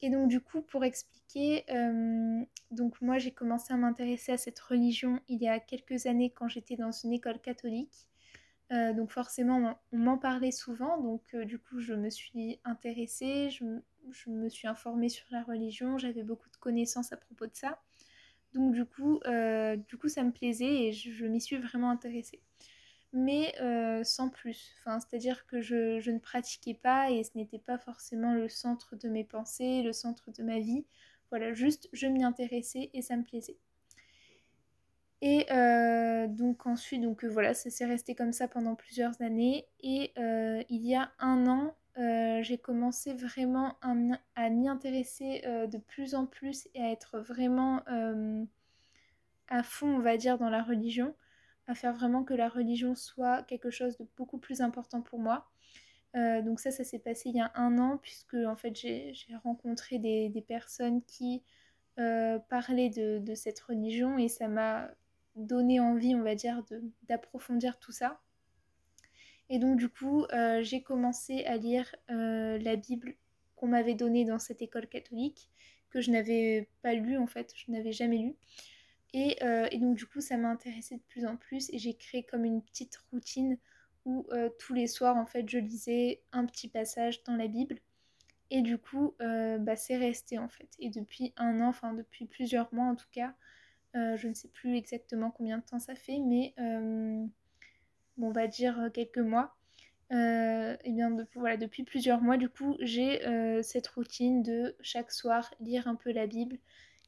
Et 0.02 0.10
donc 0.10 0.28
du 0.28 0.40
coup, 0.40 0.62
pour 0.62 0.84
expliquer, 0.84 1.64
euh, 1.72 2.44
donc 2.72 3.02
moi 3.02 3.18
j'ai 3.18 3.32
commencé 3.32 3.74
à 3.74 3.78
m'intéresser 3.78 4.32
à 4.32 4.38
cette 4.38 4.60
religion 4.60 5.20
il 5.28 5.42
y 5.42 5.48
a 5.48 5.60
quelques 5.60 6.06
années 6.06 6.30
quand 6.30 6.48
j'étais 6.48 6.76
dans 6.76 6.92
une 6.92 7.14
école 7.14 7.40
catholique. 7.40 8.08
Donc 8.70 9.12
forcément, 9.12 9.80
on 9.92 9.98
m'en 9.98 10.18
parlait 10.18 10.52
souvent, 10.52 11.00
donc 11.02 11.36
du 11.36 11.58
coup 11.58 11.80
je 11.80 11.94
me 11.94 12.10
suis 12.10 12.60
intéressée, 12.66 13.50
je 13.50 14.30
me 14.30 14.50
suis 14.50 14.68
informée 14.68 15.10
sur 15.10 15.26
la 15.32 15.44
religion, 15.44 15.98
j'avais 15.98 16.24
beaucoup 16.24 16.50
de 16.50 16.58
connaissances 16.58 17.14
à 17.14 17.18
propos 17.18 17.46
de 17.46 17.56
ça. 17.56 17.82
Donc 18.54 18.74
du 18.74 18.86
coup, 18.86 19.20
coup 20.00 20.08
ça 20.10 20.24
me 20.24 20.32
plaisait 20.32 20.88
et 20.88 20.92
je, 20.94 21.26
m'y 21.26 21.40
suis 21.42 21.58
vraiment 21.58 21.90
intéressée. 21.90 22.42
Mais 23.14 23.54
sans 24.04 24.30
plus. 24.30 24.76
C'est-à-dire 24.86 25.46
que 25.48 25.62
je, 25.62 26.00
je, 26.00 26.12
ne 26.12 26.20
pratiquais 26.20 26.74
pas 26.74 27.12
et 27.12 27.24
ce 27.24 27.32
n'était 27.36 27.60
pas 27.60 27.78
forcément 27.78 28.34
le 28.34 28.50
centre 28.50 28.96
de 28.96 29.10
mes 29.10 29.24
pensées, 29.24 29.82
le 29.84 29.94
centre 29.94 30.32
de 30.32 30.44
ma 30.44 30.60
vie. 30.60 30.86
Voilà, 31.30 31.54
juste 31.54 31.90
je 31.94 32.08
m'y 32.08 32.24
intéressais 32.24 32.90
et 32.94 33.02
ça 33.02 33.18
me 33.18 33.24
plaisait. 33.24 33.58
Et 35.22 35.48
euh, 35.52 36.28
donc 36.28 36.68
ensuite, 36.68 37.02
donc 37.02 37.24
euh, 37.24 37.28
voilà, 37.28 37.54
ça 37.54 37.70
s'est 37.72 37.86
resté 37.86 38.14
comme 38.14 38.32
ça 38.34 38.48
pendant 38.48 38.76
plusieurs 38.76 39.20
années. 39.22 39.68
Et 39.82 40.12
euh, 40.18 40.64
il 40.70 40.86
y 40.86 40.96
a 40.96 41.12
un 41.20 41.48
an, 41.48 41.76
j'ai 42.44 42.60
commencé 42.60 43.14
vraiment 43.14 43.76
à, 43.82 44.50
m'y 44.50 44.70
intéresser 44.70 45.42
de 45.44 45.78
plus 45.80 46.14
en 46.14 46.28
plus 46.28 46.68
et 46.76 46.82
à 46.84 46.92
être 46.92 47.18
vraiment 47.20 47.82
à 49.48 49.64
fond, 49.64 49.96
on 49.96 50.00
va 50.00 50.16
dire, 50.18 50.38
dans 50.38 50.52
la 50.52 50.62
religion, 50.62 51.16
à 51.66 51.74
faire 51.74 51.94
vraiment 51.94 52.24
que 52.24 52.36
la 52.36 52.50
religion 52.50 52.94
soit 52.94 53.42
quelque 53.44 53.72
chose 53.72 53.98
de 53.98 54.06
beaucoup 54.16 54.38
plus 54.38 54.62
important 54.62 55.02
pour 55.02 55.18
moi. 55.18 55.50
donc 56.14 56.60
ça, 56.60 56.70
ça 56.70 56.84
s'est 56.84 57.00
passé 57.00 57.30
il 57.30 57.38
y 57.38 57.42
a 57.42 57.52
un 57.56 57.80
an, 57.80 57.98
puisque 57.98 58.36
en 58.36 58.56
fait 58.56 58.76
j'ai 58.76 59.16
rencontré 59.44 59.98
des, 59.98 60.46
personnes 60.48 61.02
qui 61.02 61.42
parlaient 61.96 62.92
de, 62.92 63.18
de, 63.18 63.34
cette 63.34 63.60
religion 63.62 64.20
et 64.20 64.28
ça 64.28 64.48
m'a 64.48 64.92
donné 65.38 65.80
envie, 65.80 66.16
on 66.16 66.24
va 66.24 66.36
dire, 66.36 66.64
d'approfondir 67.04 67.80
tout 67.80 67.92
ça. 67.92 68.20
Et 69.50 69.60
donc 69.60 69.78
du 69.78 69.90
coup, 69.90 70.26
euh, 70.34 70.62
j'ai 70.62 70.82
commencé 70.82 71.46
à 71.46 71.58
lire 71.58 71.96
euh, 72.10 72.58
la 72.60 72.76
Bible 72.76 73.16
qu'on 73.56 73.68
m'avait 73.68 73.96
donnée 73.96 74.26
dans 74.26 74.40
cette 74.40 74.62
école 74.62 74.88
catholique, 74.88 75.50
que 75.90 76.02
je 76.02 76.12
n'avais 76.12 76.70
pas 76.82 76.94
lu 76.94 77.18
en 77.18 77.28
fait, 77.28 77.54
je 77.56 77.72
n'avais 77.72 77.94
jamais 77.94 78.18
lu. 78.18 78.36
Et, 79.14 79.42
euh, 79.44 79.68
et, 79.72 79.78
donc 79.78 79.96
du 79.96 80.06
coup, 80.06 80.20
ça 80.20 80.36
m'a 80.36 80.50
intéressée 80.50 80.98
de 80.98 81.02
plus 81.08 81.26
en 81.26 81.38
plus 81.38 81.70
et 81.72 81.80
j'ai 81.80 81.94
créé 81.94 82.24
comme 82.24 82.44
une 82.44 82.62
petite 82.62 82.98
routine 83.12 83.58
où 84.06 84.26
tous 84.58 84.74
les 84.74 84.88
soirs, 84.88 85.18
en 85.18 85.26
fait, 85.26 85.50
je 85.50 85.58
lisais 85.58 86.22
un 86.32 86.46
petit 86.46 86.70
passage 86.70 87.24
dans 87.26 87.36
la 87.36 87.48
Bible. 87.50 87.80
Et 88.50 88.62
du 88.62 88.78
coup, 88.78 89.16
bah, 89.20 89.76
c'est 89.76 89.98
resté 89.98 90.38
en 90.38 90.48
fait. 90.48 90.70
Et 90.80 90.90
depuis 90.90 91.34
un 91.36 91.60
an, 91.60 91.68
enfin 91.68 91.94
depuis 91.94 92.26
plusieurs 92.26 92.74
mois 92.74 92.86
en 92.86 92.96
tout 92.96 93.10
cas, 93.12 93.36
je 94.18 94.28
ne 94.28 94.34
sais 94.34 94.50
plus 94.50 94.76
exactement 94.76 95.32
combien 95.32 95.58
de 95.58 95.64
temps 95.64 95.80
ça 95.80 95.96
fait, 95.96 96.20
mais 96.20 96.54
euh, 96.60 97.26
on 98.20 98.32
va 98.32 98.48
dire 98.48 98.80
euh, 98.80 98.90
quelques 98.90 99.18
mois. 99.18 99.56
et 100.12 100.92
bien 100.92 101.16
voilà, 101.36 101.58
depuis 101.58 101.84
plusieurs 101.84 102.22
mois, 102.22 102.38
du 102.38 102.50
coup, 102.50 102.76
j'ai 102.80 103.22
cette 103.64 103.88
routine 103.88 104.44
de 104.44 104.76
chaque 104.82 105.12
soir 105.12 105.54
lire 105.60 105.88
un 105.88 105.96
peu 105.96 106.12
la 106.12 106.28
Bible 106.28 106.58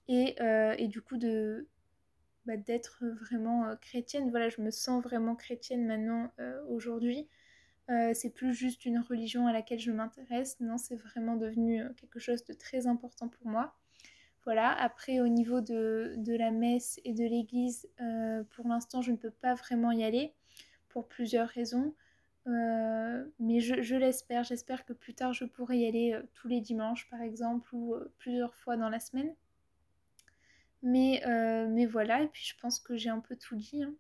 et, 0.08 0.36
et 0.78 0.88
du 0.88 1.02
coup 1.02 1.18
de 1.18 1.68
bah, 2.46 2.58
d'être 2.58 3.06
vraiment 3.06 3.76
chrétienne. 3.82 4.30
Voilà, 4.32 4.50
je 4.50 4.62
me 4.62 4.72
sens 4.72 5.04
vraiment 5.04 5.36
chrétienne 5.36 5.86
maintenant 5.86 6.32
aujourd'hui. 6.68 7.30
c'est 7.88 8.34
plus 8.34 8.54
juste 8.54 8.86
une 8.86 9.00
religion 9.00 9.48
à 9.48 9.54
laquelle 9.54 9.80
je 9.80 9.92
m'intéresse, 9.92 10.60
non, 10.60 10.78
c'est 10.78 10.98
vraiment 10.98 11.38
devenu 11.38 11.84
quelque 11.96 12.20
chose 12.20 12.44
de 12.46 12.54
très 12.54 12.88
important 12.88 13.30
pour 13.30 13.48
moi. 13.48 13.80
Voilà, 14.46 14.72
après 14.72 15.20
au 15.20 15.28
niveau 15.28 15.60
de, 15.62 16.16
la 16.38 16.52
messe 16.52 17.00
et 17.04 17.14
de 17.14 17.24
l'église, 17.24 17.90
euh, 18.00 18.44
pour 18.52 18.68
l'instant 18.68 19.02
je 19.02 19.12
ne 19.12 19.18
peux 19.18 19.32
pas 19.32 19.54
vraiment 19.54 19.92
y 19.92 20.04
aller 20.04 20.34
pour 20.88 21.08
plusieurs 21.08 21.50
raisons. 21.50 21.94
Euh, 22.48 23.26
mais 23.40 23.60
je, 23.60 23.96
l'espère, 23.96 24.44
j'espère 24.44 24.86
que 24.86 24.94
plus 24.94 25.14
tard 25.14 25.34
je 25.34 25.46
pourrai 25.46 25.80
y 25.80 25.88
aller 25.88 26.14
euh, 26.14 26.24
tous 26.34 26.48
les 26.48 26.62
dimanches 26.62 27.10
par 27.10 27.22
exemple 27.22 27.70
ou 27.76 27.96
plusieurs 28.18 28.56
fois 28.56 28.78
dans 28.78 28.90
la 28.90 29.00
semaine. 29.00 29.36
Mais, 30.82 31.22
voilà, 31.86 32.24
et 32.24 32.28
puis 32.28 32.44
je 32.44 32.56
pense 32.60 32.80
que 32.80 32.96
j'ai 32.96 33.10
un 33.10 33.20
peu 33.20 33.36
tout 33.36 33.58
dit. 33.58 33.84
Hein. 33.84 33.94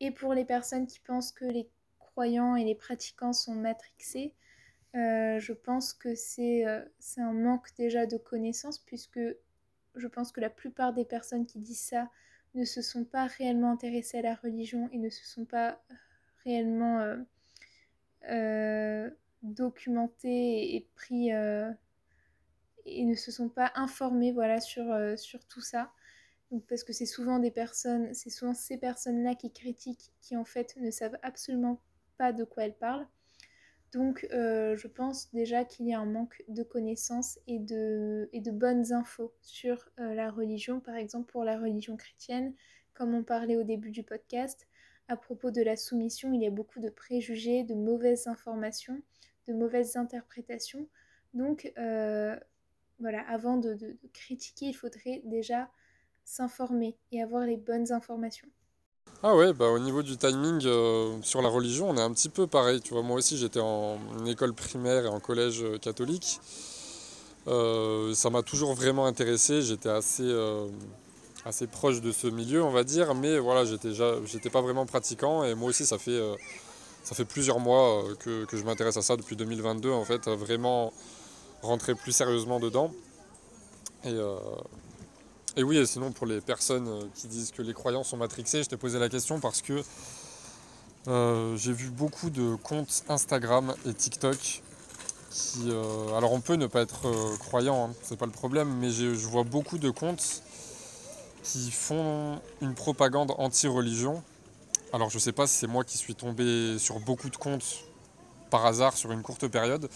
Et 0.00 0.10
pour 0.10 0.34
les 0.34 0.44
personnes 0.44 0.86
qui 0.86 1.00
pensent 1.00 1.32
que 1.32 1.46
les 1.46 1.70
croyants 1.98 2.56
et 2.56 2.64
les 2.64 2.74
pratiquants 2.74 3.32
sont 3.32 3.54
matrixés, 3.54 4.34
je 4.92 5.52
pense 5.52 5.94
que 5.94 6.14
c'est 6.14 6.64
un 6.64 7.32
manque 7.32 7.74
déjà 7.76 8.04
de 8.06 8.18
connaissances 8.18 8.78
puisque 8.78 9.20
je 9.96 10.06
pense 10.08 10.32
que 10.32 10.40
la 10.40 10.50
plupart 10.50 10.92
des 10.92 11.04
personnes 11.04 11.46
qui 11.46 11.58
disent 11.58 11.80
ça 11.80 12.10
ne 12.54 12.64
se 12.64 12.82
sont 12.82 13.04
pas 13.04 13.26
réellement 13.26 13.72
intéressées 13.72 14.18
à 14.18 14.22
la 14.22 14.34
religion 14.34 14.88
et 14.92 14.98
ne 14.98 15.10
se 15.10 15.24
sont 15.24 15.44
pas 15.44 15.82
réellement 16.44 17.00
euh, 17.00 17.16
euh, 18.30 19.10
documentées 19.42 20.74
et, 20.74 20.88
pris 20.94 21.32
euh, 21.32 21.70
et 22.84 23.04
ne 23.04 23.14
se 23.14 23.30
sont 23.30 23.48
pas 23.48 23.72
informées 23.74 24.32
voilà 24.32 24.60
sur, 24.60 24.86
sur 25.18 25.44
tout 25.46 25.60
ça. 25.60 25.92
Parce 26.68 26.84
que 26.84 26.92
c'est 26.92 27.06
souvent 27.06 27.40
des 27.40 27.50
personnes, 27.50 28.14
c'est 28.14 28.30
souvent 28.30 28.54
ces 28.54 28.78
personnes-là 28.78 29.34
qui 29.34 29.52
critiquent, 29.52 30.12
qui 30.20 30.36
en 30.36 30.44
fait 30.44 30.76
ne 30.76 30.92
savent 30.92 31.18
absolument 31.22 31.80
pas 32.18 32.32
de 32.32 32.44
quoi 32.44 32.64
elles 32.64 32.76
parlent. 32.76 33.08
Donc 33.92 34.26
euh, 34.32 34.76
je 34.76 34.88
pense 34.88 35.30
déjà 35.32 35.64
qu'il 35.64 35.86
y 35.86 35.94
a 35.94 36.00
un 36.00 36.06
manque 36.06 36.42
de 36.48 36.62
connaissances 36.62 37.38
et 37.46 37.58
de, 37.58 38.28
bonnes 38.50 38.92
infos 38.92 39.32
sur 39.40 39.88
euh, 39.98 40.14
la 40.14 40.30
religion, 40.30 40.80
par 40.80 40.96
exemple 40.96 41.30
pour 41.30 41.44
la 41.44 41.58
religion 41.58 41.96
chrétienne, 41.96 42.54
comme 42.94 43.14
on 43.14 43.22
parlait 43.22 43.56
au 43.56 43.62
début 43.62 43.90
du 43.90 44.02
podcast. 44.02 44.66
À 45.08 45.16
propos 45.16 45.52
de 45.52 45.62
la 45.62 45.76
soumission, 45.76 46.32
il 46.32 46.42
y 46.42 46.46
a 46.46 46.50
beaucoup 46.50 46.80
de 46.80 46.88
préjugés, 46.88 47.62
de 47.62 47.74
mauvaises 47.74 48.26
informations, 48.26 49.00
de 49.46 49.54
mauvaises 49.54 49.96
interprétations. 49.96 50.88
Donc 51.32 51.72
euh, 51.78 52.36
voilà, 52.98 53.20
avant 53.28 53.56
de 53.56 53.96
critiquer, 54.12 54.66
il 54.66 54.74
faudrait 54.74 55.22
déjà 55.24 55.70
s'informer 56.24 56.96
et 57.12 57.22
avoir 57.22 57.46
les 57.46 57.56
bonnes 57.56 57.92
informations. 57.92 58.48
Ah 59.28 59.34
ouais, 59.34 59.52
bah 59.52 59.66
au 59.70 59.80
niveau 59.80 60.04
du 60.04 60.16
timing 60.16 60.64
euh, 60.66 61.18
sur 61.22 61.42
la 61.42 61.48
religion, 61.48 61.90
on 61.90 61.96
est 61.96 62.00
un 62.00 62.12
petit 62.12 62.28
peu 62.28 62.46
pareil. 62.46 62.80
Tu 62.80 62.92
vois, 62.94 63.02
moi 63.02 63.16
aussi 63.16 63.36
j'étais 63.36 63.58
en 63.58 63.98
école 64.24 64.54
primaire 64.54 65.04
et 65.04 65.08
en 65.08 65.18
collège 65.18 65.64
euh, 65.64 65.78
catholique. 65.78 66.38
Euh, 67.48 68.14
ça 68.14 68.30
m'a 68.30 68.42
toujours 68.42 68.72
vraiment 68.74 69.04
intéressé. 69.04 69.62
J'étais 69.62 69.88
assez, 69.88 70.32
assez 71.44 71.66
proche 71.66 72.00
de 72.00 72.12
ce 72.12 72.28
milieu, 72.28 72.62
on 72.62 72.70
va 72.70 72.84
dire, 72.84 73.16
mais 73.16 73.40
voilà, 73.40 73.64
j'étais 73.64 74.50
pas 74.50 74.60
vraiment 74.60 74.86
pratiquant. 74.86 75.42
Et 75.42 75.56
moi 75.56 75.70
aussi, 75.70 75.86
ça 75.86 75.98
fait, 75.98 76.20
ça 77.02 77.16
fait 77.16 77.24
plusieurs 77.24 77.58
mois 77.58 78.04
que, 78.20 78.44
que 78.44 78.56
je 78.56 78.62
m'intéresse 78.62 78.96
à 78.96 79.02
ça 79.02 79.16
depuis 79.16 79.34
2022, 79.34 79.90
en 79.90 80.04
fait, 80.04 80.28
à 80.28 80.36
vraiment 80.36 80.92
rentrer 81.62 81.96
plus 81.96 82.12
sérieusement 82.12 82.60
dedans. 82.60 82.92
Et, 84.04 84.14
et 85.56 85.62
oui, 85.62 85.78
et 85.78 85.86
sinon 85.86 86.12
pour 86.12 86.26
les 86.26 86.42
personnes 86.42 86.86
euh, 86.86 87.02
qui 87.14 87.28
disent 87.28 87.50
que 87.50 87.62
les 87.62 87.72
croyants 87.72 88.04
sont 88.04 88.18
matrixés, 88.18 88.62
je 88.62 88.68
t'ai 88.68 88.76
posé 88.76 88.98
la 88.98 89.08
question 89.08 89.40
parce 89.40 89.62
que 89.62 89.82
euh, 91.08 91.56
j'ai 91.56 91.72
vu 91.72 91.88
beaucoup 91.88 92.28
de 92.28 92.56
comptes 92.56 93.04
Instagram 93.08 93.74
et 93.86 93.94
TikTok 93.94 94.62
qui... 95.30 95.70
Euh, 95.70 96.14
alors 96.16 96.32
on 96.32 96.40
peut 96.40 96.56
ne 96.56 96.66
pas 96.66 96.82
être 96.82 97.08
croyant, 97.38 97.86
hein, 97.86 97.94
c'est 98.02 98.18
pas 98.18 98.26
le 98.26 98.32
problème, 98.32 98.68
mais 98.80 98.90
je 98.90 99.26
vois 99.26 99.44
beaucoup 99.44 99.78
de 99.78 99.88
comptes 99.88 100.42
qui 101.42 101.70
font 101.70 102.38
une 102.60 102.74
propagande 102.74 103.32
anti-religion. 103.38 104.22
Alors 104.92 105.08
je 105.08 105.18
sais 105.18 105.32
pas 105.32 105.46
si 105.46 105.54
c'est 105.56 105.66
moi 105.66 105.84
qui 105.84 105.96
suis 105.96 106.14
tombé 106.14 106.78
sur 106.78 107.00
beaucoup 107.00 107.30
de 107.30 107.36
comptes 107.36 107.84
par 108.50 108.66
hasard 108.66 108.94
sur 108.94 109.10
une 109.10 109.22
courte 109.22 109.48
période, 109.48 109.88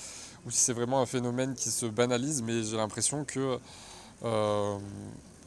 ou 0.47 0.51
si 0.51 0.59
c'est 0.59 0.73
vraiment 0.73 1.01
un 1.01 1.07
phénomène 1.07 1.55
qui 1.55 1.71
se 1.71 1.87
banalise, 1.87 2.43
mais 2.43 2.63
j'ai 2.63 2.77
l'impression 2.77 3.25
que 3.25 3.59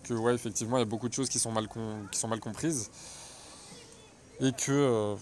que 0.03 0.13
ouais, 0.13 0.35
effectivement, 0.35 0.77
il 0.77 0.81
y 0.81 0.83
a 0.83 0.85
beaucoup 0.85 1.09
de 1.09 1.13
choses 1.13 1.29
qui 1.29 1.39
sont 1.39 1.51
mal, 1.51 1.67
qui 2.11 2.19
sont 2.19 2.27
mal 2.27 2.39
comprises 2.39 2.89
et 4.39 4.51
que, 4.51 4.71
euh, 4.71 5.15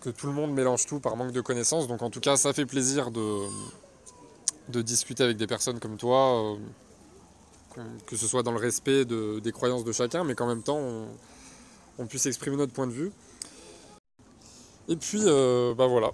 que 0.00 0.10
tout 0.10 0.26
le 0.26 0.32
monde 0.32 0.52
mélange 0.52 0.86
tout 0.86 1.00
par 1.00 1.16
manque 1.16 1.32
de 1.32 1.40
connaissances. 1.40 1.88
Donc 1.88 2.02
en 2.02 2.10
tout 2.10 2.20
cas, 2.20 2.36
ça 2.36 2.52
fait 2.52 2.66
plaisir 2.66 3.10
de, 3.10 3.46
de 4.68 4.82
discuter 4.82 5.22
avec 5.22 5.36
des 5.36 5.46
personnes 5.46 5.80
comme 5.80 5.96
toi, 5.96 6.56
euh, 7.76 7.82
que 8.06 8.16
ce 8.16 8.26
soit 8.26 8.42
dans 8.42 8.52
le 8.52 8.58
respect 8.58 9.04
de, 9.04 9.38
des 9.40 9.52
croyances 9.52 9.84
de 9.84 9.92
chacun, 9.92 10.24
mais 10.24 10.34
qu'en 10.34 10.46
même 10.46 10.62
temps, 10.62 10.80
on, 11.98 12.06
puisse 12.06 12.26
exprimer 12.26 12.56
notre 12.56 12.72
point 12.72 12.86
de 12.86 12.92
vue. 12.92 13.12
Et 14.88 14.96
puis, 14.96 15.20
euh, 15.24 15.74
bah 15.74 15.86
voilà, 15.86 16.12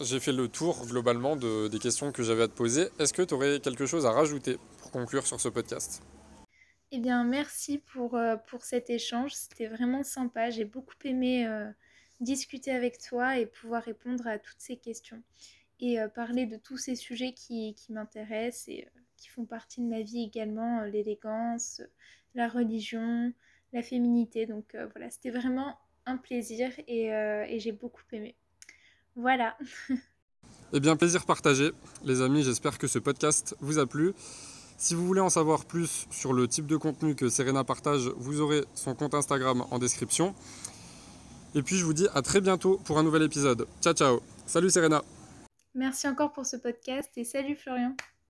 j'ai 0.00 0.20
fait 0.20 0.32
le 0.32 0.48
tour 0.48 0.86
globalement 0.86 1.36
de, 1.36 1.68
des 1.68 1.78
questions 1.78 2.12
que 2.12 2.22
j'avais 2.22 2.44
à 2.44 2.48
te 2.48 2.56
poser. 2.56 2.88
Est-ce 2.98 3.12
que 3.12 3.22
tu 3.22 3.34
aurais 3.34 3.60
quelque 3.60 3.86
chose 3.86 4.06
à 4.06 4.12
rajouter 4.12 4.58
pour 4.80 4.90
conclure 4.90 5.26
sur 5.26 5.40
ce 5.40 5.48
podcast? 5.48 6.02
Eh 6.94 7.00
bien, 7.00 7.24
merci 7.24 7.78
pour, 7.78 8.16
euh, 8.16 8.36
pour 8.36 8.64
cet 8.64 8.90
échange. 8.90 9.32
C'était 9.32 9.66
vraiment 9.66 10.02
sympa. 10.02 10.50
J'ai 10.50 10.66
beaucoup 10.66 10.94
aimé 11.04 11.46
euh, 11.46 11.70
discuter 12.20 12.70
avec 12.70 12.98
toi 12.98 13.38
et 13.38 13.46
pouvoir 13.46 13.82
répondre 13.82 14.26
à 14.26 14.38
toutes 14.38 14.60
ces 14.60 14.76
questions. 14.76 15.22
Et 15.80 15.98
euh, 15.98 16.08
parler 16.08 16.44
de 16.44 16.58
tous 16.58 16.76
ces 16.76 16.94
sujets 16.94 17.32
qui, 17.32 17.74
qui 17.74 17.94
m'intéressent 17.94 18.68
et 18.68 18.86
qui 19.16 19.30
font 19.30 19.46
partie 19.46 19.80
de 19.80 19.86
ma 19.86 20.02
vie 20.02 20.22
également. 20.22 20.82
L'élégance, 20.82 21.80
la 22.34 22.46
religion, 22.46 23.32
la 23.72 23.82
féminité. 23.82 24.44
Donc 24.44 24.76
voilà, 24.92 25.08
c'était 25.08 25.30
vraiment 25.30 25.78
un 26.04 26.18
plaisir 26.18 26.72
et, 26.88 27.06
et 27.06 27.58
j'ai 27.58 27.72
beaucoup 27.72 28.02
aimé. 28.12 28.36
Voilà. 29.16 29.56
Eh 30.74 30.80
bien, 30.80 30.96
plaisir 30.96 31.26
partagé. 31.26 31.70
Les 32.02 32.22
amis, 32.22 32.42
j'espère 32.42 32.78
que 32.78 32.86
ce 32.86 32.98
podcast 32.98 33.54
vous 33.60 33.78
a 33.78 33.86
plu. 33.86 34.12
Si 34.82 34.96
vous 34.96 35.06
voulez 35.06 35.20
en 35.20 35.30
savoir 35.30 35.64
plus 35.64 36.08
sur 36.10 36.32
le 36.32 36.48
type 36.48 36.66
de 36.66 36.76
contenu 36.76 37.14
que 37.14 37.28
Serena 37.28 37.62
partage, 37.62 38.10
vous 38.16 38.40
aurez 38.40 38.64
son 38.74 38.96
compte 38.96 39.14
Instagram 39.14 39.64
en 39.70 39.78
description. 39.78 40.34
Et 41.54 41.62
puis 41.62 41.76
je 41.76 41.84
vous 41.84 41.92
dis 41.92 42.08
à 42.14 42.20
très 42.20 42.40
bientôt 42.40 42.80
pour 42.84 42.98
un 42.98 43.04
nouvel 43.04 43.22
épisode. 43.22 43.68
Ciao 43.80 43.94
ciao. 43.94 44.20
Salut 44.44 44.70
Serena. 44.70 45.04
Merci 45.76 46.08
encore 46.08 46.32
pour 46.32 46.46
ce 46.46 46.56
podcast 46.56 47.10
et 47.16 47.22
salut 47.22 47.54
Florian. 47.54 47.94